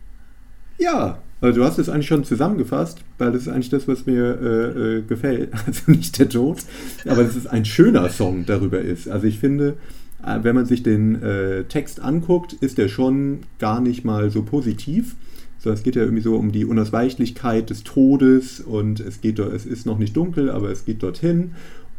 [0.77, 4.39] Ja, also du hast es eigentlich schon zusammengefasst, weil das ist eigentlich das, was mir
[4.41, 5.51] äh, äh, gefällt.
[5.67, 6.59] Also nicht der Tod,
[7.05, 9.07] aber dass es ein schöner Song darüber ist.
[9.07, 9.77] Also ich finde,
[10.25, 14.43] äh, wenn man sich den äh, Text anguckt, ist der schon gar nicht mal so
[14.43, 15.15] positiv.
[15.65, 19.65] So, es geht ja irgendwie so um die Unausweichlichkeit des Todes und es geht, es
[19.65, 21.53] ist noch nicht dunkel, aber es geht dorthin.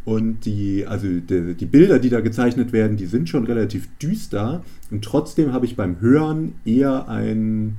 [0.05, 4.63] Und die, also die, die Bilder, die da gezeichnet werden, die sind schon relativ düster.
[4.93, 7.77] Und trotzdem habe ich beim Hören eher ein,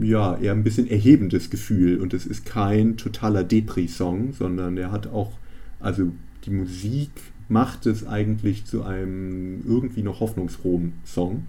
[0.00, 2.00] ja, eher ein bisschen erhebendes Gefühl.
[2.00, 5.32] Und es ist kein totaler Depri-Song, sondern er hat auch,
[5.78, 6.10] also
[6.46, 7.10] die Musik
[7.50, 11.42] macht es eigentlich zu einem irgendwie noch hoffnungsfrohen Song,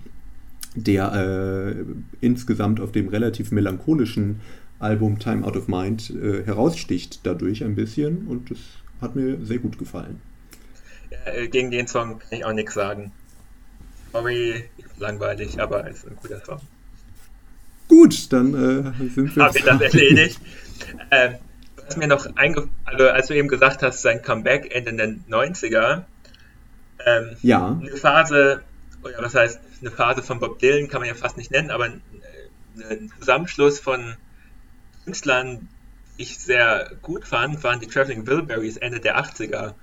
[0.78, 1.86] der äh,
[2.22, 4.40] insgesamt auf dem relativ melancholischen
[4.80, 8.60] Album Time Out of Mind äh, heraussticht dadurch ein bisschen und das
[9.02, 10.22] hat mir sehr gut gefallen.
[11.26, 13.12] Äh, gegen den Song kann ich auch nichts sagen.
[14.12, 14.64] Sorry,
[14.98, 16.60] langweilig, aber es ist ein guter Song.
[17.88, 19.44] Gut, dann äh, sind wir.
[19.44, 20.40] Haben wir das erledigt?
[21.12, 21.36] ähm,
[21.86, 26.04] was mir noch einge also als du eben gesagt hast, sein Comeback Ende der 90er,
[27.06, 28.62] ähm, Ja, eine Phase,
[29.04, 31.86] oder was heißt, eine Phase von Bob Dylan kann man ja fast nicht nennen, aber
[31.86, 32.02] ein,
[32.78, 34.16] äh, Zusammenschluss von
[35.06, 35.68] Künstlern,
[36.18, 39.76] die ich sehr gut fand, waren die Traveling Wilburys Ende der 80er.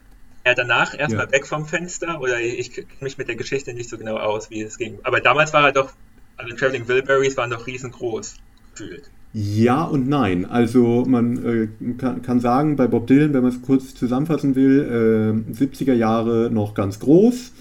[0.42, 1.32] Er danach erstmal Ja.
[1.32, 4.60] weg vom Fenster, oder ich kenne mich mit der Geschichte nicht so genau aus, wie
[4.62, 4.98] es ging.
[5.02, 5.92] Aber damals war er doch,
[6.36, 8.34] also Traveling Wilburys waren doch riesengroß
[8.72, 9.10] gefühlt.
[9.32, 10.44] Ja und nein.
[10.44, 15.44] Also man äh, kann, kann sagen, bei Bob Dylan, wenn man es kurz zusammenfassen will,
[15.50, 17.52] äh, 70er Jahre noch ganz groß.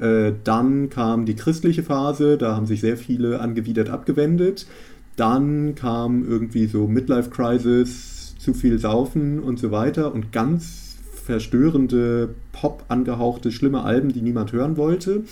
[0.00, 4.66] Äh, dann kam die christliche Phase, da haben sich sehr viele angewidert abgewendet.
[5.16, 12.34] Dann kam irgendwie so Midlife Crisis, zu viel Saufen und so weiter und ganz verstörende,
[12.50, 15.22] Pop angehauchte, schlimme Alben, die niemand hören wollte.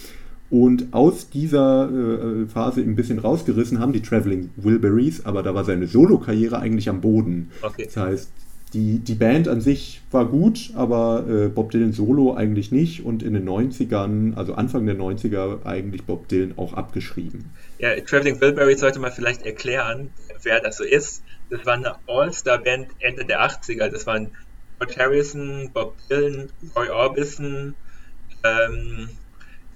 [0.48, 5.64] Und aus dieser äh, Phase ein bisschen rausgerissen haben die Traveling Wilburys, aber da war
[5.64, 7.50] seine Solo-Karriere eigentlich am Boden.
[7.62, 7.84] Okay.
[7.86, 8.30] Das heißt,
[8.72, 13.22] die, die Band an sich war gut, aber äh, Bob Dylan Solo eigentlich nicht und
[13.22, 17.50] in den 90ern, also Anfang der 90er, eigentlich Bob Dylan auch abgeschrieben.
[17.78, 20.10] Ja, Traveling Wilburys sollte man vielleicht erklären,
[20.42, 21.22] wer das so ist.
[21.50, 23.88] Das war eine All-Star-Band Ende der 80er.
[23.88, 24.30] Das waren
[24.78, 27.74] George Harrison, Bob Dylan, Roy Orbison,
[28.44, 29.08] ähm,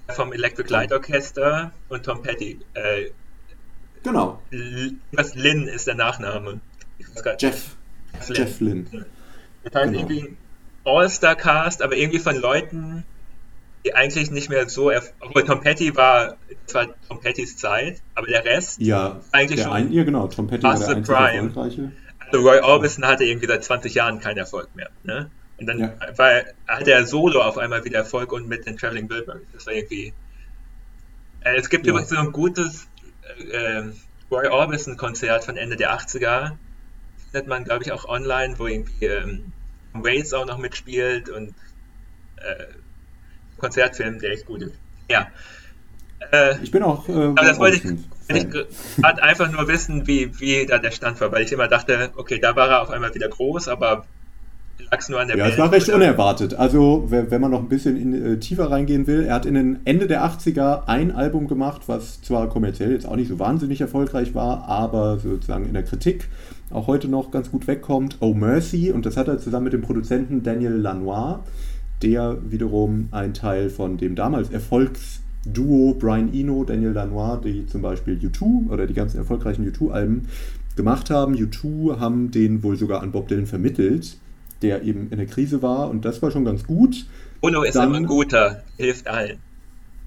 [0.08, 2.60] vom Electric Light Orchestra und Tom Petty.
[2.74, 3.10] Äh,
[4.02, 4.40] genau.
[5.12, 6.60] Was Lynn ist der Nachname.
[7.38, 7.76] Jeff.
[8.20, 8.36] Flynn.
[8.36, 8.86] Jeff Lynn.
[9.64, 9.98] Das heißt genau.
[9.98, 10.36] irgendwie ein
[10.84, 13.04] All-Star-Cast, aber irgendwie von Leuten,
[13.84, 14.90] die eigentlich nicht mehr so.
[15.20, 16.36] Obwohl Tom Petty war
[16.66, 19.72] zwar Tom Pettys Zeit, aber der Rest ja, eigentlich schon.
[19.72, 20.28] Ein, ja, genau.
[20.28, 21.48] Tom Petty war der einzige Prime.
[21.48, 21.92] erfolgreiche.
[22.18, 24.90] Also Roy Orbison hatte irgendwie seit 20 Jahren keinen Erfolg mehr.
[25.02, 25.30] Ne?
[25.58, 25.92] Und dann ja.
[26.16, 29.46] war, hatte er solo auf einmal wieder Erfolg und mit den Traveling Wilburys.
[29.52, 30.12] Das war irgendwie.
[31.40, 31.90] Äh, es gibt ja.
[31.90, 32.88] übrigens so ein gutes
[33.50, 33.82] äh,
[34.30, 36.52] Roy Orbison-Konzert von Ende der 80er.
[37.34, 39.52] Findet man, glaube ich, auch online, wo irgendwie ähm,
[39.92, 41.48] Waits auch noch mitspielt und
[42.36, 42.66] äh,
[43.58, 44.74] Konzertfilm, der echt gut ist.
[45.10, 45.26] Ja.
[46.30, 47.08] Äh, ich bin auch.
[47.08, 47.78] Äh, aber das wollte
[48.28, 51.66] ich, ich gerade einfach nur wissen, wie, wie da der Stand war, weil ich immer
[51.66, 54.04] dachte, okay, da war er auf einmal wieder groß, aber
[54.78, 55.96] lag es nur an der Ja, es war recht oder?
[55.96, 56.54] unerwartet.
[56.54, 59.80] Also, wenn man noch ein bisschen in, äh, tiefer reingehen will, er hat in den
[59.84, 64.36] Ende der 80er ein Album gemacht, was zwar kommerziell jetzt auch nicht so wahnsinnig erfolgreich
[64.36, 66.28] war, aber sozusagen in der Kritik
[66.74, 68.18] auch heute noch ganz gut wegkommt.
[68.20, 71.40] Oh Mercy, und das hat er zusammen mit dem Produzenten Daniel Lanois,
[72.02, 78.18] der wiederum ein Teil von dem damals Erfolgsduo Brian Eno, Daniel Lanois, die zum Beispiel
[78.18, 80.28] U2 oder die ganzen erfolgreichen U2-Alben
[80.76, 81.34] gemacht haben.
[81.34, 84.18] U2 haben den wohl sogar an Bob Dylan vermittelt
[84.64, 87.06] der eben in der Krise war und das war schon ganz gut.
[87.40, 89.38] Uno ist Dann, ein guter, hilft allen.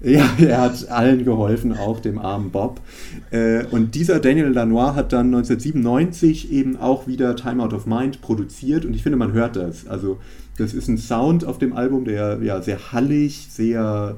[0.00, 2.80] Ja, er hat allen geholfen, auch dem armen Bob.
[3.30, 8.20] Äh, und dieser Daniel Lanois hat dann 1997 eben auch wieder Time Out of Mind
[8.20, 9.86] produziert und ich finde, man hört das.
[9.86, 10.18] Also,
[10.56, 14.16] das ist ein Sound auf dem Album, der ja sehr hallig, sehr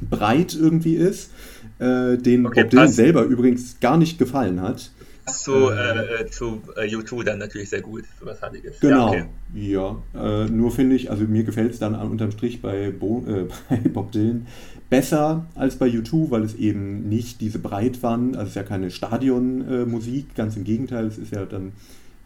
[0.00, 1.30] breit irgendwie ist,
[1.78, 4.90] äh, den okay, Bob Dylan selber übrigens gar nicht gefallen hat
[5.26, 8.80] zu, äh, äh, zu äh, U2 dann natürlich sehr gut, was Handiges.
[8.80, 10.02] Genau, ja, okay.
[10.14, 13.46] ja äh, nur finde ich, also mir gefällt es dann unterm Strich bei, Bo, äh,
[13.68, 14.46] bei Bob Dylan
[14.90, 18.90] besser als bei U2, weil es eben nicht diese Breitwand, also es ist ja keine
[18.90, 21.72] Stadionmusik, ganz im Gegenteil, es ist ja dann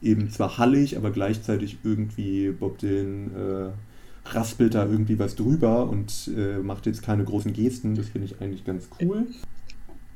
[0.02, 6.30] eben zwar hallig, aber gleichzeitig irgendwie Bob Dylan äh, raspelt da irgendwie was drüber und
[6.62, 9.26] macht jetzt keine großen Gesten, das finde ich eigentlich ganz cool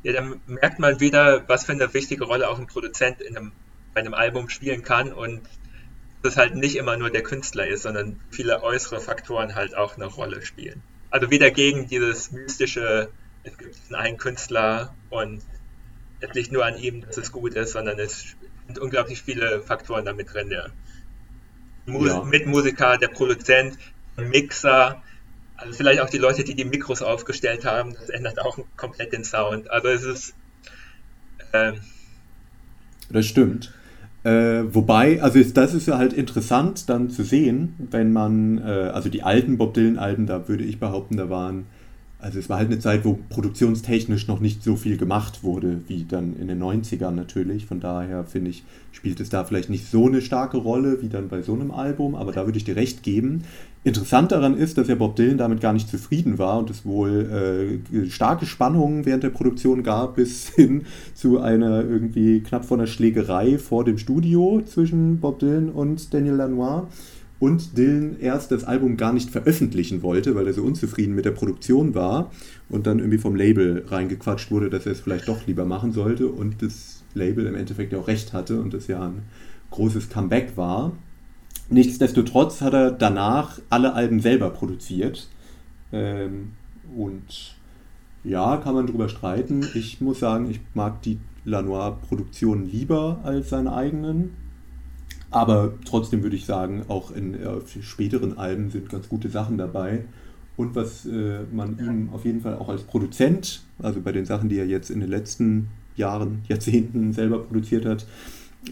[0.02, 3.52] ja, dann merkt man wieder, was für eine wichtige Rolle auch ein Produzent in einem,
[3.94, 5.42] bei einem Album spielen kann und
[6.22, 10.06] dass halt nicht immer nur der Künstler ist, sondern viele äußere Faktoren halt auch eine
[10.06, 10.82] Rolle spielen.
[11.10, 13.10] Also wieder gegen dieses mystische,
[13.42, 15.42] es gibt einen Künstler und
[16.20, 20.04] es liegt nur an ihm, dass es gut ist, sondern es sind unglaublich viele Faktoren
[20.04, 20.48] damit drin.
[20.48, 20.70] Der
[21.86, 22.22] Mus ja.
[22.22, 23.76] Mitmusiker, der Produzent,
[24.16, 25.02] der Mixer,
[25.62, 29.24] also vielleicht auch die Leute, die die Mikros aufgestellt haben, das ändert auch komplett den
[29.24, 29.70] Sound.
[29.70, 30.34] Also es ist...
[31.52, 31.74] Ähm,
[33.10, 33.72] das stimmt.
[34.24, 38.90] Äh, wobei, also ist, das ist ja halt interessant dann zu sehen, wenn man, äh,
[38.92, 41.66] also die alten Bob Dylan-Alben, da würde ich behaupten, da waren
[42.22, 46.04] also es war halt eine Zeit, wo produktionstechnisch noch nicht so viel gemacht wurde, wie
[46.04, 47.66] dann in den 90ern natürlich.
[47.66, 48.62] Von daher finde ich,
[48.92, 52.14] spielt es da vielleicht nicht so eine starke Rolle wie dann bei so einem Album,
[52.14, 53.42] aber da würde ich dir recht geben.
[53.84, 57.80] Interessant daran ist, dass ja Bob Dylan damit gar nicht zufrieden war und es wohl
[57.92, 60.84] äh, starke Spannungen während der Produktion gab, bis hin
[61.14, 66.34] zu einer irgendwie knapp vor einer Schlägerei vor dem Studio zwischen Bob Dylan und Daniel
[66.34, 66.86] Lanois
[67.40, 71.32] und Dylan erst das Album gar nicht veröffentlichen wollte, weil er so unzufrieden mit der
[71.32, 72.30] Produktion war
[72.68, 76.28] und dann irgendwie vom Label reingequatscht wurde, dass er es vielleicht doch lieber machen sollte
[76.28, 79.22] und das Label im Endeffekt auch recht hatte und das ja ein
[79.72, 80.92] großes Comeback war.
[81.72, 85.26] Nichtsdestotrotz hat er danach alle Alben selber produziert
[85.90, 86.50] ähm,
[86.94, 87.56] und
[88.24, 89.66] ja, kann man drüber streiten.
[89.74, 94.34] Ich muss sagen, ich mag die Lanois-Produktion lieber als seine eigenen.
[95.30, 97.38] Aber trotzdem würde ich sagen, auch in
[97.80, 100.04] späteren Alben sind ganz gute Sachen dabei.
[100.58, 104.50] Und was äh, man ihm auf jeden Fall auch als Produzent, also bei den Sachen,
[104.50, 108.06] die er jetzt in den letzten Jahren, Jahrzehnten selber produziert hat,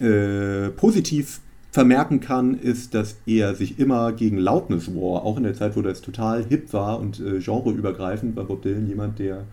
[0.03, 1.41] äh, positiv
[1.71, 5.83] vermerken kann, ist, dass er sich immer gegen Loudness War, auch in der Zeit, wo
[5.83, 9.45] das total hip war und äh, genreübergreifend, war Bob Dylan jemand, der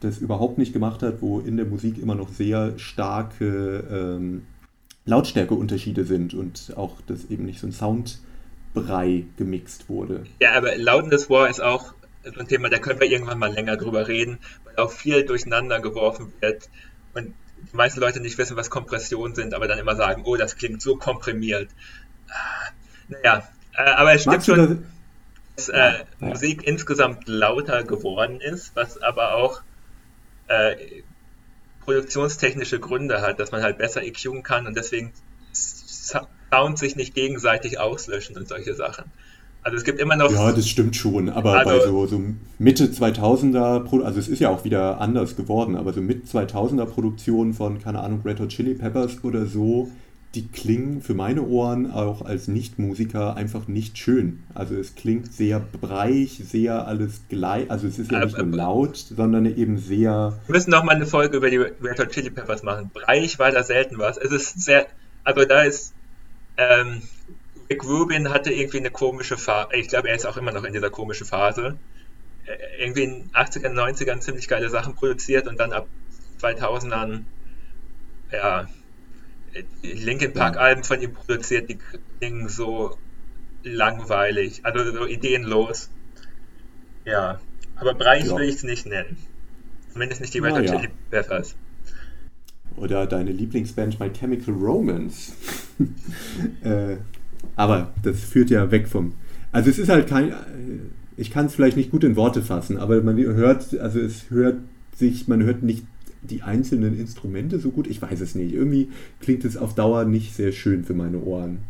[0.00, 4.42] das überhaupt nicht gemacht hat, wo in der Musik immer noch sehr starke ähm,
[5.06, 10.24] Lautstärkeunterschiede sind und auch, dass eben nicht so ein Soundbrei gemixt wurde.
[10.40, 11.94] Ja, aber Loudness War ist auch
[12.24, 15.80] so ein Thema, da können wir irgendwann mal länger drüber reden, weil auch viel durcheinander
[15.80, 16.70] geworfen wird
[17.14, 17.34] und
[17.72, 20.82] die meisten Leute nicht wissen, was Kompressionen sind, aber dann immer sagen, oh, das klingt
[20.82, 21.68] so komprimiert.
[22.28, 22.70] Ah,
[23.08, 24.86] naja, äh, aber es stimmt schon,
[25.56, 26.04] dass äh, ja.
[26.18, 29.62] Musik insgesamt lauter geworden ist, was aber auch
[30.48, 31.02] äh,
[31.84, 35.12] produktionstechnische Gründe hat, dass man halt besser EQen kann und deswegen
[35.52, 39.10] Sound sich nicht gegenseitig auslöschen und solche Sachen.
[39.64, 40.30] Also es gibt immer noch.
[40.30, 42.20] Ja, das stimmt schon, aber also, bei so, so
[42.58, 47.54] Mitte 2000er, also es ist ja auch wieder anders geworden, aber so Mitte 2000er Produktionen
[47.54, 49.90] von, keine Ahnung, Red Hot Chili Peppers oder so,
[50.34, 54.42] die klingen für meine Ohren auch als Nichtmusiker einfach nicht schön.
[54.52, 57.70] Also es klingt sehr breich, sehr alles gleich.
[57.70, 60.38] Also es ist ja nicht nur laut, sondern eben sehr.
[60.46, 62.90] Wir müssen noch mal eine Folge über die Red Hot Chili Peppers machen.
[62.92, 64.18] Breich war da selten was.
[64.18, 64.86] Es ist sehr,
[65.22, 65.94] also da ist
[66.56, 67.02] ähm,
[67.68, 69.68] Rick Rubin hatte irgendwie eine komische Phase.
[69.74, 71.78] Ich glaube, er ist auch immer noch in dieser komischen Phase.
[72.46, 75.88] Äh, irgendwie in den 80ern, 90ern ziemlich geile Sachen produziert und dann ab
[76.40, 77.24] 2000ern
[78.32, 78.68] ja
[79.82, 81.78] Linkin Park Alben von ihm produziert, die
[82.18, 82.96] klingen so
[83.62, 85.90] langweilig, also so ideenlos.
[87.04, 87.40] Ja,
[87.76, 88.36] aber Breich ja.
[88.36, 89.16] will ich es nicht nennen.
[89.92, 91.54] Zumindest nicht die Red Hot Chili Peppers.
[92.76, 95.32] Oder deine Lieblingsband My Chemical Romance.
[96.64, 96.96] äh,
[97.56, 99.14] aber das führt ja weg vom.
[99.52, 100.30] Also es ist halt kein.
[100.30, 100.34] Äh,
[101.16, 104.56] ich kann es vielleicht nicht gut in Worte fassen, aber man hört, also es hört
[104.96, 105.84] sich, man hört nicht
[106.22, 107.86] die einzelnen Instrumente so gut?
[107.86, 108.52] Ich weiß es nicht.
[108.52, 108.90] Irgendwie
[109.20, 111.60] klingt es auf Dauer nicht sehr schön für meine Ohren.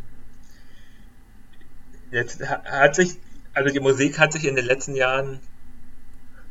[2.11, 3.17] Jetzt hat sich,
[3.53, 5.39] also die Musik hat sich in den letzten Jahren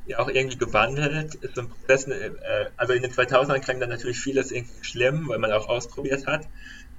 [0.07, 1.35] ja auch irgendwie gewandelt.
[1.37, 2.31] Ist ein Prozess, äh,
[2.77, 6.47] also in den 2000ern klang dann natürlich vieles irgendwie schlimm, weil man auch ausprobiert hat.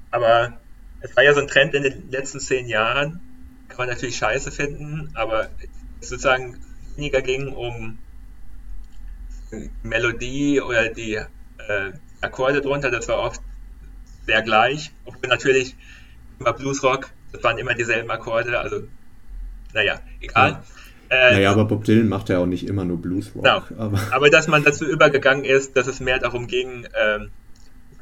[0.09, 0.59] Aber
[1.05, 3.21] es war ja so ein Trend in den letzten zehn Jahren.
[3.67, 5.49] Kann man natürlich scheiße finden, aber
[6.01, 6.57] sozusagen
[6.95, 7.97] weniger ging um
[9.83, 11.91] Melodie oder die äh,
[12.21, 13.41] Akkorde drunter, das war oft
[14.25, 14.91] sehr gleich.
[15.05, 15.75] Obwohl natürlich
[16.39, 18.83] immer Bluesrock, das waren immer dieselben Akkorde, also
[19.73, 20.51] naja, egal.
[20.51, 20.63] Ja.
[21.09, 23.43] Äh, naja, aber Bob Dylan macht ja auch nicht immer nur Bluesrock.
[23.43, 23.63] Genau.
[23.77, 27.29] Aber, aber dass man dazu übergegangen ist, dass es mehr darum ging, ähm,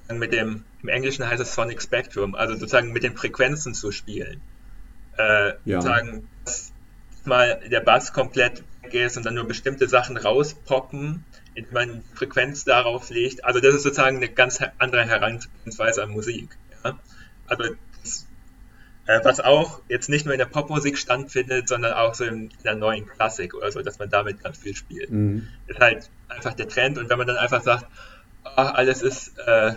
[0.09, 4.41] mit dem, im Englischen heißt es Sonic Spectrum, also sozusagen mit den Frequenzen zu spielen.
[5.17, 5.81] Äh, ja.
[5.81, 6.71] Sozusagen, dass
[7.25, 11.23] mal der Bass komplett weg ist und dann nur bestimmte Sachen rauspoppen
[11.55, 13.45] indem man Frequenz darauf legt.
[13.45, 16.49] Also das ist sozusagen eine ganz andere Herangehensweise an Musik.
[16.83, 16.97] Ja?
[17.47, 18.27] Also das,
[19.05, 22.75] äh, was auch jetzt nicht nur in der Popmusik stattfindet, sondern auch so in, der
[22.75, 25.11] neuen Klassik oder so, dass man damit ganz viel spielt.
[25.11, 25.47] Mhm.
[25.67, 27.85] Ist halt einfach der Trend und wenn man dann einfach sagt,
[28.45, 29.73] oh, alles ist, äh,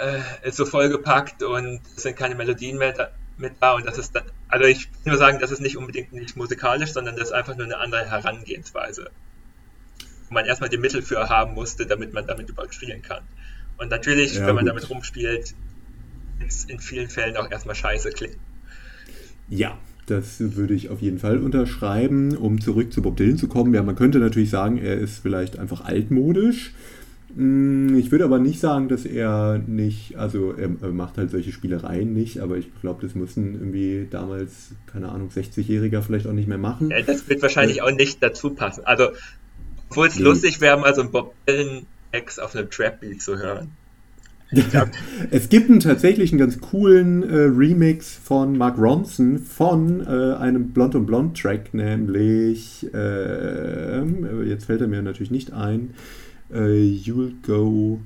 [0.00, 3.98] äh, ist so vollgepackt und es sind keine Melodien mehr da, mit da und das
[3.98, 7.28] ist dann, also ich will nur sagen, das ist nicht unbedingt nicht musikalisch, sondern das
[7.28, 9.10] ist einfach nur eine andere Herangehensweise
[10.32, 13.22] wo man erstmal die Mittel für haben musste, damit man damit überhaupt spielen kann.
[13.76, 14.70] Und natürlich, ja, wenn man gut.
[14.70, 15.54] damit rumspielt,
[16.46, 18.36] ist in vielen Fällen auch erstmal scheiße klingen.
[19.50, 22.34] Ja, das würde ich auf jeden Fall unterschreiben.
[22.34, 25.58] Um zurück zu Bob Dylan zu kommen, ja, man könnte natürlich sagen, er ist vielleicht
[25.58, 26.72] einfach altmodisch.
[27.34, 32.12] Hm, ich würde aber nicht sagen, dass er nicht, also er, macht halt solche Spielereien
[32.12, 36.58] nicht, aber ich glaube, das müssen irgendwie damals, keine Ahnung, 60-Jähriger vielleicht auch nicht mehr
[36.58, 36.90] machen.
[36.90, 38.84] Ja, das wird wahrscheinlich äh, auch nicht dazu passen.
[38.84, 39.08] Also
[39.92, 40.24] obwohl es nee.
[40.24, 43.72] lustig wäre, mal so ein Bob Dylan-Ex auf einem Trap-Beat zu hören.
[45.30, 50.72] es gibt einen tatsächlich einen ganz coolen äh, Remix von Mark Ronson von äh, einem
[50.72, 54.02] Blond und Blond Track, nämlich äh,
[54.44, 55.94] jetzt fällt er mir natürlich nicht ein.
[56.52, 58.00] Äh, You'll go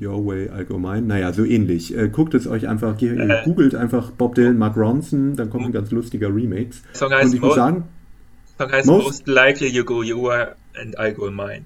[0.00, 1.02] Your Way, I'll go mine.
[1.02, 1.96] Naja, so ähnlich.
[1.96, 3.42] Äh, guckt es euch einfach, äh.
[3.44, 6.82] googelt einfach Bob Dylan, Mark Ronson, dann kommt ein ganz lustiger Remix.
[6.92, 7.84] Song heißt und ich muss sagen,
[8.58, 11.62] Song heißt Most, Most Likely You Go Your and I Go Mine.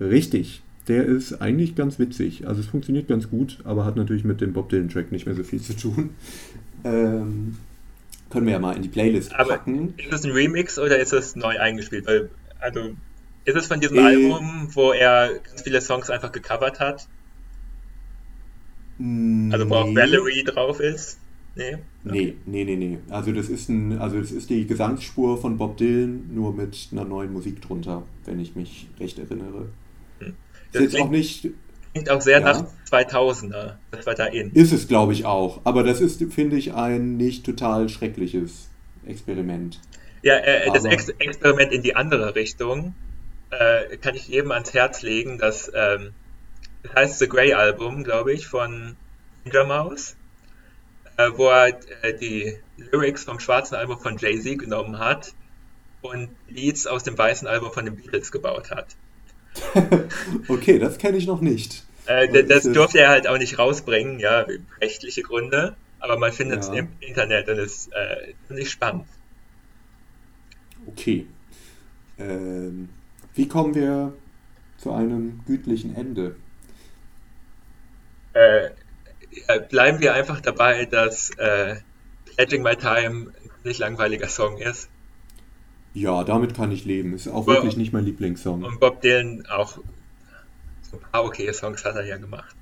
[0.00, 0.62] Richtig.
[0.88, 2.48] Der ist eigentlich ganz witzig.
[2.48, 5.44] Also es funktioniert ganz gut, aber hat natürlich mit dem Bob Dylan-Track nicht mehr so
[5.44, 6.10] viel zu tun.
[6.82, 7.56] Ähm,
[8.30, 9.92] können wir ja mal in die Playlist aber packen.
[9.98, 12.06] Ist es ein Remix oder ist es neu eingespielt?
[12.06, 12.92] Weil, also,
[13.44, 17.06] ist es von diesem äh, Album, wo er ganz viele Songs einfach gecovert hat?
[18.98, 21.18] Also wo auch Valerie drauf ist?
[21.56, 21.78] Nee?
[22.04, 22.98] Nee, nee, nee, nee.
[23.08, 27.04] Also das ist ein, also das ist die Gesangsspur von Bob Dylan, nur mit einer
[27.04, 29.68] neuen Musik drunter, wenn ich mich recht erinnere.
[30.20, 30.34] Hm.
[30.72, 31.48] Das ist jetzt auch nicht.
[31.92, 32.44] Klingt auch sehr ja.
[32.52, 33.74] nach 2000er.
[33.90, 34.52] Das war da in.
[34.52, 35.60] Ist es, glaube ich, auch.
[35.64, 38.68] Aber das ist, finde ich, ein nicht total schreckliches
[39.06, 39.80] Experiment.
[40.22, 42.94] Ja, äh, das Ex Experiment in die andere Richtung
[43.50, 45.38] äh, kann ich jedem ans Herz legen.
[45.38, 46.12] Das, ähm,
[46.82, 48.96] das heißt The Grey Album, glaube ich, von
[49.44, 50.16] Ninja Mouse
[51.20, 55.34] äh, wo er äh, die Lyrics vom schwarzen Album von Jay-Z genommen hat
[56.02, 58.96] und Leads aus dem weißen Album von den Beatles gebaut hat.
[60.48, 61.84] okay, das kenne ich noch nicht.
[62.06, 64.46] Äh, das durfte er halt auch nicht rausbringen, ja,
[64.80, 66.74] rechtliche Gründe, aber man findet es ja.
[66.74, 69.06] im Internet und es ist äh, nicht spannend.
[70.86, 71.26] Okay.
[72.18, 72.88] Ähm,
[73.34, 74.14] wie kommen wir
[74.78, 76.36] zu einem gütlichen Ende?
[78.32, 78.70] Äh,
[79.48, 81.76] ja, bleiben wir einfach dabei, dass äh,
[82.36, 84.88] Pledging My Time ein nicht langweiliger Song ist.
[85.92, 87.14] Ja, damit kann ich leben.
[87.14, 88.64] Ist auch Bob, wirklich nicht mein Lieblingssong.
[88.64, 89.78] Und Bob Dylan auch
[90.82, 92.56] so ein paar okay Songs hat er ja gemacht.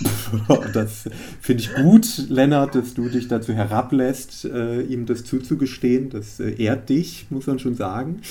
[0.72, 1.08] das
[1.40, 6.10] finde ich gut, Lennart, dass du dich dazu herablässt, äh, ihm das zuzugestehen.
[6.10, 8.22] Das äh, ehrt dich, muss man schon sagen.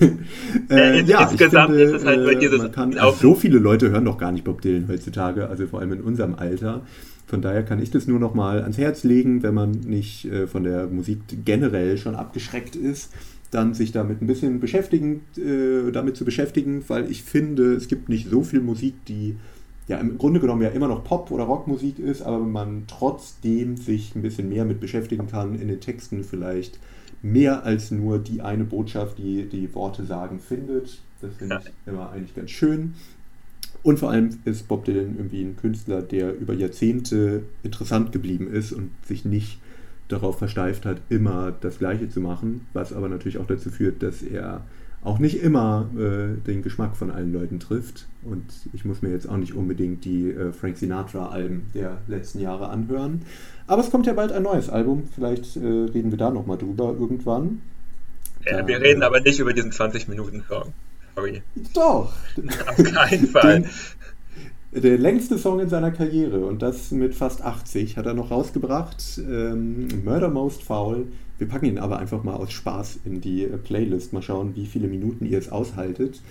[0.70, 2.58] äh, in, ja, insgesamt finde, ist es halt bei dieses.
[2.58, 5.80] Man kann, also so viele Leute hören doch gar nicht Bob Dylan heutzutage, also vor
[5.80, 6.82] allem in unserem Alter.
[7.26, 10.46] Von daher kann ich das nur noch mal ans Herz legen, wenn man nicht äh,
[10.46, 13.10] von der Musik generell schon abgeschreckt ist
[13.50, 18.08] dann sich damit ein bisschen beschäftigen, äh, damit zu beschäftigen, weil ich finde, es gibt
[18.08, 19.36] nicht so viel Musik, die
[19.88, 24.14] ja im Grunde genommen ja immer noch Pop- oder Rockmusik ist, aber man trotzdem sich
[24.14, 26.78] ein bisschen mehr mit beschäftigen kann, in den Texten vielleicht
[27.22, 31.00] mehr als nur die eine Botschaft, die die Worte sagen, findet.
[31.20, 32.94] Das finde ich immer eigentlich ganz schön.
[33.82, 38.72] Und vor allem ist Bob Dylan irgendwie ein Künstler, der über Jahrzehnte interessant geblieben ist
[38.72, 39.58] und sich nicht
[40.08, 44.22] darauf versteift hat, immer das Gleiche zu machen, was aber natürlich auch dazu führt, dass
[44.22, 44.62] er
[45.04, 48.06] auch nicht immer äh, den Geschmack von allen Leuten trifft.
[48.22, 52.68] Und ich muss mir jetzt auch nicht unbedingt die äh, Frank Sinatra-Alben der letzten Jahre
[52.68, 53.22] anhören.
[53.66, 55.08] Aber es kommt ja bald ein neues Album.
[55.12, 57.62] Vielleicht äh, reden wir da nochmal drüber irgendwann.
[58.44, 60.72] Ja, da, wir reden aber nicht über diesen 20-Minuten-Song.
[61.16, 61.42] Sorry.
[61.74, 62.12] Doch.
[62.66, 63.62] Auf keinen Fall.
[64.72, 68.30] Den, der längste Song in seiner Karriere und das mit fast 80 hat er noch
[68.30, 69.18] rausgebracht.
[69.18, 71.08] Ähm, Murder Most Foul.
[71.42, 74.12] Wir packen ihn aber einfach mal aus Spaß in die äh, Playlist.
[74.12, 76.22] Mal schauen, wie viele Minuten ihr es aushaltet.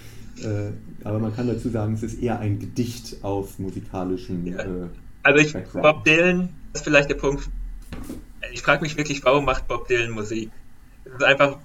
[0.42, 0.72] Äh,
[1.04, 4.48] aber man kann dazu sagen, es ist eher ein Gedicht auf musikalischem.
[4.48, 4.60] Ja.
[4.60, 4.88] Äh,
[5.24, 7.50] also ich, Bob Dylan ist vielleicht der Punkt.
[8.54, 10.50] Ich frage mich wirklich, warum macht Bob Dylan Musik?
[11.04, 11.58] Es ist einfach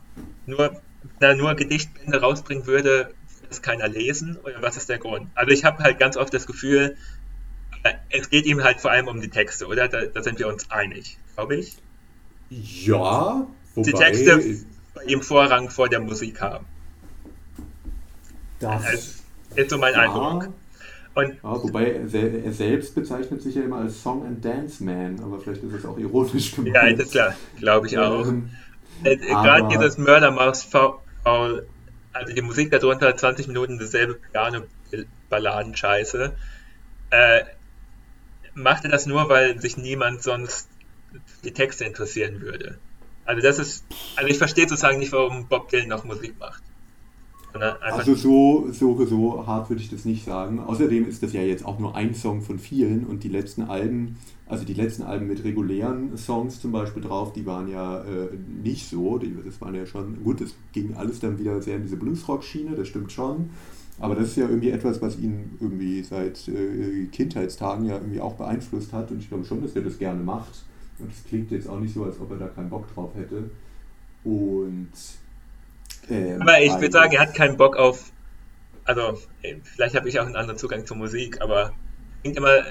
[0.47, 0.81] nur,
[1.21, 3.13] wenn er nur Gedichtbände rausbringen würde,
[3.49, 5.29] das keiner lesen oder was ist der Grund?
[5.37, 6.97] Also ich habe halt ganz oft das Gefühl,
[7.85, 9.87] äh, es geht ihm halt vor allem um die Texte, oder?
[9.87, 11.77] Da, da sind wir uns einig, glaube ich.
[12.51, 13.91] Ja, wobei...
[13.91, 14.65] Die Texte
[14.95, 16.67] bei ihm Vorrang vor der Musik haben.
[18.61, 19.11] Das also,
[19.55, 20.01] ist so mein ja.
[20.01, 20.49] Eindruck.
[21.15, 25.41] Und ja, wobei er, selbst bezeichnet sich ja immer als Song and Dance Man, aber
[25.41, 26.75] vielleicht ist das auch ironisch gemeint.
[26.75, 28.27] Ja, das klar, glaube ich auch.
[28.27, 28.51] Ähm,
[29.03, 31.67] äh, Gerade dieses Murder Mouse Foul
[32.17, 36.33] also die Musik darunter 20 Minuten dasselbe Piano-Balladen-Scheiße.
[37.11, 37.45] Äh,
[38.55, 40.69] machte das nur, weil sich niemand sonst
[41.45, 42.79] die Texte interessieren würde.
[43.25, 43.85] Also das ist,
[44.15, 46.63] also ich verstehe sozusagen nicht, warum Bob Dylan noch Musik macht.
[47.81, 50.61] Also so, so, so hart würde ich das nicht sagen.
[50.61, 54.19] Außerdem ist das ja jetzt auch nur ein Song von vielen und die letzten Alben,
[54.47, 58.29] also die letzten Alben mit regulären Songs zum Beispiel drauf, die waren ja äh,
[58.63, 59.19] nicht so.
[59.19, 62.77] Die, das waren ja schon, gut, das ging alles dann wieder sehr in diese Bluesrock-Schiene,
[62.77, 63.51] das stimmt schon.
[63.99, 68.35] Aber das ist ja irgendwie etwas, was ihn irgendwie seit äh, Kindheitstagen ja irgendwie auch
[68.35, 70.65] beeinflusst hat und ich glaube schon, dass er das gerne macht.
[70.99, 73.51] Und es klingt jetzt auch nicht so, als ob er da keinen Bock drauf hätte.
[74.25, 74.93] Und
[76.09, 78.13] ähm, aber ich würde sagen, er hat keinen Bock auf.
[78.85, 79.19] Also,
[79.65, 81.73] vielleicht habe ich auch einen anderen Zugang zur Musik, aber
[82.23, 82.63] klingt immer,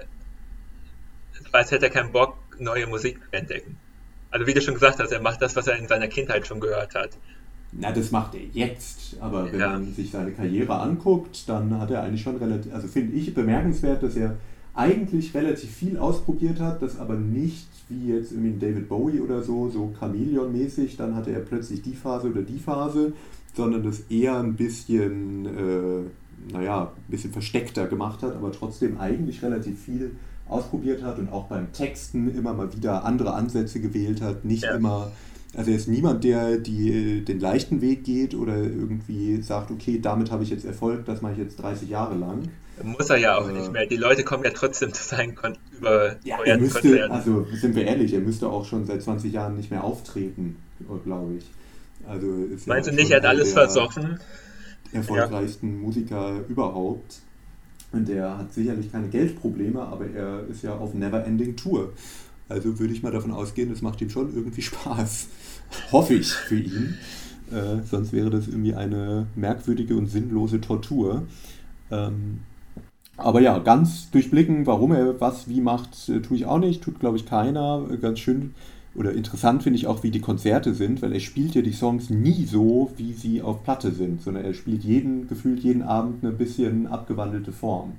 [1.52, 3.78] als hätte er keinen Bock, neue Musik zu entdecken.
[4.32, 6.60] Also, wie du schon gesagt hast, er macht das, was er in seiner Kindheit schon
[6.60, 7.18] gehört hat.
[7.72, 9.18] Na, das macht er jetzt.
[9.20, 9.70] Aber wenn ja.
[9.72, 14.02] man sich seine Karriere anguckt, dann hat er eigentlich schon relativ, also finde ich bemerkenswert,
[14.02, 14.38] dass er
[14.76, 19.70] eigentlich relativ viel ausprobiert hat, das aber nicht wie jetzt irgendwie David Bowie oder so,
[19.70, 23.14] so Chameleon-mäßig, dann hatte er plötzlich die Phase oder die Phase,
[23.56, 29.42] sondern das eher ein bisschen, äh, naja, ein bisschen versteckter gemacht hat, aber trotzdem eigentlich
[29.44, 30.12] relativ viel
[30.48, 34.76] ausprobiert hat und auch beim Texten immer mal wieder andere Ansätze gewählt hat, nicht ja.
[34.76, 35.12] immer
[35.56, 40.30] also er ist niemand, der die, den leichten Weg geht oder irgendwie sagt, okay, damit
[40.30, 42.50] habe ich jetzt Erfolg, das mache ich jetzt 30 Jahre lang,
[42.84, 43.86] muss er ja auch äh, nicht mehr.
[43.86, 47.12] Die Leute kommen ja trotzdem zu seinen Kon über ja, er müsste, Konzerten.
[47.12, 50.58] Also sind wir ehrlich, er müsste auch schon seit 20 Jahren nicht mehr auftreten,
[51.04, 51.46] glaube ich.
[52.08, 54.20] Also ist Meinst ja du nicht, er hat alles versoffen?
[54.92, 55.82] Erfolgreichsten ja.
[55.82, 57.20] Musiker überhaupt.
[57.92, 61.94] Und der hat sicherlich keine Geldprobleme, aber er ist ja auf Never-Ending Tour.
[62.50, 65.28] Also würde ich mal davon ausgehen, es macht ihm schon irgendwie Spaß.
[65.92, 66.98] Hoffe ich für ihn.
[67.52, 71.24] Äh, sonst wäre das irgendwie eine merkwürdige und sinnlose Tortur.
[71.92, 72.42] Ähm,
[73.18, 76.84] Aber ja, ganz durchblicken, warum er was wie macht, äh, tue ich auch nicht.
[76.84, 77.86] Tut, glaube ich, keiner.
[78.02, 78.54] Ganz schön
[78.96, 82.10] oder interessant finde ich auch, wie die Konzerte sind, weil er spielt ja die Songs
[82.10, 86.32] nie so, wie sie auf Platte sind, sondern er spielt jeden, gefühlt jeden Abend eine
[86.32, 87.94] bisschen abgewandelte Form.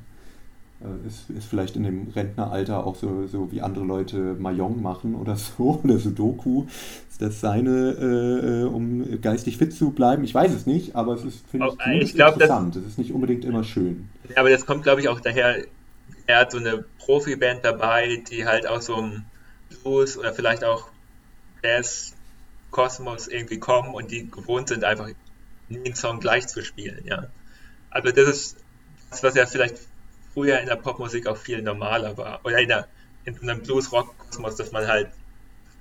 [0.80, 5.14] Äh, ist, ist vielleicht in dem Rentneralter auch so, so wie andere Leute Mayong machen
[5.14, 6.66] oder so, oder Sudoku.
[7.10, 10.24] Ist das seine, äh, äh um geistig fit zu bleiben?
[10.24, 12.76] Ich weiß es nicht, aber es ist, finde ich, ich glaub, interessant.
[12.76, 14.10] Es ist nicht unbedingt immer schön.
[14.28, 15.64] Ja, aber das kommt, glaube ich, auch daher,
[16.26, 19.24] er hat so eine Profiband dabei, die halt aus so einem
[19.70, 20.88] Blues oder vielleicht auch
[21.62, 22.14] Jazz
[22.70, 25.08] Kosmos irgendwie kommen und die gewohnt sind, einfach
[25.70, 27.28] einen Song gleich zu spielen, ja.
[27.88, 28.56] Also das ist
[29.10, 29.76] das, was ja vielleicht
[30.36, 32.40] früher in der Popmusik auch viel normaler war.
[32.44, 32.88] Oder in, der,
[33.24, 35.08] in einem Blues-Rock-Kosmos, dass man halt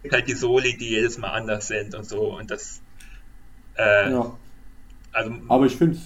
[0.10, 2.80] halt die Soli, die jedes Mal anders sind und so und das
[3.76, 4.38] äh, ja.
[5.12, 5.98] also aber ich finde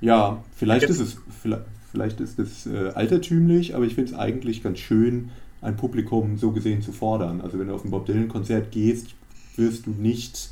[0.00, 4.62] ja, vielleicht ist es vielleicht, vielleicht ist es äh, altertümlich, aber ich finde es eigentlich
[4.62, 5.30] ganz schön,
[5.60, 7.42] ein Publikum so gesehen zu fordern.
[7.42, 9.14] Also wenn du auf ein Bob Dylan-Konzert gehst,
[9.56, 10.50] wirst du nicht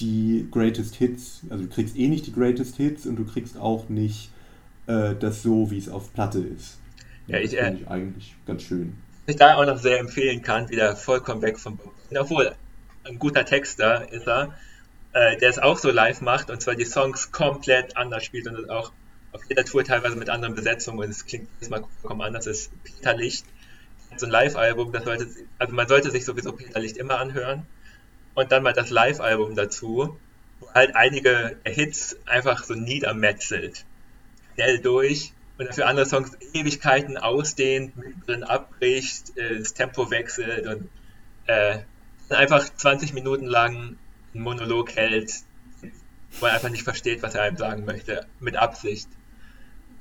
[0.00, 3.88] die Greatest Hits, also du kriegst eh nicht die Greatest Hits und du kriegst auch
[3.88, 4.30] nicht
[4.86, 6.78] äh, das so, wie es auf Platte ist.
[7.26, 8.98] Ja, ich, finde ich eigentlich ganz schön.
[9.26, 11.94] Ich da auch noch sehr empfehlen kann, wieder vollkommen weg von Bob.
[12.14, 12.54] Obwohl,
[13.04, 14.54] ein guter Texter ist er,
[15.12, 18.68] äh, der es auch so live macht und zwar die Songs komplett anders spielt und
[18.68, 18.92] auch
[19.32, 22.44] auf jeder Tour teilweise mit anderen Besetzungen und es klingt jedes Mal vollkommen anders.
[22.44, 23.46] Das ist Peter Licht,
[24.16, 25.26] so ein Live-Album, das sollte,
[25.58, 27.66] also man sollte sich sowieso Peter Licht immer anhören.
[28.34, 30.18] Und dann mal das Live-Album dazu,
[30.60, 33.84] wo halt einige Hits einfach so niedermetzelt.
[34.54, 40.88] Schnell durch und dafür andere Songs Ewigkeiten ausdehnt, mittendrin abbricht, äh, das Tempo wechselt und
[41.46, 41.78] äh,
[42.30, 43.96] einfach 20 Minuten lang
[44.34, 45.32] einen Monolog hält,
[46.40, 49.08] wo er einfach nicht versteht, was er einem sagen möchte, mit Absicht.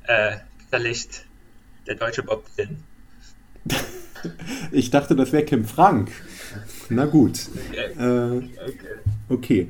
[0.06, 1.26] Äh, Peter Licht,
[1.88, 2.84] der deutsche Bob Dylan.
[4.72, 6.10] Ich dachte, das wäre Kim Frank.
[6.90, 7.48] Na gut.
[7.74, 8.42] Äh,
[9.30, 9.70] okay.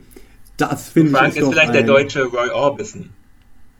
[0.57, 1.17] Das finde ich.
[1.17, 1.73] Frank ist vielleicht ein...
[1.73, 3.09] der deutsche Roy Orbison.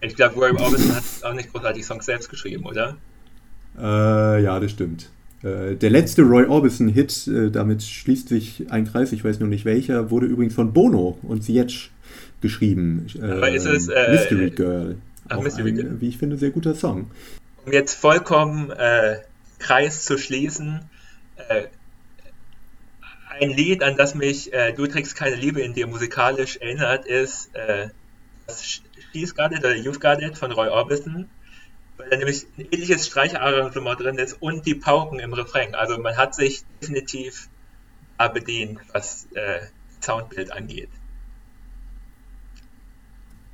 [0.04, 2.98] Ich glaube, Roy Orbison hat auch nicht großartig Songs selbst geschrieben, oder?
[3.78, 5.10] Äh, ja, das stimmt.
[5.42, 9.66] Äh, der letzte Roy Orbison-Hit, äh, damit schließt sich ein Kreis, ich weiß nur nicht
[9.66, 11.90] welcher, wurde übrigens von Bono und Sietsch
[12.42, 13.08] geschrieben.
[13.22, 14.98] Aber ist es äh, Mystery Girl.
[15.30, 16.02] Ach, Mystery ein, Girl.
[16.02, 17.10] Wie ich finde, sehr guter Song.
[17.66, 18.72] Um jetzt vollkommen
[19.64, 20.82] Kreis zu schließen.
[21.50, 21.64] Äh,
[23.40, 27.56] ein Lied, an das mich äh, Du trägst keine Liebe in dir musikalisch erinnert, ist
[27.56, 27.90] äh,
[28.46, 28.82] das
[29.14, 31.30] She's Got It oder You've Got von Roy Orbison,
[31.98, 35.76] weil da nämlich ein ähnliches Streicherarrangement drin ist und die Pauken im Refrain.
[35.76, 37.48] Also man hat sich definitiv
[38.34, 39.60] bedient, was äh,
[40.02, 40.90] Soundbild angeht.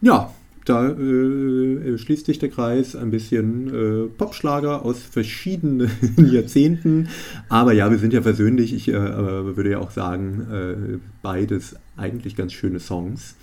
[0.01, 0.33] Ja,
[0.65, 5.89] da äh, schließt sich der Kreis ein bisschen äh, Popschlager aus verschiedenen
[6.31, 7.09] Jahrzehnten.
[7.49, 8.73] Aber ja, wir sind ja versöhnlich.
[8.73, 13.35] Ich äh, würde ja auch sagen, äh, beides eigentlich ganz schöne Songs.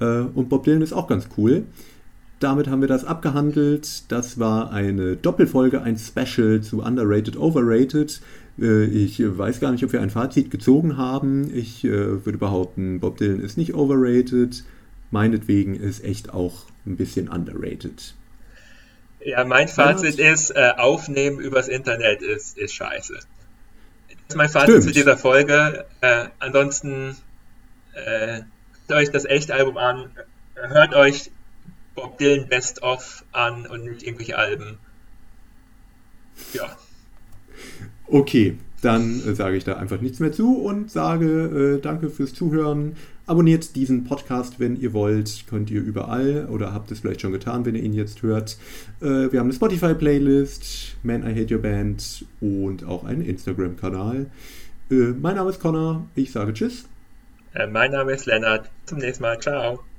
[0.00, 1.64] Äh, und Bob Dylan ist auch ganz cool.
[2.38, 4.10] Damit haben wir das abgehandelt.
[4.10, 8.20] Das war eine Doppelfolge, ein Special zu Underrated, Overrated.
[8.58, 11.50] Äh, ich weiß gar nicht, ob wir ein Fazit gezogen haben.
[11.54, 14.64] Ich würde behaupten, Bob Dylan ist nicht overrated
[15.10, 18.14] meinetwegen ist echt auch ein bisschen underrated.
[19.20, 20.32] Ja, mein Fazit ja.
[20.32, 23.14] ist, äh, aufnehmen übers Internet ist, ist scheiße.
[23.14, 24.84] Das ist mein Fazit Stimmt.
[24.84, 25.84] zu dieser Folge.
[26.00, 27.16] Äh, ansonsten
[27.94, 28.42] äh,
[28.92, 30.10] euch das Echt-Album an,
[30.54, 31.30] hört euch
[31.94, 34.78] Bob Dylan Best of an und nicht irgendwelche Alben.
[36.52, 36.76] Ja.
[38.06, 42.32] Okay, dann äh, sage ich da einfach nichts mehr zu und sage äh, danke fürs
[42.32, 42.96] Zuhören.
[43.26, 45.44] Abonniert diesen Podcast, wenn ihr wollt.
[45.48, 48.56] Könnt ihr überall oder habt es vielleicht schon getan, wenn ihr ihn jetzt hört.
[49.00, 54.26] Äh, wir haben eine Spotify-Playlist, Man I Hate Your Band und auch einen Instagram-Kanal.
[54.90, 56.06] Äh, mein Name ist Connor.
[56.16, 56.89] Ich sage Tschüss.
[57.54, 58.70] Äh, mein Name ist Lennart.
[58.86, 59.38] Zum nächsten Mal.
[59.40, 59.89] Ciao.